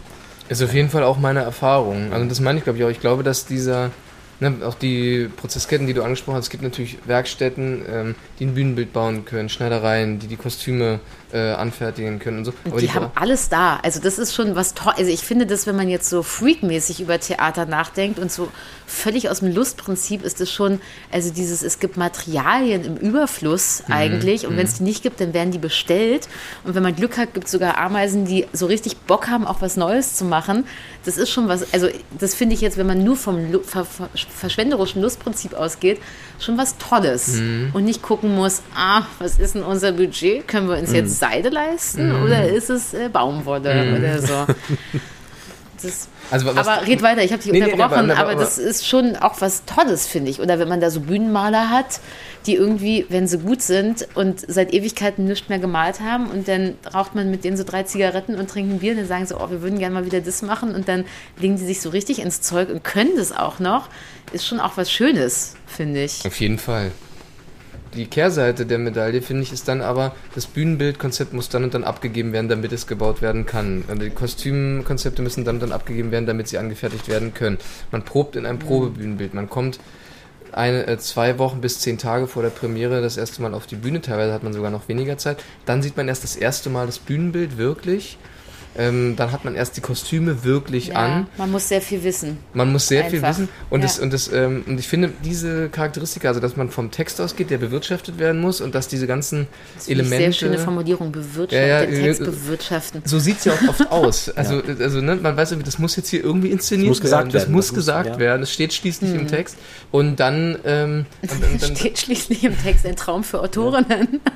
[0.49, 2.13] Ist auf jeden Fall auch meine Erfahrung.
[2.13, 2.91] Also das meine ich, glaube ich, auch.
[2.91, 3.91] Ich glaube, dass dieser,
[4.41, 8.55] ne, auch die Prozessketten, die du angesprochen hast, es gibt natürlich Werkstätten, ähm, die ein
[8.55, 11.01] Bühnenbild bauen können, Schneidereien, die die Kostüme
[11.33, 12.53] äh, anfertigen können und so.
[12.65, 13.79] Die, die haben alles da.
[13.83, 14.93] Also das ist schon was toll.
[14.97, 18.49] Also ich finde das, wenn man jetzt so freakmäßig über Theater nachdenkt und so
[18.87, 23.95] völlig aus dem Lustprinzip ist es schon, also dieses, es gibt Materialien im Überfluss mhm.
[23.95, 24.85] eigentlich und wenn es mhm.
[24.85, 26.29] die nicht gibt, dann werden die bestellt
[26.65, 29.61] und wenn man Glück hat, gibt es sogar Ameisen, die so richtig Bock haben, auch
[29.61, 30.65] was Neues zu machen.
[31.05, 33.85] Das ist schon was, also das finde ich jetzt, wenn man nur vom Lu ver
[33.85, 36.01] ver verschwenderischen Lustprinzip ausgeht,
[36.39, 37.71] schon was Tolles mhm.
[37.73, 40.47] und nicht gucken muss, ah, was ist denn unser Budget?
[40.47, 40.97] Können wir uns mhm.
[40.97, 42.25] jetzt Seide leisten mhm.
[42.25, 43.97] oder ist es äh, Baumwolle mhm.
[43.97, 44.47] oder so?
[45.83, 48.59] Das, also, aber red weiter, ich habe dich nee, unterbrochen, nee, aber, aber, aber, das
[48.59, 50.41] ist schon auch was Tolles, finde ich.
[50.41, 52.01] Oder wenn man da so Bühnenmaler hat,
[52.47, 56.75] die irgendwie, wenn sie gut sind und seit Ewigkeiten nichts mehr gemalt haben und dann
[56.93, 59.39] raucht man mit denen so drei Zigaretten und trinkt ein Bier und dann sagen sie,
[59.39, 61.05] oh, wir würden gerne mal wieder das machen und dann
[61.39, 63.89] legen die sich so richtig ins Zeug und können das auch noch,
[64.33, 66.25] ist schon auch was Schönes, finde ich.
[66.25, 66.93] Auf jeden Fall
[67.97, 71.85] die Kehrseite der Medaille, finde ich, ist dann aber, das Bühnenbildkonzept muss dann und dann
[71.85, 73.85] abgegeben werden, damit es gebaut werden kann.
[73.89, 77.59] Also die Kostümkonzepte müssen dann und dann abgegeben werden, damit sie angefertigt werden können.
[77.91, 78.63] Man probt in einem mhm.
[78.63, 79.35] Probebühnenbild.
[79.35, 79.81] Man kommt
[80.53, 83.77] eine, äh, zwei Wochen bis zehn Tage vor der Premiere das erste Mal auf die
[83.77, 84.01] Bühne.
[84.01, 85.43] Teilweise hat man sogar noch weniger Zeit.
[85.65, 88.19] Dann sieht man erst das erste Mal das Bühnenbild wirklich
[88.79, 91.27] ähm, dann hat man erst die Kostüme wirklich ja, an.
[91.37, 92.39] Man muss sehr viel wissen.
[92.53, 93.11] Man muss sehr Einfach.
[93.11, 93.49] viel wissen.
[93.71, 93.87] Und, ja.
[93.87, 97.51] das, und, das, ähm, und ich finde diese Charakteristika, also dass man vom Text ausgeht,
[97.51, 100.17] der bewirtschaftet werden muss und dass diese ganzen das Elemente.
[100.17, 103.03] Sehr schöne Formulierung, bewirtschaften, ja, den Text bewirtschaften.
[103.05, 104.29] So sieht es ja auch oft aus.
[104.31, 107.31] Also, also ne, man weiß irgendwie, das muss jetzt hier irgendwie inszeniert das muss werden.
[107.31, 108.43] Das muss das gesagt muss, werden.
[108.43, 109.21] Es steht schließlich mhm.
[109.21, 109.57] im Text.
[109.91, 110.59] Und dann.
[110.65, 114.21] Ähm, und, dann steht schließlich im Text ein Traum für Autorinnen.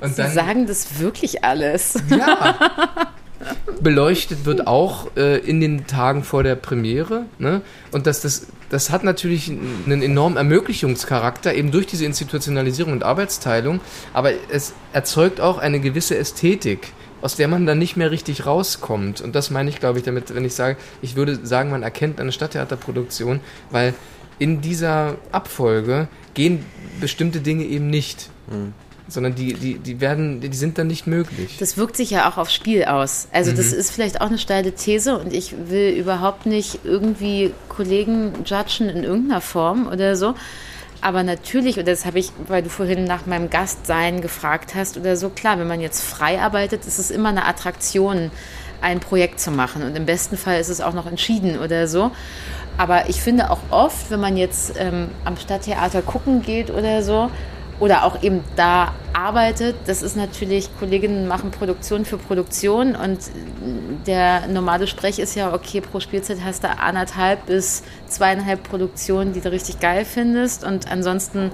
[0.00, 1.94] Und Sie dann, sagen das wirklich alles.
[2.08, 2.58] Ja.
[3.80, 7.24] Beleuchtet wird auch äh, in den Tagen vor der Premiere.
[7.38, 7.62] Ne?
[7.90, 13.80] Und das, das, das hat natürlich einen enormen Ermöglichungscharakter, eben durch diese Institutionalisierung und Arbeitsteilung.
[14.12, 16.92] Aber es erzeugt auch eine gewisse Ästhetik
[17.22, 19.20] aus der man dann nicht mehr richtig rauskommt.
[19.20, 22.18] Und das meine ich, glaube ich, damit, wenn ich sage, ich würde sagen, man erkennt
[22.18, 23.40] eine Stadttheaterproduktion,
[23.70, 23.92] weil
[24.38, 26.64] in dieser Abfolge gehen
[26.98, 28.30] bestimmte Dinge eben nicht.
[28.50, 28.72] Mhm
[29.10, 31.56] sondern die, die, die werden, die sind dann nicht möglich.
[31.58, 33.28] Das wirkt sich ja auch aufs Spiel aus.
[33.32, 33.56] Also mhm.
[33.56, 38.88] das ist vielleicht auch eine steile These und ich will überhaupt nicht irgendwie Kollegen judgen
[38.88, 40.34] in irgendeiner Form oder so.
[41.02, 45.16] Aber natürlich, und das habe ich, weil du vorhin nach meinem Gastsein gefragt hast oder
[45.16, 48.30] so, klar, wenn man jetzt frei arbeitet, ist es immer eine Attraktion,
[48.82, 49.82] ein Projekt zu machen.
[49.82, 52.10] Und im besten Fall ist es auch noch entschieden oder so.
[52.76, 57.30] Aber ich finde auch oft, wenn man jetzt ähm, am Stadttheater gucken geht oder so,
[57.80, 59.74] oder auch eben da arbeitet.
[59.86, 63.18] Das ist natürlich, Kolleginnen machen Produktion für Produktion und
[64.06, 69.40] der normale Sprech ist ja, okay, pro Spielzeit hast du anderthalb bis zweieinhalb Produktionen, die
[69.40, 71.50] du richtig geil findest und ansonsten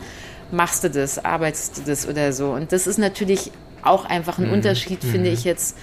[0.51, 2.51] machst du das, arbeitest du das oder so.
[2.51, 3.53] Und das ist natürlich
[3.83, 4.55] auch einfach ein mhm.
[4.55, 5.35] Unterschied, finde mhm.
[5.35, 5.79] ich jetzt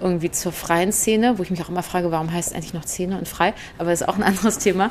[0.00, 2.84] irgendwie zur freien Szene, wo ich mich auch immer frage, warum heißt es eigentlich noch
[2.84, 4.90] Szene und frei, aber das ist auch ein anderes Thema,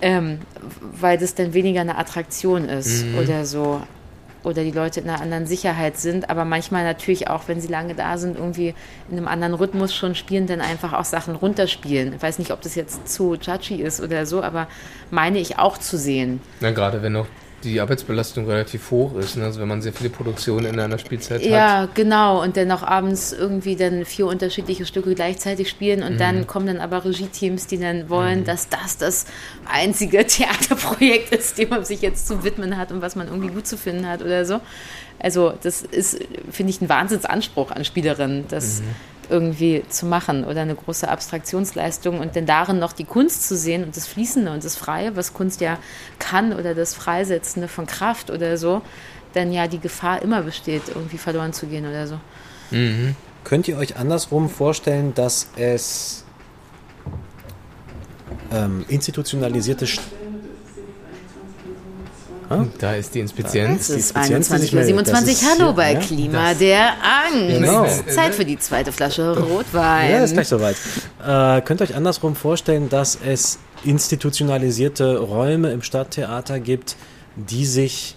[0.00, 0.38] ähm,
[0.80, 3.18] weil das dann weniger eine Attraktion ist mhm.
[3.18, 3.82] oder so
[4.44, 7.94] oder die Leute in einer anderen Sicherheit sind, aber manchmal natürlich auch, wenn sie lange
[7.94, 8.74] da sind, irgendwie
[9.10, 12.14] in einem anderen Rhythmus schon spielen, dann einfach auch Sachen runterspielen.
[12.14, 14.68] Ich weiß nicht, ob das jetzt zu judgy ist oder so, aber
[15.10, 16.40] meine ich auch zu sehen.
[16.60, 17.26] Na, gerade wenn noch
[17.64, 19.44] die Arbeitsbelastung relativ hoch ist, ne?
[19.44, 21.50] also wenn man sehr viele Produktionen in einer Spielzeit ja, hat.
[21.50, 22.42] Ja, genau.
[22.42, 26.18] Und dann auch abends irgendwie dann vier unterschiedliche Stücke gleichzeitig spielen und mhm.
[26.18, 28.44] dann kommen dann aber Regieteams, die dann wollen, mhm.
[28.44, 29.26] dass das das
[29.66, 33.66] einzige Theaterprojekt ist, dem man sich jetzt zu widmen hat und was man irgendwie gut
[33.66, 34.60] zu finden hat oder so.
[35.18, 36.18] Also das ist,
[36.52, 42.20] finde ich, ein Wahnsinnsanspruch an Spielerinnen, das mhm irgendwie zu machen oder eine große Abstraktionsleistung
[42.20, 45.34] und dann darin noch die Kunst zu sehen und das Fließende und das Freie, was
[45.34, 45.78] Kunst ja
[46.18, 48.82] kann oder das Freisetzende von Kraft oder so,
[49.34, 52.18] dann ja die Gefahr immer besteht, irgendwie verloren zu gehen oder so.
[52.70, 53.14] Mhm.
[53.44, 56.24] Könnt ihr euch andersrum vorstellen, dass es
[58.52, 59.86] ähm, institutionalisierte
[62.78, 63.88] da ist die Inspizienz.
[63.90, 65.50] Es ist 21.27 Uhr.
[65.50, 67.48] Hallo bei ja, Klima der Angst.
[67.48, 67.86] Genau.
[68.08, 70.10] Zeit für die zweite Flasche Rotwein.
[70.10, 70.76] Ja, ist gleich soweit.
[71.20, 76.96] Äh, könnt ihr euch andersrum vorstellen, dass es institutionalisierte Räume im Stadttheater gibt,
[77.36, 78.16] die sich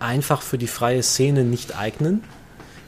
[0.00, 2.24] einfach für die freie Szene nicht eignen?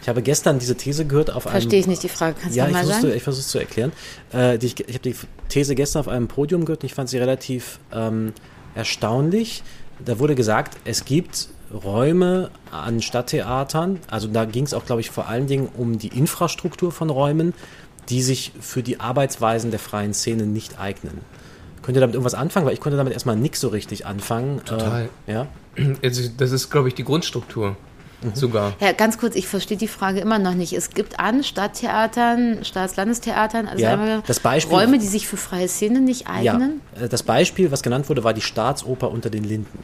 [0.02, 1.60] Ich habe gestern diese These gehört auf Verstehe einem.
[1.60, 2.36] Verstehe ich nicht die Frage.
[2.40, 3.08] Kannst ja, du mal sagen?
[3.08, 3.92] Ja, ich versuche es zu erklären.
[4.32, 5.14] Äh, die, ich, ich habe die
[5.48, 8.32] These gestern auf einem Podium gehört und ich fand sie relativ ähm,
[8.74, 9.62] erstaunlich
[10.04, 15.10] da wurde gesagt, es gibt Räume an Stadttheatern, also da ging es auch, glaube ich,
[15.10, 17.52] vor allen Dingen um die Infrastruktur von Räumen,
[18.08, 21.20] die sich für die Arbeitsweisen der freien Szene nicht eignen.
[21.82, 22.66] Könnt ihr damit irgendwas anfangen?
[22.66, 24.64] Weil ich konnte damit erstmal nichts so richtig anfangen.
[24.64, 25.08] Total.
[25.26, 25.46] Äh, ja?
[26.02, 27.76] Also, das ist, glaube ich, die Grundstruktur.
[28.34, 28.72] Sogar.
[28.80, 30.72] Ja, ganz kurz, ich verstehe die Frage immer noch nicht.
[30.72, 36.00] Es gibt an Stadttheatern, Staatslandestheatern, also Ja, das Beispiel- Räume, die sich für freie Szene
[36.00, 36.80] nicht Ja, eignen.
[37.00, 39.78] äh, das Beispiel, was genannt wurde, war die Staatsoper unter den Linden.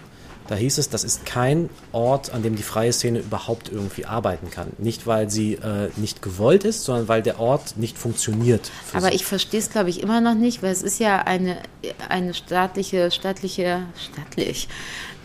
[0.46, 4.50] Da hieß es, das ist kein Ort, an dem die freie Szene überhaupt irgendwie arbeiten
[4.50, 4.66] kann.
[4.76, 8.70] Nicht, weil sie äh, nicht gewollt ist, sondern weil der Ort nicht funktioniert.
[8.92, 9.14] Aber sie.
[9.14, 11.56] ich verstehe es, glaube ich, immer noch nicht, weil es ist ja eine,
[12.10, 14.68] eine staatliche, staatliche, staatlich,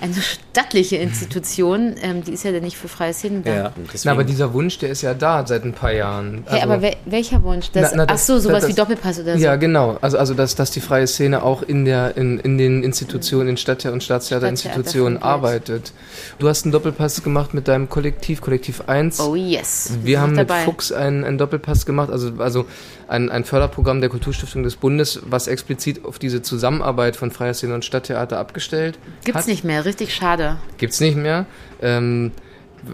[0.02, 3.54] eine staatliche Institution, ähm, die ist ja dann nicht für freie Szene da.
[3.54, 3.72] ja,
[4.06, 6.44] Na, aber dieser Wunsch, der ist ja da seit ein paar Jahren.
[6.48, 7.72] Hey, Also- aber wel welcher Wunsch?
[7.72, 9.44] Das, Na, na, ach das- so, sowas das- wie Doppelpass oder so.
[9.44, 9.98] Ja, genau.
[10.02, 13.58] Also, also dass, dass die freie Szene auch in, der, in, in den Institutionen, in
[13.58, 15.92] Stadttheater- und Staatstheaterinstitutionen Stadttheater arbeitet.
[16.40, 19.20] Du hast einen Doppelpass gemacht mit deinem Kollektiv, Kollektiv 1.
[19.20, 19.92] Oh yes.
[20.04, 20.64] Wir haben mit dabei.
[20.64, 22.66] Fuchs einen, einen Doppelpass gemacht, also, also
[23.10, 27.74] ein, ein Förderprogramm der Kulturstiftung des Bundes, was explizit auf diese Zusammenarbeit von Freier Szene
[27.74, 29.48] und Stadttheater abgestellt Gibt's hat.
[29.48, 30.58] nicht mehr, richtig schade.
[30.78, 31.46] Gibt's nicht mehr.
[31.82, 32.32] Ähm,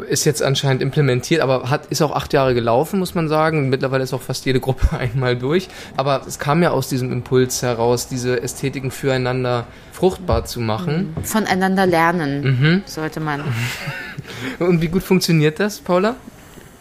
[0.10, 3.70] ist jetzt anscheinend implementiert, aber hat, ist auch acht Jahre gelaufen, muss man sagen.
[3.70, 5.68] Mittlerweile ist auch fast jede Gruppe einmal durch.
[5.96, 11.16] Aber es kam ja aus diesem Impuls heraus, diese Ästhetiken füreinander fruchtbar zu machen.
[11.22, 12.82] Voneinander lernen Mhm.
[12.86, 13.44] sollte man.
[14.60, 16.16] Und wie gut funktioniert das, Paula?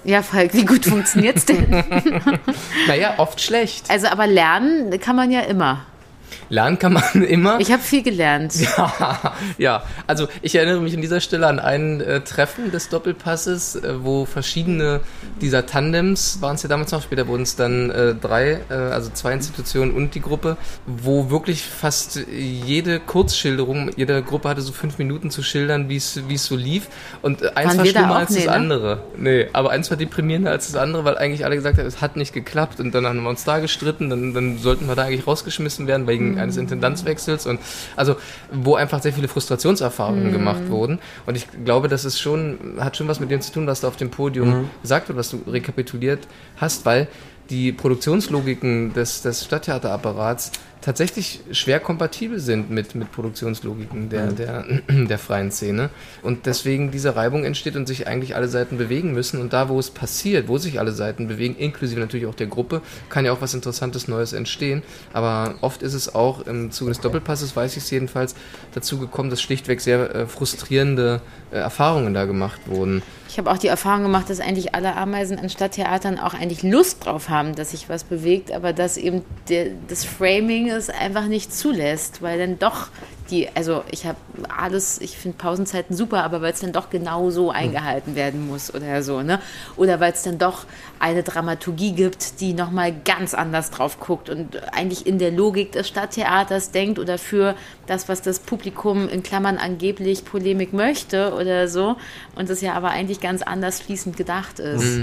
[0.05, 1.65] Ja, Falk, wie gut funktioniert's denn?
[2.87, 3.91] Naja, oft schlecht.
[3.91, 5.87] Also, aber lernen kann man ja immer.
[6.49, 7.59] Lernen kann man immer.
[7.61, 8.55] Ich habe viel gelernt.
[9.59, 14.05] ja, also ich erinnere mich an dieser Stelle an ein äh, Treffen des Doppelpasses, äh,
[14.05, 15.01] wo verschiedene
[15.41, 19.11] dieser Tandems, waren es ja damals noch, später wurden es dann äh, drei, äh, also
[19.11, 20.57] zwei Institutionen und die Gruppe,
[20.87, 26.20] wo wirklich fast jede Kurzschilderung, jede Gruppe hatte so fünf Minuten zu schildern, wie es
[26.28, 26.89] wie es so lief
[27.22, 28.53] und äh, eins Waren war da schlimmer als Nee, das ne?
[28.53, 29.03] andere.
[29.16, 32.16] Nee, aber eins war deprimierender als das andere, weil eigentlich alle gesagt haben, es hat
[32.16, 35.26] nicht geklappt und dann haben wir uns da gestritten, dann, dann sollten wir da eigentlich
[35.26, 37.61] rausgeschmissen werden wegen eines Intendanzwechsels und
[37.97, 38.16] also
[38.53, 40.99] wo einfach sehr viele Frustrationserfahrungen gemacht wurden.
[41.27, 43.89] Und ich glaube, das ist schon hat schon was mit dem zu tun, was da
[43.89, 47.09] auf dem Podium gesagt wird, was du rekapituliert hast, weil
[47.51, 50.53] die Produktionslogiken des, des Stadttheaterapparats
[50.85, 55.89] tatsächlich schwer kompatibel sind mit, mit Produktionslogiken der, der, der freien Szene.
[56.22, 59.41] Und deswegen diese Reibung entsteht und sich eigentlich alle Seiten bewegen müssen.
[59.41, 62.82] Und da, wo es passiert, wo sich alle Seiten bewegen, inklusive natürlich auch der Gruppe,
[63.09, 64.82] kann ja auch was Interessantes Neues entstehen.
[65.14, 68.35] Aber oft ist es auch im Zuge des Doppelpasses, weiß ich es jedenfalls,
[68.74, 73.03] dazu gekommen, dass schlichtweg sehr äh, frustrierende äh, Erfahrungen da gemacht wurden.
[73.28, 77.05] Ich habe auch die Erfahrung gemacht, dass eigentlich alle Ameisen an Stadttheatern auch eigentlich Lust
[77.05, 81.55] drauf haben, dass sich was bewegt, aber dass eben der, das Framing es einfach nicht
[81.55, 82.89] zulässt, weil dann doch
[83.31, 84.18] die, also ich habe
[84.55, 88.75] alles, ich finde Pausenzeiten super, aber weil es dann doch genau so eingehalten werden muss
[88.75, 89.41] oder so, ne?
[89.77, 90.66] Oder weil es dann doch
[90.99, 95.89] eine Dramaturgie gibt, die nochmal ganz anders drauf guckt und eigentlich in der Logik des
[95.89, 97.55] Stadttheaters denkt oder für
[97.87, 101.97] das, was das Publikum in Klammern angeblich Polemik möchte oder so
[102.35, 104.99] und das ja aber eigentlich ganz anders fließend gedacht ist.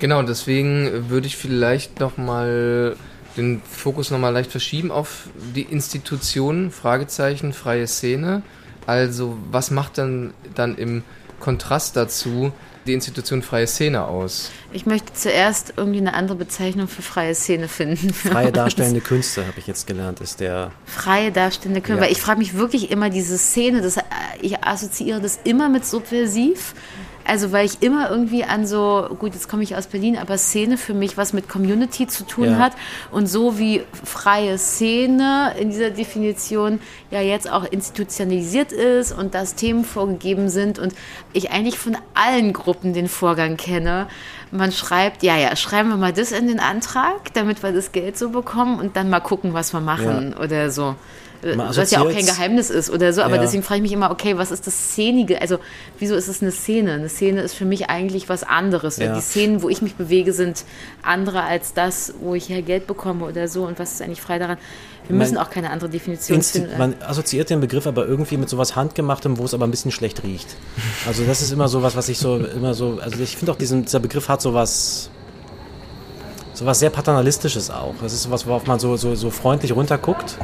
[0.00, 2.96] Genau, deswegen würde ich vielleicht nochmal
[3.36, 8.42] den Fokus nochmal leicht verschieben auf die Institutionen, Fragezeichen, freie Szene.
[8.86, 11.02] Also was macht dann, dann im
[11.40, 12.52] Kontrast dazu
[12.86, 14.50] die Institution freie Szene aus?
[14.72, 18.12] Ich möchte zuerst irgendwie eine andere Bezeichnung für freie Szene finden.
[18.14, 20.70] freie darstellende Künste, habe ich jetzt gelernt, ist der.
[20.86, 21.96] freie darstellende Künstler.
[21.96, 22.02] Ja.
[22.02, 24.02] Weil ich frage mich wirklich immer diese Szene, das, äh,
[24.40, 26.74] ich assoziiere das immer mit subversiv.
[27.26, 30.76] Also weil ich immer irgendwie an so, gut, jetzt komme ich aus Berlin, aber Szene
[30.76, 32.58] für mich was mit Community zu tun Ja.
[32.58, 32.72] hat.
[33.10, 39.54] Und so wie freie Szene in dieser Definition ja jetzt auch institutionalisiert ist und dass
[39.54, 40.94] Themen vorgegeben sind und
[41.32, 44.06] ich eigentlich von allen Gruppen den Vorgang kenne.
[44.50, 48.18] Man schreibt, ja, ja, schreiben wir mal das in den Antrag, damit wir das Geld
[48.18, 50.94] so bekommen und dann mal gucken, was wir machen oder so.
[51.44, 53.42] Äh, Was ja auch kein Geheimnis ist oder so, aber Ja.
[53.42, 55.40] deswegen frage ich mich immer, okay, was ist das Szenige?
[55.42, 55.58] Also,
[55.98, 56.92] wieso ist es eine Szene?
[56.94, 58.96] Eine Szene ist für mich eigentlich was anderes.
[58.96, 59.14] Ja.
[59.14, 60.64] Die Szenen, wo ich mich bewege, sind
[61.02, 63.64] andere als das, wo ich ja Geld bekomme oder so.
[63.66, 64.56] Und was ist eigentlich frei daran?
[65.06, 66.78] Wir müssen Man- auch keine andere Definition Insti finden.
[66.78, 70.22] man assoziiert den Begriff aber irgendwie mit sowas Handgemachtem, wo es aber ein bisschen schlecht
[70.22, 70.46] riecht.
[71.06, 73.84] Also das ist immer sowas, was ich so immer so, also ich finde auch diesen,
[73.84, 75.10] dieser Begriff hat sowas,
[76.54, 77.94] sowas sehr paternalistisches auch.
[78.00, 80.36] Das ist sowas, worauf man so, so, so freundlich runterguckt.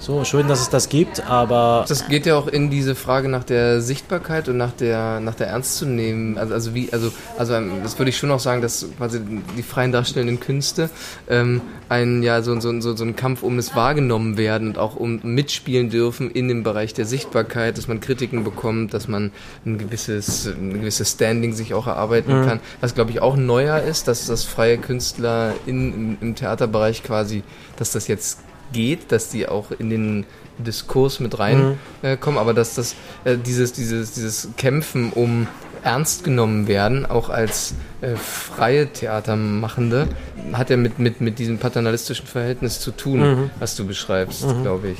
[0.00, 3.42] So, schön, dass es das gibt, aber Das geht ja auch in diese Frage nach
[3.42, 6.38] der Sichtbarkeit und nach der, nach der ernst zu nehmen.
[6.38, 9.20] Also, also wie, also, also ähm, das würde ich schon auch sagen, dass quasi
[9.56, 10.88] die freien darstellenden Künste
[11.28, 14.94] ähm, ein ja so, so, so, so ein Kampf um das wahrgenommen werden und auch
[14.94, 19.32] um mitspielen dürfen in dem Bereich der Sichtbarkeit, dass man Kritiken bekommt, dass man
[19.66, 22.60] ein gewisses, ein gewisses Standing sich auch erarbeiten kann.
[22.80, 27.42] Was glaube ich auch neuer ist, dass das freie Künstler in, im, im Theaterbereich quasi,
[27.76, 28.38] dass das jetzt
[28.72, 30.26] geht, dass die auch in den
[30.58, 35.46] Diskurs mit reinkommen, äh, kommen, aber dass das äh, dieses, dieses, dieses Kämpfen um
[35.84, 40.08] ernst genommen werden, auch als äh, freie Theatermachende,
[40.52, 43.50] hat ja mit, mit, mit diesem paternalistischen Verhältnis zu tun, Mhm.
[43.60, 44.98] was du beschreibst, glaube ich.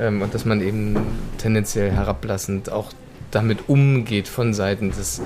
[0.00, 0.96] Ähm, und dass man eben
[1.38, 2.90] tendenziell herablassend auch
[3.30, 5.22] damit umgeht von Seiten des äh,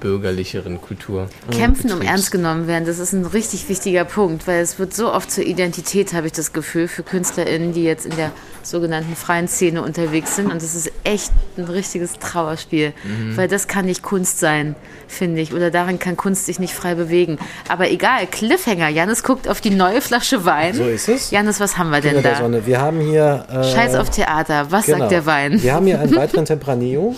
[0.00, 1.28] bürgerlicheren Kultur.
[1.50, 5.12] Kämpfen um ernst genommen werden, das ist ein richtig wichtiger Punkt, weil es wird so
[5.12, 8.30] oft zur Identität, habe ich das Gefühl, für KünstlerInnen, die jetzt in der
[8.62, 10.50] sogenannten freien Szene unterwegs sind.
[10.50, 13.36] Und das ist echt ein richtiges Trauerspiel, Mhm.
[13.36, 14.74] weil das kann nicht Kunst sein,
[15.06, 15.52] finde ich.
[15.52, 17.38] Oder darin kann Kunst sich nicht frei bewegen.
[17.68, 18.88] Aber egal, Cliffhanger.
[18.88, 20.74] Janis guckt auf die neue Flasche Wein.
[20.74, 21.30] So ist es.
[21.30, 22.38] Janis, was haben wir Kinder denn der da?
[22.38, 22.66] Sonne.
[22.66, 23.44] Wir haben hier.
[23.50, 24.66] Äh, Scheiß auf Theater.
[24.70, 24.98] Was genau.
[25.00, 25.62] sagt der Wein?
[25.62, 27.14] Wir haben hier einen weiteren Tempranillo.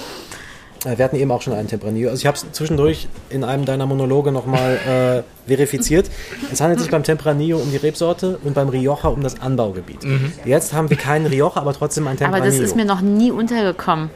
[0.87, 2.11] Äh, Wir hatten eben auch schon einen Tempranillo.
[2.11, 6.11] Also ich habe es zwischendurch in einem deiner Monologe nochmal äh, verifiziert.
[6.53, 9.99] Es handelt sich beim Tempranillo um die Rebsorte und beim Rioja um das Anbaugebiet.
[10.45, 12.61] Jetzt haben wir keinen Rioja, aber trotzdem einen Aber Tempranillo.
[12.63, 14.11] das ist mir noch nie untergekommen.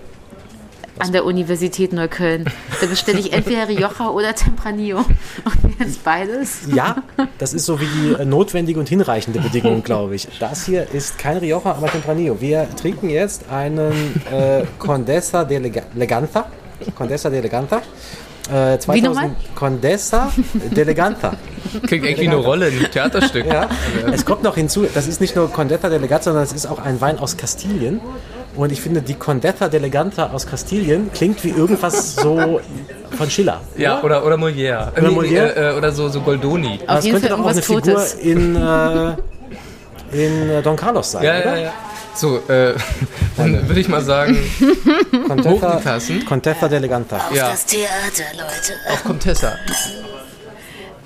[0.99, 2.45] An der Universität Neukölln.
[2.79, 4.99] Da bestelle ich entweder Rioja oder Tempranillo.
[4.99, 6.59] Und jetzt beides.
[6.75, 6.97] ja,
[7.39, 10.29] das ist so wie die äh, notwendige und hinreichende Bedingung, glaube ich.
[10.41, 12.39] Das hier ist kein Rioja, aber Tempranillo.
[12.43, 16.47] Wir trinken jetzt einen äh, Condesa de Lega- Leganza.
[16.97, 17.79] Condesa de Leganza.
[18.49, 19.31] Äh, 2000 Wie nochmal?
[19.55, 21.35] Condesa de Leganza.
[21.87, 23.47] Klingt irgendwie eine Rolle in einem Theaterstück.
[23.47, 23.69] Ja.
[24.13, 27.01] Es kommt noch hinzu, das ist nicht nur Condetta Delegata, sondern es ist auch ein
[27.01, 28.01] Wein aus Kastilien.
[28.57, 32.61] Und ich finde, die Condetta Deleganta aus Kastilien klingt wie irgendwas so
[33.17, 33.61] von Schiller.
[33.77, 34.89] Ja, oder, oder Molière.
[34.97, 35.73] Äh, Oder Molière?
[35.75, 36.81] äh, oder so, so Goldoni.
[36.89, 38.15] Aber es jeden könnte Fall doch auch eine Figur Totes.
[38.15, 39.13] in, äh,
[40.13, 41.57] in äh, Don Carlos sein, Ja, oder?
[41.57, 41.73] ja, ja.
[42.15, 42.75] So, äh,
[43.37, 44.37] dann würde ich mal sagen,
[45.45, 46.25] Hoch die Tassen.
[46.25, 47.21] Condetta Deleganta.
[47.33, 48.93] ja, Das Theater, Leute.
[48.93, 49.53] auf Contessa.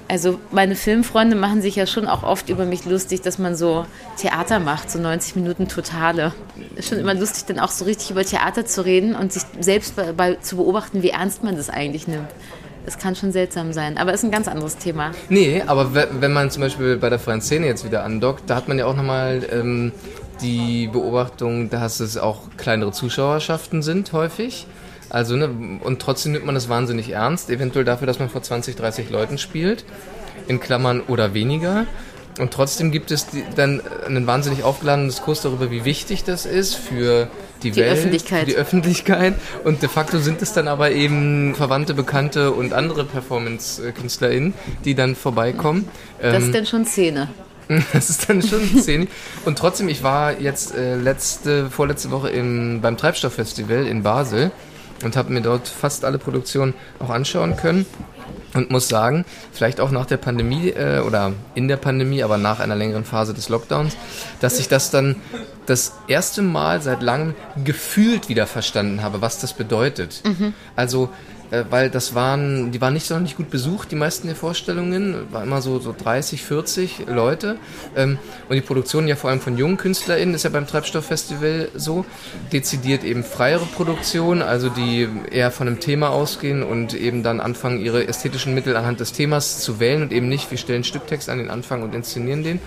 [0.06, 3.86] Also meine Filmfreunde machen sich ja schon auch oft über mich lustig, dass man so
[4.18, 6.32] Theater macht, so 90 Minuten Totale.
[6.76, 9.96] Ist schon immer lustig, dann auch so richtig über Theater zu reden und sich selbst
[9.96, 12.28] bei, bei, zu beobachten, wie ernst man das eigentlich nimmt.
[12.86, 15.12] Es kann schon seltsam sein, aber ist ein ganz anderes Thema.
[15.30, 18.56] Nee, aber we- wenn man zum Beispiel bei der freien Szene jetzt wieder andockt, da
[18.56, 19.92] hat man ja auch nochmal ähm,
[20.42, 24.66] die Beobachtung, dass es auch kleinere Zuschauerschaften sind häufig.
[25.08, 25.48] Also, ne,
[25.82, 29.38] und trotzdem nimmt man das wahnsinnig ernst, eventuell dafür, dass man vor 20, 30 Leuten
[29.38, 29.84] spielt,
[30.48, 31.86] in Klammern oder weniger.
[32.40, 36.74] Und trotzdem gibt es die, dann einen wahnsinnig aufgeladenen Diskurs darüber, wie wichtig das ist
[36.74, 37.28] für
[37.64, 38.46] die, Die Welt, Öffentlichkeit.
[38.46, 39.34] die Öffentlichkeit.
[39.64, 44.54] Und de facto sind es dann aber eben Verwandte, Bekannte und andere Performance-KünstlerInnen,
[44.84, 45.88] die dann vorbeikommen.
[46.20, 47.28] Das Ähm, ist dann schon Szene.
[47.92, 49.06] das ist dann schon Szene.
[49.44, 54.50] Und trotzdem, ich war jetzt äh, letzte, vorletzte Woche im, beim Treibstofffestival in Basel
[55.02, 57.86] und habe mir dort fast alle Produktionen auch anschauen können.
[58.54, 62.60] Und muss sagen, vielleicht auch nach der Pandemie äh, oder in der Pandemie, aber nach
[62.60, 63.96] einer längeren Phase des Lockdowns,
[64.40, 65.16] dass ich das dann
[65.66, 67.34] das erste Mal seit langem
[67.64, 70.22] gefühlt wieder verstanden habe, was das bedeutet.
[70.76, 71.08] Also
[71.54, 75.42] äh, weil das waren, die waren nicht sonderlich gut besucht, die meisten der Vorstellungen, war
[75.42, 77.56] immer so, so 30, 40 Leute.
[77.96, 82.04] Ähm, und die Produktion ja vor allem von jungen KünstlerInnen ist ja beim Treibstofffestival so.
[82.52, 87.80] Dezidiert eben freiere Produktion, also die eher von einem Thema ausgehen und eben dann anfangen,
[87.80, 91.38] ihre ästhetischen Mittel anhand des Themas zu wählen und eben nicht, wir stellen Stücktext an
[91.38, 92.60] den Anfang und inszenieren den.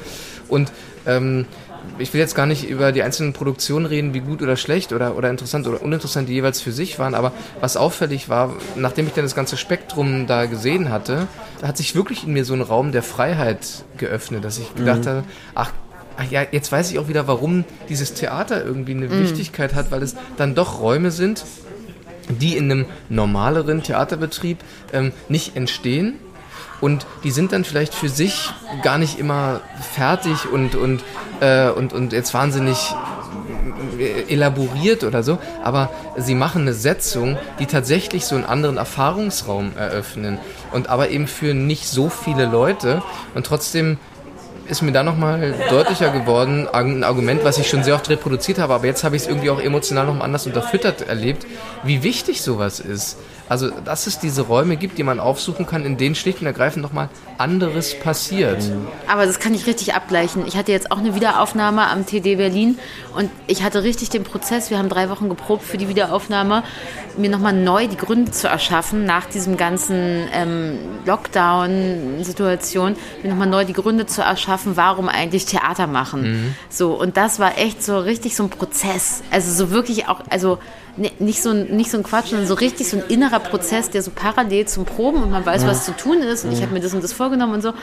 [0.48, 0.72] Und
[1.06, 1.46] ähm,
[2.00, 5.16] ich will jetzt gar nicht über die einzelnen Produktionen reden, wie gut oder schlecht oder,
[5.16, 9.14] oder interessant oder uninteressant die jeweils für sich waren, aber was auffällig war, nachdem ich
[9.14, 11.28] dann das ganze Spektrum da gesehen hatte,
[11.62, 15.24] hat sich wirklich in mir so ein Raum der Freiheit geöffnet, dass ich gedacht habe,
[15.56, 15.72] ach,
[16.18, 20.04] ach ja, jetzt weiß ich auch wieder, warum dieses Theater irgendwie eine Wichtigkeit hat, weil
[20.04, 21.46] es dann doch Räume sind,
[22.30, 24.60] die in einem normaleren Theaterbetrieb
[24.94, 26.16] ähm, nicht entstehen.
[26.80, 28.50] Und die sind dann vielleicht für sich
[28.84, 29.62] gar nicht immer
[29.94, 31.04] fertig und, und,
[31.40, 32.94] äh, und, und jetzt wahnsinnig
[34.30, 40.40] elaboriert oder so, aber sie machen eine Setzung, die tatsächlich so einen anderen Erfahrungsraum eröffnen.
[40.72, 43.02] Und aber eben für nicht so viele Leute
[43.34, 43.98] und trotzdem
[44.70, 48.74] ist mir da nochmal deutlicher geworden, ein Argument, was ich schon sehr oft reproduziert habe,
[48.74, 51.46] aber jetzt habe ich es irgendwie auch emotional nochmal anders unterfüttert erlebt,
[51.84, 53.18] wie wichtig sowas ist.
[53.50, 56.84] Also, dass es diese Räume gibt, die man aufsuchen kann, in denen schlicht und ergreifend
[56.84, 58.64] nochmal anderes passiert.
[59.08, 60.46] Aber das kann ich richtig abgleichen.
[60.48, 62.78] Ich hatte jetzt auch eine Wiederaufnahme am TD Berlin
[63.16, 66.64] und ich hatte richtig den Prozess, wir haben drei Wochen geprobt für die Wiederaufnahme,
[67.18, 73.66] mir nochmal neu die Gründe zu erschaffen, nach diesem ganzen ähm, Lockdown-Situation, mir nochmal neu
[73.66, 76.56] die Gründe zu erschaffen, warum eigentlich Theater machen.
[76.70, 79.24] So, und das war echt so richtig so ein Prozess.
[79.32, 80.60] Also so wirklich auch, also
[81.20, 84.02] nicht so, ein- nicht so ein Quatsch, sondern so richtig so ein innerer Prozess, der
[84.02, 86.80] so parallel zum Proben und man weiß, was zu tun ist und ich habe mir
[86.80, 87.74] das und das vorgenommen und so.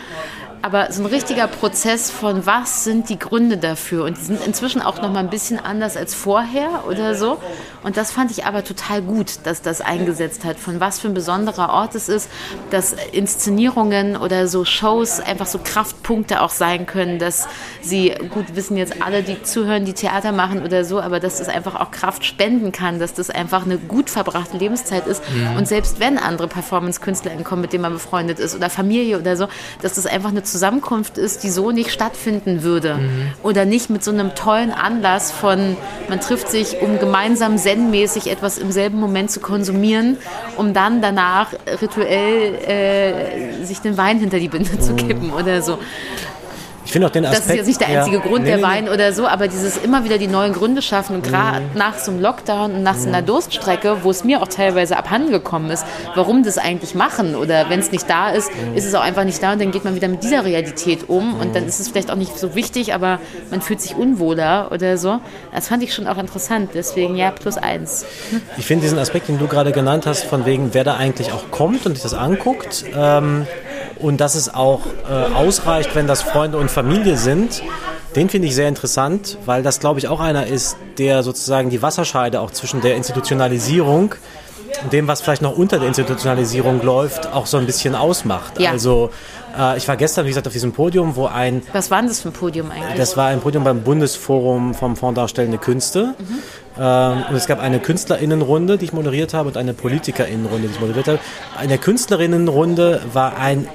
[0.65, 4.05] Aber so ein richtiger Prozess von was sind die Gründe dafür?
[4.05, 7.39] Und die sind inzwischen auch noch mal ein bisschen anders als vorher oder so.
[7.83, 11.13] Und das fand ich aber total gut, dass das eingesetzt hat, von was für ein
[11.13, 12.31] besonderer Ort es ist,
[12.71, 17.47] dass Inszenierungen oder so Shows einfach so Kraftpunkte auch sein können, dass
[17.83, 21.49] sie, gut wissen jetzt alle, die zuhören, die Theater machen oder so, aber dass es
[21.49, 25.23] einfach auch Kraft spenden kann, dass das einfach eine gut verbrachte Lebenszeit ist.
[25.29, 25.59] Mhm.
[25.59, 29.47] und selbst wenn andere Performance-Künstler kommen, mit denen man befreundet ist oder Familie oder so,
[29.83, 33.33] dass das einfach eine Zusammenkunft ist, die so nicht stattfinden würde mhm.
[33.43, 35.77] oder nicht mit so einem tollen Anlass von,
[36.09, 37.93] man trifft sich, um gemeinsam selbst zen
[38.31, 40.17] etwas im selben Moment zu konsumieren,
[40.57, 41.53] um dann danach
[41.83, 45.79] rituell äh, sich den Wein hinter die Binde zu kippen oder so.
[46.85, 47.45] Ich finde auch den Aspekt.
[47.45, 49.77] Das ist jetzt nicht der einzige ja, Grund, nee, der Wein oder so, aber dieses
[49.79, 51.67] immer wieder die neuen Gründe schaffen und gerade mhm.
[51.75, 53.27] nach so einem Lockdown und nach so einer mhm.
[53.27, 57.81] Durststrecke, wo es mir auch teilweise abhanden gekommen ist, warum das eigentlich machen oder wenn
[57.81, 58.77] es nicht da ist, mhm.
[58.77, 61.41] ist es auch einfach nicht da und dann geht man wieder mit dieser Realität um
[61.41, 63.19] und dann ist es vielleicht auch nicht so wichtig, aber
[63.51, 65.21] man fühlt sich unwohler oder so.
[65.53, 68.05] Das fand ich schon auch interessant, deswegen ja, plus eins.
[68.57, 71.51] Ich finde diesen Aspekt, den du gerade genannt hast, von wegen, wer da eigentlich auch
[71.51, 73.47] kommt und sich das anguckt, ähm,
[74.01, 77.63] und dass es auch äh, ausreicht, wenn das Freunde und Familie sind.
[78.17, 81.83] Den finde ich sehr interessant, weil das, glaube ich, auch einer ist, der sozusagen die
[81.83, 84.15] Wasserscheide auch zwischen der Institutionalisierung
[84.83, 88.61] und dem, was vielleicht noch unter der Institutionalisierung läuft, auch so ein bisschen ausmacht.
[88.61, 88.71] Ja.
[88.71, 89.11] Also
[89.59, 91.63] äh, ich war gestern, wie gesagt, auf diesem Podium, wo ein...
[91.73, 92.97] Was war denn das für ein Podium eigentlich?
[92.97, 96.15] Das war ein Podium beim Bundesforum vom Fonds Darstellende Künste.
[96.19, 96.39] Mhm.
[96.79, 100.81] Ähm, und es gab eine Künstlerinnenrunde, die ich moderiert habe, und eine Politikerinnenrunde, die ich
[100.81, 101.19] moderiert habe.
[101.63, 103.69] In der Künstlerinnenrunde war ein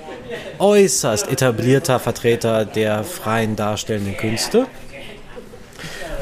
[0.59, 4.67] äußerst etablierter Vertreter der freien darstellenden Künste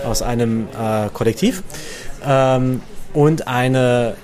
[0.06, 1.64] aus einem äh, Kollektiv
[2.26, 2.82] ähm,
[3.14, 4.16] und eine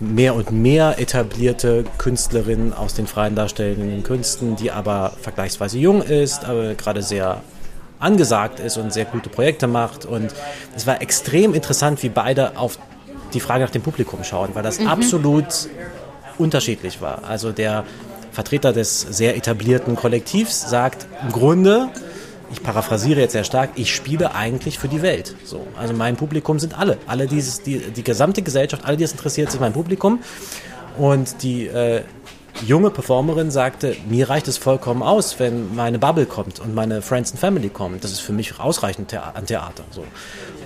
[0.00, 6.44] mehr und mehr etablierte Künstlerin aus den freien darstellenden Künsten, die aber vergleichsweise jung ist,
[6.44, 7.42] aber gerade sehr
[7.98, 10.04] angesagt ist und sehr gute Projekte macht.
[10.04, 10.34] Und
[10.74, 12.78] es war extrem interessant, wie beide auf
[13.32, 14.88] die Frage nach dem Publikum schauen, weil das mhm.
[14.88, 15.46] absolut
[16.38, 17.24] unterschiedlich war.
[17.26, 17.84] Also der
[18.36, 21.88] Vertreter des sehr etablierten Kollektivs sagt im Grunde,
[22.52, 25.34] ich paraphrasiere jetzt sehr stark, ich spiele eigentlich für die Welt.
[25.42, 29.12] So, also mein Publikum sind alle, alle dieses, die, die gesamte Gesellschaft, alle, die es
[29.12, 30.20] interessiert, sind mein Publikum.
[30.98, 32.02] Und die äh,
[32.66, 37.30] junge Performerin sagte, mir reicht es vollkommen aus, wenn meine Bubble kommt und meine Friends
[37.30, 38.00] and Family kommen.
[38.02, 39.84] Das ist für mich ausreichend an Theater.
[39.90, 40.04] So.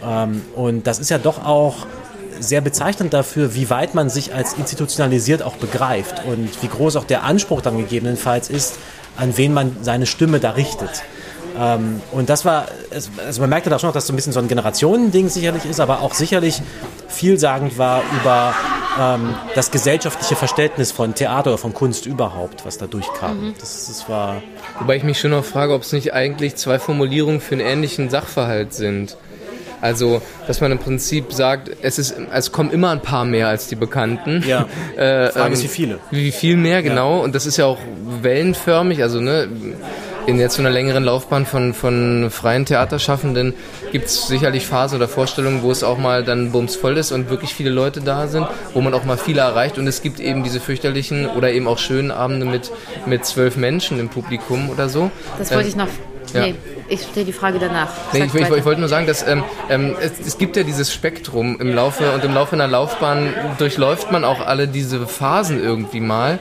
[0.04, 1.86] Ähm, und das ist ja doch auch
[2.40, 7.04] sehr bezeichnend dafür, wie weit man sich als institutionalisiert auch begreift und wie groß auch
[7.04, 8.78] der Anspruch dann gegebenenfalls ist,
[9.16, 11.02] an wen man seine Stimme da richtet.
[11.58, 14.40] Ähm, und das war, also man merkte da schon noch, dass so ein bisschen so
[14.40, 16.62] ein Generationending sicherlich ist, aber auch sicherlich
[17.08, 18.54] vielsagend war über
[18.98, 23.48] ähm, das gesellschaftliche Verständnis von Theater oder von Kunst überhaupt, was da durchkam.
[23.48, 23.54] Mhm.
[23.58, 24.42] Das, das war
[24.80, 28.08] Wobei ich mich schon noch frage, ob es nicht eigentlich zwei Formulierungen für einen ähnlichen
[28.08, 29.18] Sachverhalt sind.
[29.80, 33.68] Also, dass man im Prinzip sagt, es ist, es kommen immer ein paar mehr als
[33.68, 34.44] die Bekannten.
[34.46, 34.66] Ja.
[34.96, 35.98] Äh, Frage ähm, ist, wie viele?
[36.10, 37.18] Wie viel mehr, genau.
[37.18, 37.24] Ja.
[37.24, 37.78] Und das ist ja auch
[38.22, 39.02] wellenförmig.
[39.02, 39.48] Also, ne,
[40.26, 43.54] in jetzt so einer längeren Laufbahn von, von freien Theaterschaffenden
[43.92, 47.54] gibt es sicherlich Phasen oder Vorstellungen, wo es auch mal dann bumsvoll ist und wirklich
[47.54, 49.78] viele Leute da sind, wo man auch mal viele erreicht.
[49.78, 52.70] Und es gibt eben diese fürchterlichen oder eben auch schönen Abende mit,
[53.06, 55.10] mit zwölf Menschen im Publikum oder so.
[55.38, 55.88] Das wollte ähm, ich noch.
[56.32, 56.42] Ja.
[56.42, 56.54] Nee,
[56.88, 57.88] ich stelle die Frage danach.
[58.12, 60.92] Nee, ich, ich, ich, wollte nur sagen, dass ähm, ähm, es, es, gibt ja dieses
[60.92, 66.00] Spektrum im Laufe und im Laufe einer Laufbahn durchläuft man auch alle diese Phasen irgendwie
[66.00, 66.38] mal.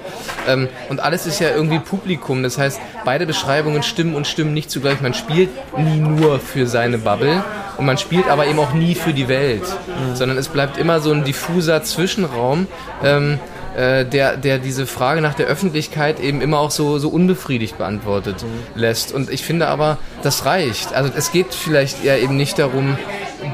[0.47, 2.43] Ähm, und alles ist ja irgendwie Publikum.
[2.43, 5.01] Das heißt, beide Beschreibungen stimmen und stimmen nicht zugleich.
[5.01, 7.43] Man spielt nie nur für seine Bubble
[7.77, 10.15] und man spielt aber eben auch nie für die Welt, mhm.
[10.15, 12.67] sondern es bleibt immer so ein diffuser Zwischenraum.
[13.03, 13.39] Ähm,
[13.79, 18.43] äh, der, der diese Frage nach der Öffentlichkeit eben immer auch so, so unbefriedigt beantwortet
[18.43, 18.79] mhm.
[18.79, 19.13] lässt.
[19.13, 20.93] Und ich finde aber, das reicht.
[20.93, 22.97] Also es geht vielleicht eher eben nicht darum,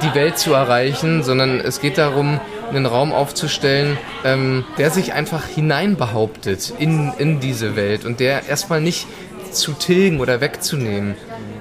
[0.02, 5.46] die Welt zu erreichen, sondern es geht darum, einen Raum aufzustellen, ähm, der sich einfach
[5.46, 9.06] hineinbehauptet in, in diese Welt und der erstmal nicht
[9.52, 11.14] zu tilgen oder wegzunehmen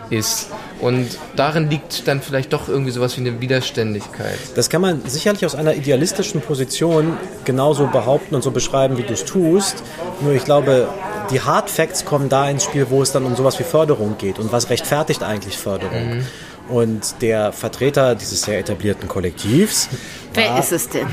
[0.09, 0.51] ist.
[0.85, 4.39] Und darin liegt dann vielleicht doch irgendwie sowas wie eine Widerständigkeit.
[4.55, 7.17] Das kann man sicherlich aus einer idealistischen Position
[7.47, 9.83] genauso behaupten und so beschreiben, wie du es tust.
[10.21, 10.87] Nur ich glaube,
[11.31, 14.39] die Hard Facts kommen da ins Spiel, wo es dann um sowas wie Förderung geht
[14.39, 16.19] und was rechtfertigt eigentlich Förderung.
[16.19, 16.27] Mhm.
[16.69, 19.89] Und der Vertreter dieses sehr etablierten Kollektivs.
[20.35, 21.07] Wer war, ist es denn?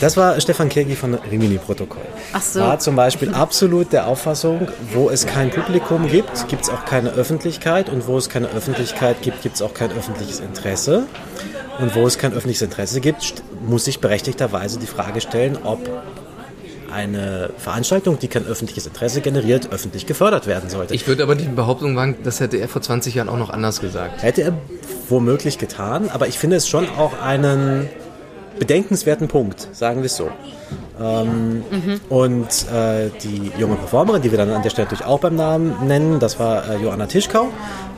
[0.00, 2.02] Das war Stefan Kirgi von Rimini-Protokoll.
[2.32, 2.60] Ach so.
[2.60, 7.10] War zum Beispiel absolut der Auffassung, wo es kein Publikum gibt, gibt es auch keine
[7.10, 7.88] Öffentlichkeit.
[7.88, 11.06] Und wo es keine Öffentlichkeit gibt, gibt es auch kein öffentliches Interesse.
[11.78, 15.80] Und wo es kein öffentliches Interesse gibt, muss sich berechtigterweise die Frage stellen, ob
[16.92, 20.94] eine Veranstaltung, die kein öffentliches Interesse generiert, öffentlich gefördert werden sollte.
[20.94, 23.80] Ich würde aber die Behauptung wagen, das hätte er vor 20 Jahren auch noch anders
[23.80, 24.22] gesagt.
[24.22, 24.52] Hätte er
[25.08, 27.88] womöglich getan, aber ich finde es schon auch einen
[28.58, 30.30] bedenkenswerten Punkt, sagen wir es so.
[30.98, 32.00] Ähm, mhm.
[32.08, 35.86] Und äh, die junge Performerin, die wir dann an der Stelle natürlich auch beim Namen
[35.86, 37.48] nennen, das war äh, Joanna Tischkau,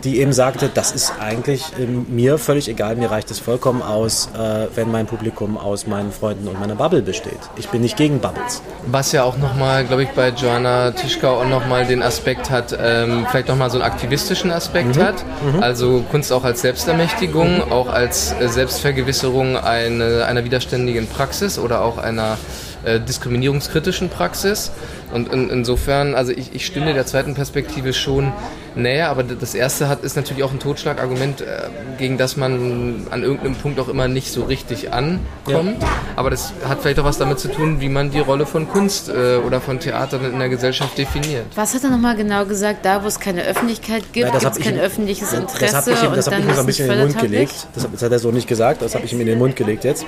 [0.05, 4.28] die eben sagte, das ist eigentlich äh, mir völlig egal, mir reicht es vollkommen aus,
[4.36, 7.38] äh, wenn mein Publikum aus meinen Freunden und meiner Bubble besteht.
[7.57, 8.62] Ich bin nicht gegen Bubbles.
[8.86, 13.26] Was ja auch nochmal, glaube ich, bei Joanna Tischkau auch nochmal den Aspekt hat, ähm,
[13.30, 15.03] vielleicht nochmal so einen aktivistischen Aspekt mhm.
[15.03, 15.24] hat.
[15.55, 15.62] Mhm.
[15.62, 21.99] Also Kunst auch als Selbstermächtigung, auch als äh, Selbstvergewisserung eine, einer widerständigen Praxis oder auch
[21.99, 22.38] einer
[22.85, 24.70] äh, diskriminierungskritischen Praxis.
[25.12, 28.33] Und in, insofern, also ich, ich stimme der zweiten Perspektive schon
[28.74, 31.68] näher, aber das erste hat, ist natürlich auch ein Totschlagargument, äh,
[31.99, 35.83] gegen das man an irgendeinem Punkt auch immer nicht so richtig ankommt.
[35.83, 35.89] Ja.
[36.16, 39.09] Aber das hat vielleicht auch was damit zu tun, wie man die Rolle von Kunst
[39.09, 41.47] äh, oder von Theater in der Gesellschaft definiert.
[41.55, 42.85] Was hat er nochmal genau gesagt?
[42.85, 45.72] Da, wo es keine Öffentlichkeit gibt, ja, gibt es kein öffentliches Interesse.
[45.72, 47.55] Das habe ich ihm, das hab ich ihm so ein bisschen in den Mund gelegt.
[47.74, 49.85] Das, das hat er so nicht gesagt, das habe ich ihm in den Mund gelegt
[49.85, 50.05] jetzt.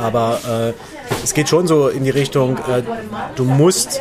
[0.00, 0.72] Aber äh,
[1.22, 2.82] es geht schon so in die Richtung, äh,
[3.36, 4.00] du musst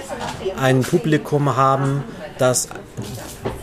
[0.59, 2.03] ein Publikum haben,
[2.37, 2.69] das,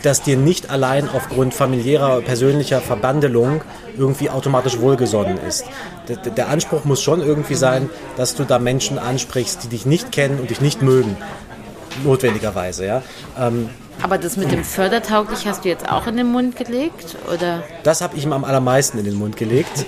[0.03, 3.61] das dir nicht allein aufgrund familiärer, persönlicher Verbandelung
[3.97, 5.65] irgendwie automatisch wohlgesonnen ist.
[6.07, 10.11] Der, der Anspruch muss schon irgendwie sein, dass du da Menschen ansprichst, die dich nicht
[10.11, 11.17] kennen und dich nicht mögen.
[12.03, 13.01] Notwendigerweise, ja.
[13.39, 13.69] Ähm,
[14.01, 17.15] aber das mit dem fördertauglich hast du jetzt auch in den Mund gelegt?
[17.33, 17.63] Oder?
[17.83, 19.85] Das habe ich ihm am allermeisten in den Mund gelegt.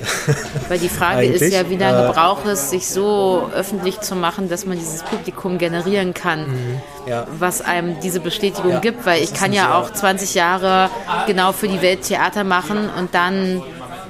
[0.68, 4.50] Weil die Frage ist ja, wie lange äh, braucht es, sich so öffentlich zu machen,
[4.50, 6.82] dass man dieses Publikum generieren kann, mhm.
[7.08, 7.28] ja.
[7.38, 9.06] was einem diese Bestätigung ja, gibt.
[9.06, 10.90] Weil ich kann ja auch 20 Jahre
[11.28, 13.62] genau für die Welt Theater machen und dann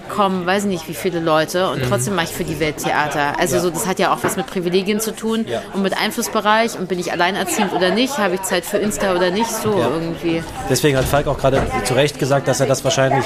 [0.10, 1.88] kommen, weiß nicht wie viele Leute und mhm.
[1.88, 3.39] trotzdem mache ich für die Welt Theater.
[3.39, 3.62] Also ja.
[3.62, 5.62] so, das hat ja auch was mit Privilegien zu tun ja.
[5.74, 9.32] und mit Einflussbereich und bin ich alleinerziehend oder nicht, habe ich Zeit für Insta oder
[9.32, 9.89] nicht, so ja.
[9.89, 10.43] irgendwie.
[10.70, 13.26] Deswegen hat Falk auch gerade zu Recht gesagt, dass er das wahrscheinlich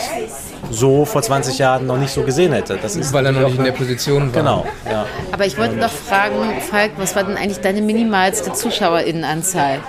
[0.70, 2.78] so vor 20 Jahren noch nicht so gesehen hätte.
[2.82, 4.42] Das ist Weil er noch nicht in der Position war.
[4.42, 5.06] Genau, ja.
[5.32, 6.36] Aber ich wollte noch fragen,
[6.70, 9.80] Falk, was war denn eigentlich deine minimalste Zuschauerinnenanzahl?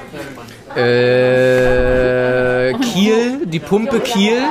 [0.77, 4.43] Äh, Kiel, die Pumpe Kiel,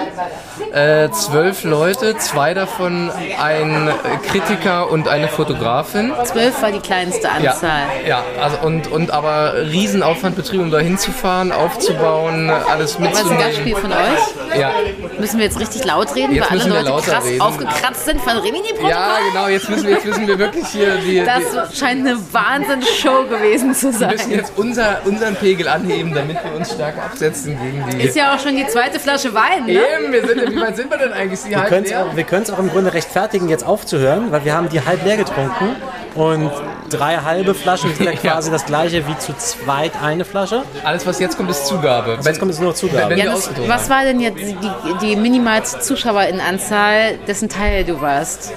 [0.72, 3.12] äh, zwölf Leute, zwei davon
[3.42, 3.90] ein
[4.28, 6.14] Kritiker und eine Fotografin.
[6.24, 7.84] Zwölf war die kleinste Anzahl.
[8.08, 13.30] Ja, ja also und, und aber Riesenaufwand betrieben, um da hinzufahren, aufzubauen, alles mitzunehmen.
[13.30, 14.60] War das ein Gastspiel von euch?
[14.60, 14.72] Ja.
[15.20, 17.42] Müssen wir jetzt richtig laut reden, jetzt weil alle Leute krass reden.
[17.42, 18.90] aufgekratzt sind von Rimini-Protokoll?
[18.90, 21.24] Ja, genau, jetzt müssen wir, jetzt müssen wir wirklich hier die...
[21.24, 24.12] Das die, scheint eine Wahnsinnsshow gewesen zu sein.
[24.12, 28.04] Wir müssen jetzt unser, unseren Pegel anheben, damit wir uns stark absetzen gegen die...
[28.04, 29.74] Ist ja auch schon die zweite Flasche Wein, ne?
[29.74, 31.40] Eben, wir sind, wie weit sind wir denn eigentlich?
[31.46, 35.04] wir können es auch, auch im Grunde rechtfertigen, jetzt aufzuhören, weil wir haben die halb
[35.04, 35.76] leer getrunken
[36.16, 36.52] und
[36.90, 38.54] drei halbe Flaschen sind ja quasi ja.
[38.54, 40.64] das gleiche wie zu zweit eine Flasche.
[40.84, 42.18] Alles, was jetzt kommt, ist Zugabe.
[42.18, 43.10] Was jetzt kommt, ist nur Zugabe.
[43.10, 44.58] Wenn, wenn Janus, was war denn jetzt die,
[45.02, 48.54] die minimalste Zuschauerinnenanzahl, dessen Teil du warst?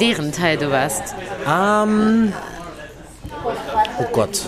[0.00, 1.14] Deren Teil du warst?
[1.48, 2.32] Ähm.
[3.98, 4.42] Oh Gott.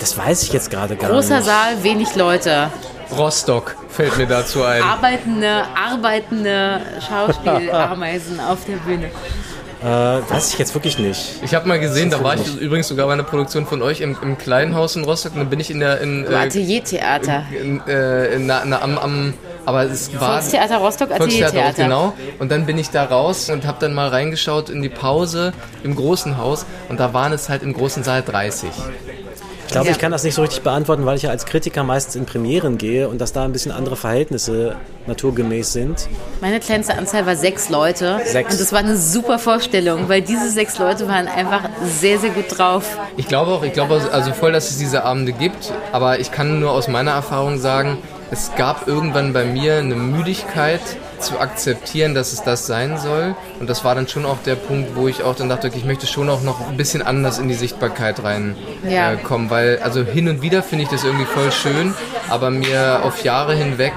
[0.00, 1.46] Das weiß ich jetzt gerade gar Großer nicht.
[1.46, 2.70] Großer Saal, wenig Leute.
[3.16, 4.82] Rostock fällt mir dazu ein.
[4.82, 9.10] Arbeitende, arbeitende Schauspielameisen auf der Bühne.
[9.82, 11.42] Äh, weiß ich jetzt wirklich nicht.
[11.42, 12.60] Ich habe mal gesehen, da war ich nicht.
[12.60, 15.32] übrigens sogar bei einer Produktion von euch im, im kleinen Haus in Rostock.
[15.34, 17.44] Dann bin ich in der in, äh, Ateliertheater.
[17.50, 19.34] In, äh, in, na, na, am, am
[19.64, 21.84] aber es war Volkstheater Rostock Ateliertheater.
[21.84, 22.12] Genau.
[22.38, 25.94] Und dann bin ich da raus und habe dann mal reingeschaut in die Pause im
[25.94, 28.68] großen Haus und da waren es halt im großen Saal 30.
[29.70, 29.92] Ich glaube, ja.
[29.92, 32.76] ich kann das nicht so richtig beantworten, weil ich ja als Kritiker meistens in Premieren
[32.76, 34.74] gehe und dass da ein bisschen andere Verhältnisse
[35.06, 36.08] naturgemäß sind.
[36.40, 38.20] Meine kleinste Anzahl war sechs Leute.
[38.24, 38.54] Sechs.
[38.54, 42.46] Und das war eine super Vorstellung, weil diese sechs Leute waren einfach sehr, sehr gut
[42.48, 42.98] drauf.
[43.16, 46.58] Ich glaube auch, ich glaube also voll, dass es diese Abende gibt, aber ich kann
[46.58, 47.98] nur aus meiner Erfahrung sagen,
[48.32, 50.80] es gab irgendwann bei mir eine Müdigkeit
[51.20, 53.34] zu akzeptieren, dass es das sein soll.
[53.58, 55.84] Und das war dann schon auch der Punkt, wo ich auch dann dachte, okay, ich
[55.84, 59.48] möchte schon auch noch ein bisschen anders in die Sichtbarkeit reinkommen.
[59.48, 61.94] Äh, weil, also hin und wieder finde ich das irgendwie voll schön,
[62.28, 63.92] aber mir auf Jahre hinweg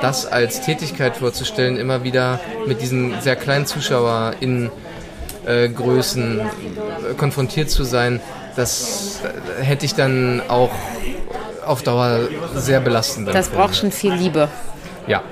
[0.00, 4.70] das als Tätigkeit vorzustellen, immer wieder mit diesen sehr kleinen ZuschauerInnen
[5.46, 8.20] äh, Größen äh, konfrontiert zu sein,
[8.56, 10.72] das äh, hätte ich dann auch
[11.64, 13.28] auf Dauer sehr belastend.
[13.28, 14.48] Das braucht schon viel Liebe.
[15.06, 15.22] Ja.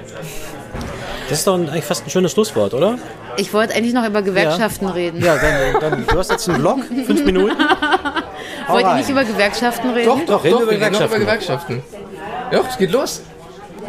[1.35, 2.97] Das ist doch eigentlich fast ein schönes Schlusswort, oder?
[3.39, 4.93] Ich wollte eigentlich noch über Gewerkschaften ja.
[4.93, 5.21] reden.
[5.21, 7.57] Ja, dann, dann, du hast jetzt einen Blog, fünf Minuten.
[8.69, 10.07] Wollt ihr nicht über Gewerkschaften reden?
[10.07, 11.17] Doch, doch, reden doch, wir über Gewerkschaften.
[11.17, 11.83] über Gewerkschaften.
[12.53, 13.23] Ja, es geht los.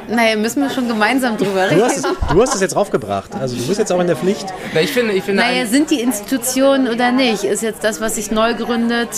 [0.07, 1.83] Naja, müssen wir schon gemeinsam drüber Du reden.
[1.83, 3.31] hast, es, du hast es jetzt raufgebracht.
[3.39, 4.45] Also du bist jetzt auch in der Pflicht.
[4.73, 7.43] Na, ich finde, ich finde Naja, sind die Institutionen oder nicht?
[7.43, 9.09] Ist jetzt das, was sich neu gründet,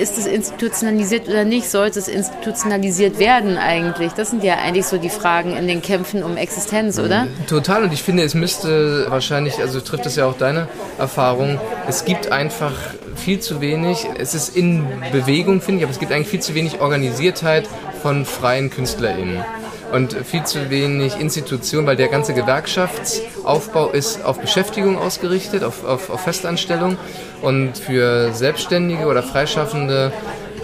[0.00, 1.68] ist es institutionalisiert oder nicht?
[1.70, 4.12] Sollte es institutionalisiert werden eigentlich?
[4.12, 7.26] Das sind ja eigentlich so die Fragen in den Kämpfen um Existenz, oder?
[7.48, 10.68] Total und ich finde, es müsste wahrscheinlich, also trifft es ja auch deine
[10.98, 11.58] Erfahrung,
[11.88, 12.72] es gibt einfach
[13.16, 16.54] viel zu wenig, es ist in Bewegung, finde ich, aber es gibt eigentlich viel zu
[16.54, 17.68] wenig Organisiertheit
[18.02, 19.44] von freien KünstlerInnen.
[19.92, 26.10] Und viel zu wenig Institution, weil der ganze Gewerkschaftsaufbau ist auf Beschäftigung ausgerichtet, auf, auf,
[26.10, 26.96] auf Festanstellung.
[27.42, 30.12] Und für Selbstständige oder Freischaffende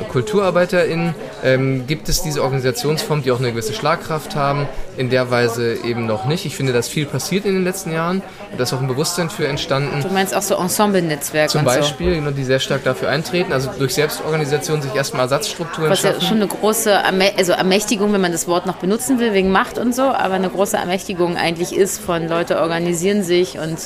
[0.05, 5.77] KulturarbeiterInnen ähm, gibt es diese Organisationsform, die auch eine gewisse Schlagkraft haben, in der Weise
[5.85, 6.47] eben noch nicht.
[6.47, 9.31] Ich finde, dass viel passiert in den letzten Jahren und da ist auch ein Bewusstsein
[9.31, 10.03] für entstanden.
[10.03, 11.77] Du meinst auch so Ensemble-Netzwerke Zum und so.
[11.77, 16.13] Beispiel, genau, die sehr stark dafür eintreten, also durch Selbstorganisation sich erstmal Ersatzstrukturen Was ja
[16.13, 16.27] schaffen.
[16.27, 16.93] schon eine große
[17.37, 20.49] also Ermächtigung, wenn man das Wort noch benutzen will, wegen Macht und so, aber eine
[20.49, 23.79] große Ermächtigung eigentlich ist von Leute organisieren sich und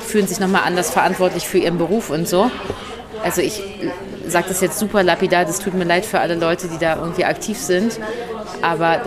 [0.00, 2.50] fühlen sich nochmal anders verantwortlich für ihren Beruf und so.
[3.22, 3.62] Also ich
[4.30, 7.24] sage das jetzt super lapidar, das tut mir leid für alle Leute, die da irgendwie
[7.24, 7.98] aktiv sind,
[8.62, 9.00] aber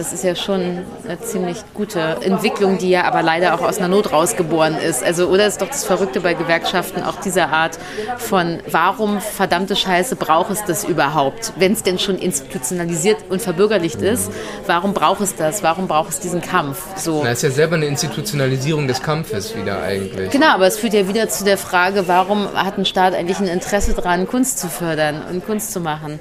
[0.00, 3.88] das ist ja schon eine ziemlich gute Entwicklung, die ja aber leider auch aus einer
[3.88, 5.04] Not rausgeboren ist.
[5.04, 7.78] Also oder ist doch das Verrückte bei Gewerkschaften auch dieser Art
[8.16, 14.00] von warum verdammte Scheiße braucht es das überhaupt, wenn es denn schon institutionalisiert und verbürgerlicht
[14.00, 14.32] ist,
[14.66, 15.62] warum braucht es das?
[15.62, 16.82] Warum braucht es diesen Kampf?
[16.96, 17.20] So.
[17.22, 20.30] Na, ist ja selber eine Institutionalisierung des Kampfes wieder eigentlich.
[20.30, 23.48] Genau, aber es führt ja wieder zu der Frage, warum hat ein Staat eigentlich ein
[23.48, 26.20] Interesse daran, Kunst zu fördern und Kunst zu machen?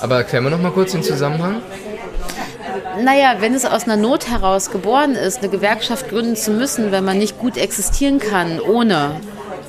[0.00, 1.60] Aber erklären wir noch mal kurz den Zusammenhang.
[3.02, 7.04] Naja, wenn es aus einer Not heraus geboren ist, eine Gewerkschaft gründen zu müssen, wenn
[7.04, 9.20] man nicht gut existieren kann, ohne,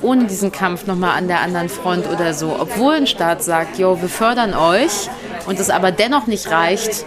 [0.02, 4.00] ohne diesen Kampf nochmal an der anderen Front oder so, obwohl ein Staat sagt, jo,
[4.00, 5.08] wir fördern euch
[5.46, 7.04] und es aber dennoch nicht reicht,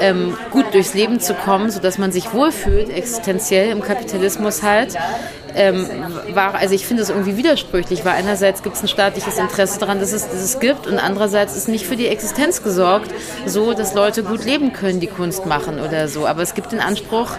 [0.00, 4.96] ähm, gut durchs Leben zu kommen, sodass man sich wohlfühlt, existenziell im Kapitalismus halt,
[5.56, 5.86] ähm,
[6.34, 9.98] war, also ich finde es irgendwie widersprüchlich, weil einerseits gibt es ein staatliches Interesse daran,
[9.98, 13.10] dass es, dass es gibt und andererseits ist nicht für die Existenz gesorgt,
[13.46, 16.26] so dass Leute gut leben können, die Kunst machen oder so.
[16.26, 17.30] Aber es gibt den Anspruch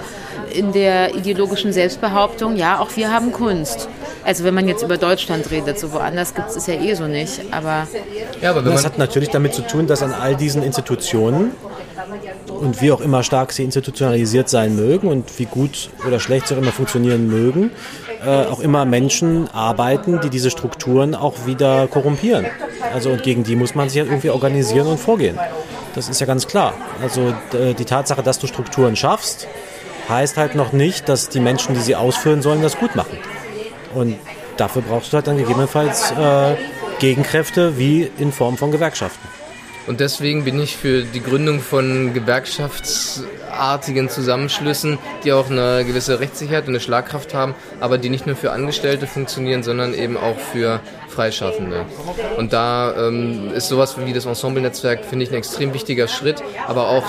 [0.51, 3.87] in der ideologischen Selbstbehauptung, ja, auch wir haben Kunst.
[4.25, 7.05] Also wenn man jetzt über Deutschland redet, so woanders gibt es es ja eh so
[7.05, 7.41] nicht.
[7.51, 7.87] Aber
[8.41, 11.51] Ja, aber wenn Das man hat natürlich damit zu tun, dass an all diesen Institutionen
[12.59, 16.55] und wie auch immer stark sie institutionalisiert sein mögen und wie gut oder schlecht sie
[16.55, 17.71] auch immer funktionieren mögen,
[18.25, 22.45] äh, auch immer Menschen arbeiten, die diese Strukturen auch wieder korrumpieren.
[22.93, 25.37] Also und gegen die muss man sich halt irgendwie organisieren und vorgehen.
[25.95, 26.73] Das ist ja ganz klar.
[27.01, 29.47] Also d- die Tatsache, dass du Strukturen schaffst,
[30.09, 33.17] heißt halt noch nicht, dass die Menschen, die sie ausführen sollen, das gut machen.
[33.93, 34.15] Und
[34.57, 36.55] dafür brauchst du halt dann gegebenenfalls äh,
[36.99, 39.27] Gegenkräfte wie in Form von Gewerkschaften.
[39.87, 46.63] Und deswegen bin ich für die Gründung von gewerkschaftsartigen Zusammenschlüssen, die auch eine gewisse Rechtssicherheit
[46.63, 50.81] und eine Schlagkraft haben, aber die nicht nur für Angestellte funktionieren, sondern eben auch für
[51.07, 51.85] Freischaffende.
[52.37, 56.89] Und da ähm, ist sowas wie das Ensemble-Netzwerk, finde ich, ein extrem wichtiger Schritt, aber
[56.89, 57.05] auch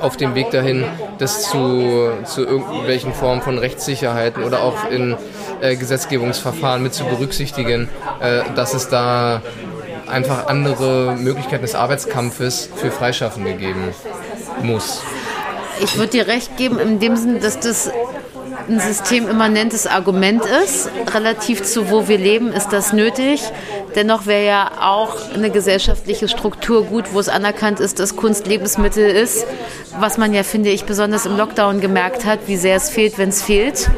[0.00, 0.84] auf dem Weg dahin,
[1.18, 5.16] das zu, zu irgendwelchen Formen von Rechtssicherheiten oder auch in
[5.60, 7.88] äh, Gesetzgebungsverfahren mit zu berücksichtigen,
[8.20, 9.42] äh, dass es da
[10.10, 13.94] einfach andere Möglichkeiten des Arbeitskampfes für Freischaffende geben
[14.62, 15.02] muss.
[15.82, 17.90] ich würde dir recht geben in dem Sinn, dass das
[18.68, 20.90] ein systemimmanentes Argument ist.
[21.14, 23.42] Relativ zu wo wir leben, ist das nötig.
[23.94, 29.08] Dennoch wäre ja auch eine gesellschaftliche Struktur gut, wo es anerkannt ist, dass Kunst Lebensmittel
[29.08, 29.46] ist.
[29.98, 33.30] Was man ja, finde ich, besonders im Lockdown gemerkt hat, wie sehr es fehlt, wenn
[33.30, 33.90] es fehlt.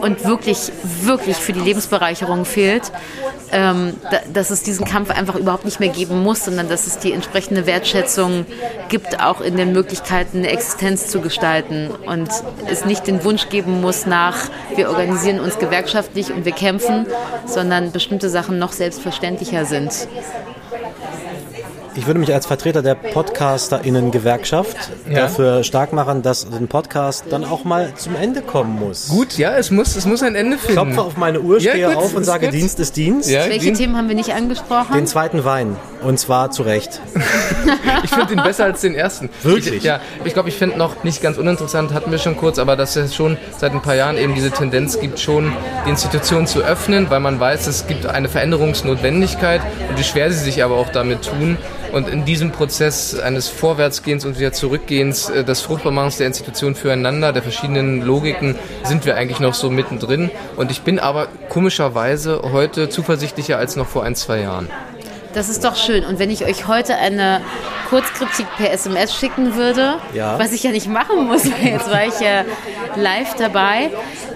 [0.00, 2.92] Und wirklich, wirklich für die Lebensbereicherung fehlt.
[3.50, 6.98] Ähm, da, dass es diesen Kampf einfach überhaupt nicht mehr geben muss, sondern dass es
[6.98, 8.44] die entsprechende Wertschätzung
[8.88, 11.90] gibt, auch in den Möglichkeiten, eine Existenz zu gestalten.
[12.06, 12.28] Und
[12.70, 17.06] es nicht den Wunsch geben muss nach, wir organisieren uns gewerkschaftlich und wir kämpfen,
[17.46, 20.08] sondern bestimmte Sachen noch selbstverständlicher sind.
[21.98, 24.76] Ich würde mich als Vertreter der PodcasterInnen-Gewerkschaft
[25.10, 25.22] Ja.
[25.22, 29.08] dafür stark machen, dass ein Podcast dann auch mal zum Ende kommen muss.
[29.08, 30.74] Gut, ja, es muss, es muss ein Ende Ich finden.
[30.92, 32.54] klopfe auf meine Uhr, Ja, stehe gut, auf und sage, gut.
[32.54, 33.28] Dienst ist Dienst.
[33.28, 34.92] Ja, Welche den, Themen haben wir nicht angesprochen?
[34.94, 35.74] Den zweiten Wein.
[36.00, 37.00] Und zwar zu Recht.
[38.04, 39.28] ich finde den besser als den ersten.
[39.42, 39.74] Wirklich?
[39.78, 42.76] Ich, ja, ich glaube, ich finde noch nicht ganz uninteressant, hatten wir schon kurz, aber
[42.76, 45.52] dass es schon seit ein paar Jahren eben diese Tendenz gibt, schon
[45.84, 49.60] die Institution zu öffnen, weil man weiß, es gibt eine Veränderungsnotwendigkeit
[49.90, 51.56] und wie schwer sie sich aber auch damit tun.
[51.92, 57.32] Und in diesem Prozess eines Vorwärtsgehens und wieder Zurückgehens, äh, des Fruchtbarmachens der Institutionen füreinander,
[57.32, 60.30] der verschiedenen Logiken, sind wir eigentlich noch so mittendrin.
[60.56, 64.68] Und ich bin aber komischerweise heute zuversichtlicher als noch vor ein, zwei Jahren.
[65.34, 66.04] Das ist doch schön.
[66.04, 67.42] Und wenn ich euch heute eine
[67.90, 70.38] Kurzkritik per SMS schicken würde, Ja.
[70.38, 72.44] was ich ja nicht machen muss, weil jetzt war ich ja
[72.96, 73.90] live dabei,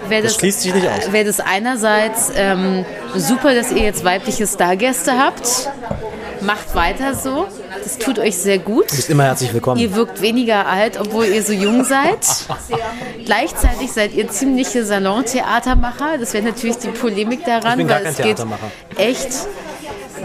[0.07, 1.11] wäre Das das, schließt sich nicht aus.
[1.11, 2.85] wäre das einerseits ähm,
[3.15, 5.69] super, dass ihr jetzt weibliche Stargäste habt.
[6.45, 7.47] Macht weiter so.
[7.83, 8.91] Das tut euch sehr gut.
[8.91, 9.79] Du bist immer herzlich willkommen.
[9.79, 12.19] Ihr wirkt weniger alt, obwohl ihr so jung seid.
[13.25, 16.17] Gleichzeitig seid ihr ziemliche Salontheatermacher.
[16.19, 18.71] Das wäre natürlich die Polemik daran, Ich bin gar weil kein es geht Theatermacher.
[18.97, 19.29] echt.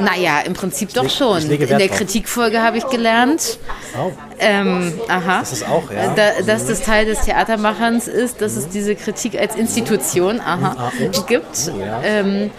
[0.01, 1.43] Naja, im Prinzip doch schon.
[1.51, 1.89] In der.
[1.89, 3.59] Kritikfolge habe ich gelernt,
[3.99, 6.15] Oh, ähm, aha, das ist auch, ja.
[6.15, 10.93] da, dass das Teil des Theatermachens ist, dass es diese Kritik als Institution aha,
[11.27, 11.73] gibt.
[11.75, 12.01] Oh, ja.
[12.05, 12.51] Ähm,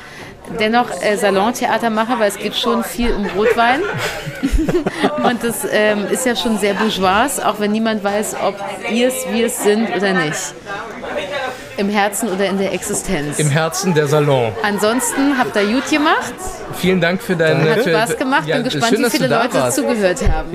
[0.59, 3.81] dennoch äh, Salontheatermacher, weil es geht schon viel um Rotwein.
[5.23, 8.55] Und das ähm, ist ja schon sehr bourgeois, auch wenn niemand weiß, ob
[8.91, 10.53] ihr es, wir es sind oder nicht.
[11.77, 13.39] Im Herzen oder in der Existenz.
[13.39, 14.51] Im Herzen der Salon.
[14.63, 16.33] Ansonsten habt ihr gut gemacht,
[16.79, 17.69] Vielen Dank für deine.
[17.71, 19.77] hat für, Spaß gemacht, ja, bin gespannt, schön, wie viele Leute warst.
[19.77, 20.49] zugehört haben.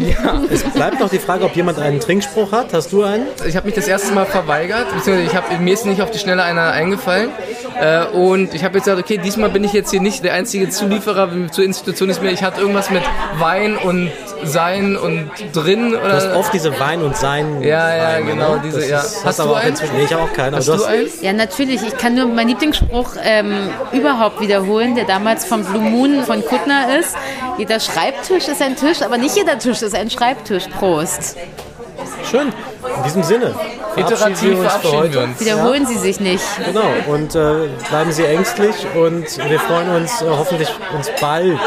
[0.51, 2.73] Es bleibt noch die Frage, ob jemand einen Trinkspruch hat.
[2.73, 3.27] Hast du einen?
[3.47, 6.19] Ich habe mich das erste Mal verweigert, beziehungsweise ich hab, mir ist nicht auf die
[6.19, 7.31] Schnelle einer eingefallen.
[7.81, 10.69] Äh, und ich habe jetzt gesagt, okay, diesmal bin ich jetzt hier nicht der einzige
[10.69, 12.31] Zulieferer zur Institution ist mir.
[12.31, 13.03] Ich hatte irgendwas mit
[13.39, 14.11] Wein und
[14.45, 16.09] Sein und drin oder.
[16.09, 17.63] Du hast oft diese Wein und Sein.
[17.63, 18.63] Ja, ja, Weine, genau, ne?
[18.65, 18.99] diese, Das ja.
[19.01, 19.71] Ist, Hast hast du aber auch einen?
[19.71, 19.97] inzwischen.
[19.97, 20.55] Nee, ich habe auch keinen.
[20.57, 21.09] Hast du hast- einen?
[21.21, 21.83] Ja, natürlich.
[21.83, 23.55] Ich kann nur meinen Lieblingsspruch ähm,
[23.93, 27.17] überhaupt wiederholen, der damals vom Blue Moon von Kuttner ist.
[27.59, 30.65] Jeder Schreibtisch ist ein Tisch, aber nicht jeder Tisch ist ein Schreibtisch.
[30.79, 31.37] Prost.
[32.31, 32.53] Schön.
[32.97, 33.55] In diesem Sinne.
[33.97, 35.13] Iterativ wir uns für verabschieden heute.
[35.15, 35.41] wir uns.
[35.41, 36.43] Wiederholen Sie sich nicht.
[36.65, 36.83] Genau.
[37.07, 41.59] Und äh, bleiben Sie ängstlich und wir freuen uns äh, hoffentlich uns bald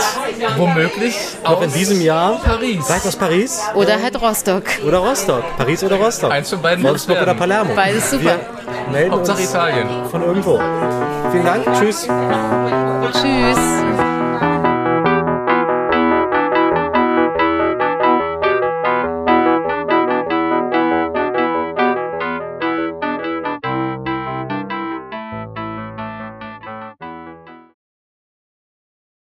[0.57, 2.39] Womöglich aus in diesem Jahr.
[2.43, 2.85] Paris.
[2.85, 4.63] Vielleicht aus Paris Oder halt Rostock.
[4.85, 5.43] oder Rostock.
[5.57, 6.31] Paris oder Rostock.
[6.31, 7.33] Eins von beiden Wolfsburg oder.
[7.33, 7.73] Palermo.
[7.73, 8.23] Beides super.
[8.23, 9.87] Wir melden Hauptsache uns Italien.
[10.11, 10.59] von irgendwo.
[11.31, 11.65] Vielen Dank.
[11.79, 12.07] Tschüss.
[13.13, 14.06] Tschüss.